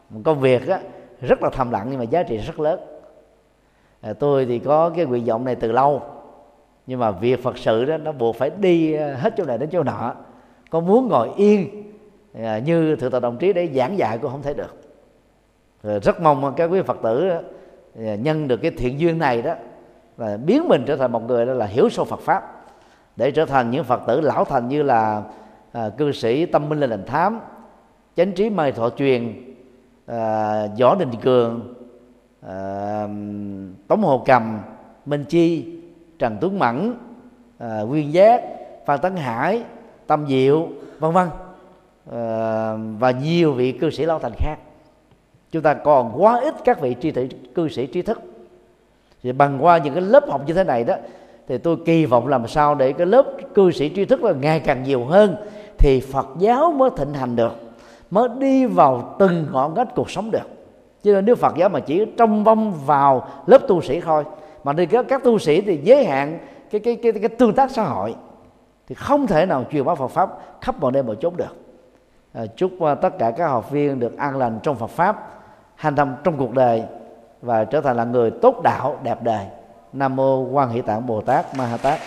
Một 0.10 0.22
công 0.26 0.40
việc 0.40 0.68
á, 0.68 0.80
rất 1.22 1.44
là 1.44 1.50
thầm 1.50 1.72
lặng 1.72 1.88
nhưng 1.90 2.00
mà 2.00 2.04
giá 2.04 2.24
trị 2.24 2.38
rất 2.38 2.60
lớn. 2.60 2.80
À, 4.02 4.14
tôi 4.14 4.46
thì 4.46 4.60
có 4.60 4.90
cái 4.90 5.06
nguyện 5.06 5.26
vọng 5.26 5.46
này 5.46 5.56
từ 5.56 5.72
lâu 5.72 6.02
nhưng 6.90 7.00
mà 7.00 7.12
việc 7.12 7.44
phật 7.44 7.58
sự 7.58 7.86
đó 7.86 7.98
nó 7.98 8.12
buộc 8.12 8.36
phải 8.36 8.50
đi 8.60 8.94
à, 8.94 9.16
hết 9.20 9.34
chỗ 9.38 9.46
này 9.46 9.58
đến 9.58 9.70
chỗ 9.72 9.84
nọ. 9.84 10.14
Có 10.70 10.80
muốn 10.80 11.08
ngồi 11.08 11.30
yên 11.36 11.84
à, 12.44 12.60
như 12.60 12.96
thượng 12.96 13.12
tọa 13.12 13.20
đồng 13.20 13.38
trí 13.38 13.54
để 13.54 13.70
giảng 13.76 13.98
dạy 13.98 14.18
cũng 14.18 14.32
không 14.32 14.42
thể 14.42 14.54
được. 14.54 14.82
Rồi 15.84 16.00
rất 16.00 16.22
mong 16.22 16.54
các 16.56 16.66
quý 16.66 16.82
phật 16.82 16.98
tử 17.04 17.30
à, 17.30 18.16
nhân 18.16 18.48
được 18.48 18.58
cái 18.58 18.72
thiện 18.72 19.00
duyên 19.00 19.18
này 19.18 19.42
đó 19.42 19.54
là 20.18 20.38
biến 20.38 20.68
mình 20.68 20.84
trở 20.88 20.96
thành 20.96 21.12
một 21.12 21.28
người 21.28 21.46
đó 21.46 21.54
là 21.54 21.66
hiểu 21.66 21.90
sâu 21.90 22.06
Phật 22.06 22.20
pháp 22.20 22.66
để 23.16 23.32
trở 23.32 23.46
thành 23.46 23.72
những 23.72 23.84
Phật 23.84 24.02
tử 24.08 24.22
lão 24.22 24.46
thành 24.46 24.68
như 24.68 24.84
là 24.84 25.24
à, 25.72 25.90
cư 25.98 26.12
sĩ 26.12 26.46
tâm 26.46 26.70
minh 26.70 26.80
linh 26.80 27.06
thám 27.06 27.40
chánh 28.16 28.32
trí 28.32 28.50
mời 28.50 28.72
thọ 28.72 28.90
truyền 28.90 29.34
à, 30.06 30.68
võ 30.80 30.96
đình 30.96 31.12
cường 31.22 31.74
à, 32.48 33.08
tống 33.88 34.02
hồ 34.02 34.24
cầm 34.26 34.60
minh 35.06 35.26
chi 35.30 35.79
trần 36.20 36.38
tuấn 36.42 36.60
mẫn 36.60 36.94
à, 37.58 37.82
nguyên 37.82 38.14
giác 38.14 38.42
phan 38.86 39.00
tấn 39.00 39.16
hải 39.16 39.64
tâm 40.08 40.26
diệu 40.28 40.68
vân 41.00 41.12
vân. 41.12 41.28
À, 42.12 42.74
và 43.00 43.12
nhiều 43.12 43.54
vị 43.54 43.72
cư 43.72 43.90
sĩ 43.90 44.06
lão 44.06 44.20
thành 44.20 44.34
khác. 44.38 44.56
Chúng 45.52 45.62
ta 45.62 45.74
còn 45.74 46.24
quá 46.24 46.40
ít 46.40 46.56
các 46.66 46.82
vị 46.82 46.96
tri 47.02 47.12
thị 47.12 47.30
cư 47.56 47.70
sĩ 47.70 47.88
trí 47.88 48.02
thức. 48.02 48.22
Thì 49.24 49.32
bằng 49.32 49.64
qua 49.64 49.78
những 49.78 49.94
cái 49.94 50.02
lớp 50.02 50.30
học 50.30 50.42
như 50.48 50.54
thế 50.54 50.64
này 50.64 50.84
đó 50.84 50.96
thì 51.48 51.58
tôi 51.58 51.78
kỳ 51.86 52.06
vọng 52.06 52.28
làm 52.28 52.48
sao 52.48 52.76
để 52.76 52.94
cái 52.94 53.08
lớp 53.08 53.26
cư 53.54 53.72
sĩ 53.72 53.92
tri 53.96 54.06
thức 54.06 54.24
là 54.24 54.34
ngày 54.34 54.60
càng 54.60 54.84
nhiều 54.84 55.06
hơn 55.06 55.36
thì 55.78 56.00
Phật 56.00 56.28
giáo 56.40 56.72
mới 56.72 56.90
thịnh 56.98 57.14
hành 57.14 57.36
được 57.36 57.54
mới 58.12 58.30
đi 58.40 58.66
vào 58.66 59.16
từng 59.20 59.46
ngõ 59.52 59.70
ngách 59.70 59.96
cuộc 59.96 60.10
sống 60.10 60.32
được. 60.32 60.50
Chứ 61.04 61.14
nên 61.14 61.26
nếu 61.26 61.36
Phật 61.36 61.56
giáo 61.58 61.70
mà 61.70 61.80
chỉ 61.80 62.06
trong 62.18 62.44
vong 62.44 62.74
vào 62.86 63.28
lớp 63.46 63.68
tu 63.68 63.82
sĩ 63.82 64.02
thôi 64.02 64.24
mà 64.64 64.74
đi 64.74 64.86
các, 64.86 65.06
các 65.10 65.24
tu 65.24 65.40
sĩ 65.40 65.62
thì 65.62 65.78
giới 65.84 66.06
hạn 66.06 66.40
cái 66.72 66.82
cái 66.82 66.96
cái 67.04 67.12
cái 67.12 67.30
tương 67.30 67.54
tác 67.54 67.72
xã 67.72 67.84
hội. 67.84 68.16
Thì 68.88 68.96
không 68.96 69.28
thể 69.28 69.46
nào 69.46 69.66
truyền 69.72 69.86
bá 69.86 69.96
Phật 69.96 70.08
pháp 70.08 70.30
khắp 70.62 70.76
mọi 70.80 70.92
nơi 70.92 71.04
mọi 71.04 71.16
chốn 71.22 71.34
được. 71.38 71.56
À, 72.34 72.46
chúc 72.56 72.72
uh, 72.74 73.02
tất 73.02 73.18
cả 73.20 73.32
các 73.32 73.48
học 73.48 73.72
viên 73.72 74.00
được 74.00 74.18
an 74.18 74.38
lành 74.38 74.60
trong 74.64 74.76
Phật 74.76 74.90
pháp 74.90 75.42
hành 75.76 75.96
tâm 75.96 76.16
trong 76.24 76.38
cuộc 76.38 76.54
đời 76.54 76.84
và 77.42 77.66
trở 77.66 77.82
thành 77.82 77.98
là 77.98 78.04
người 78.04 78.32
tốt 78.32 78.62
đạo 78.64 79.00
đẹp 79.04 79.24
đời. 79.24 79.46
Nam 79.94 80.16
mô 80.16 80.42
quan 80.42 80.70
hỷ 80.70 80.82
tạng 80.82 81.08
bồ 81.08 81.22
tát 81.22 81.56
ma 81.56 81.66
ha 81.66 81.78
tát. 81.78 82.00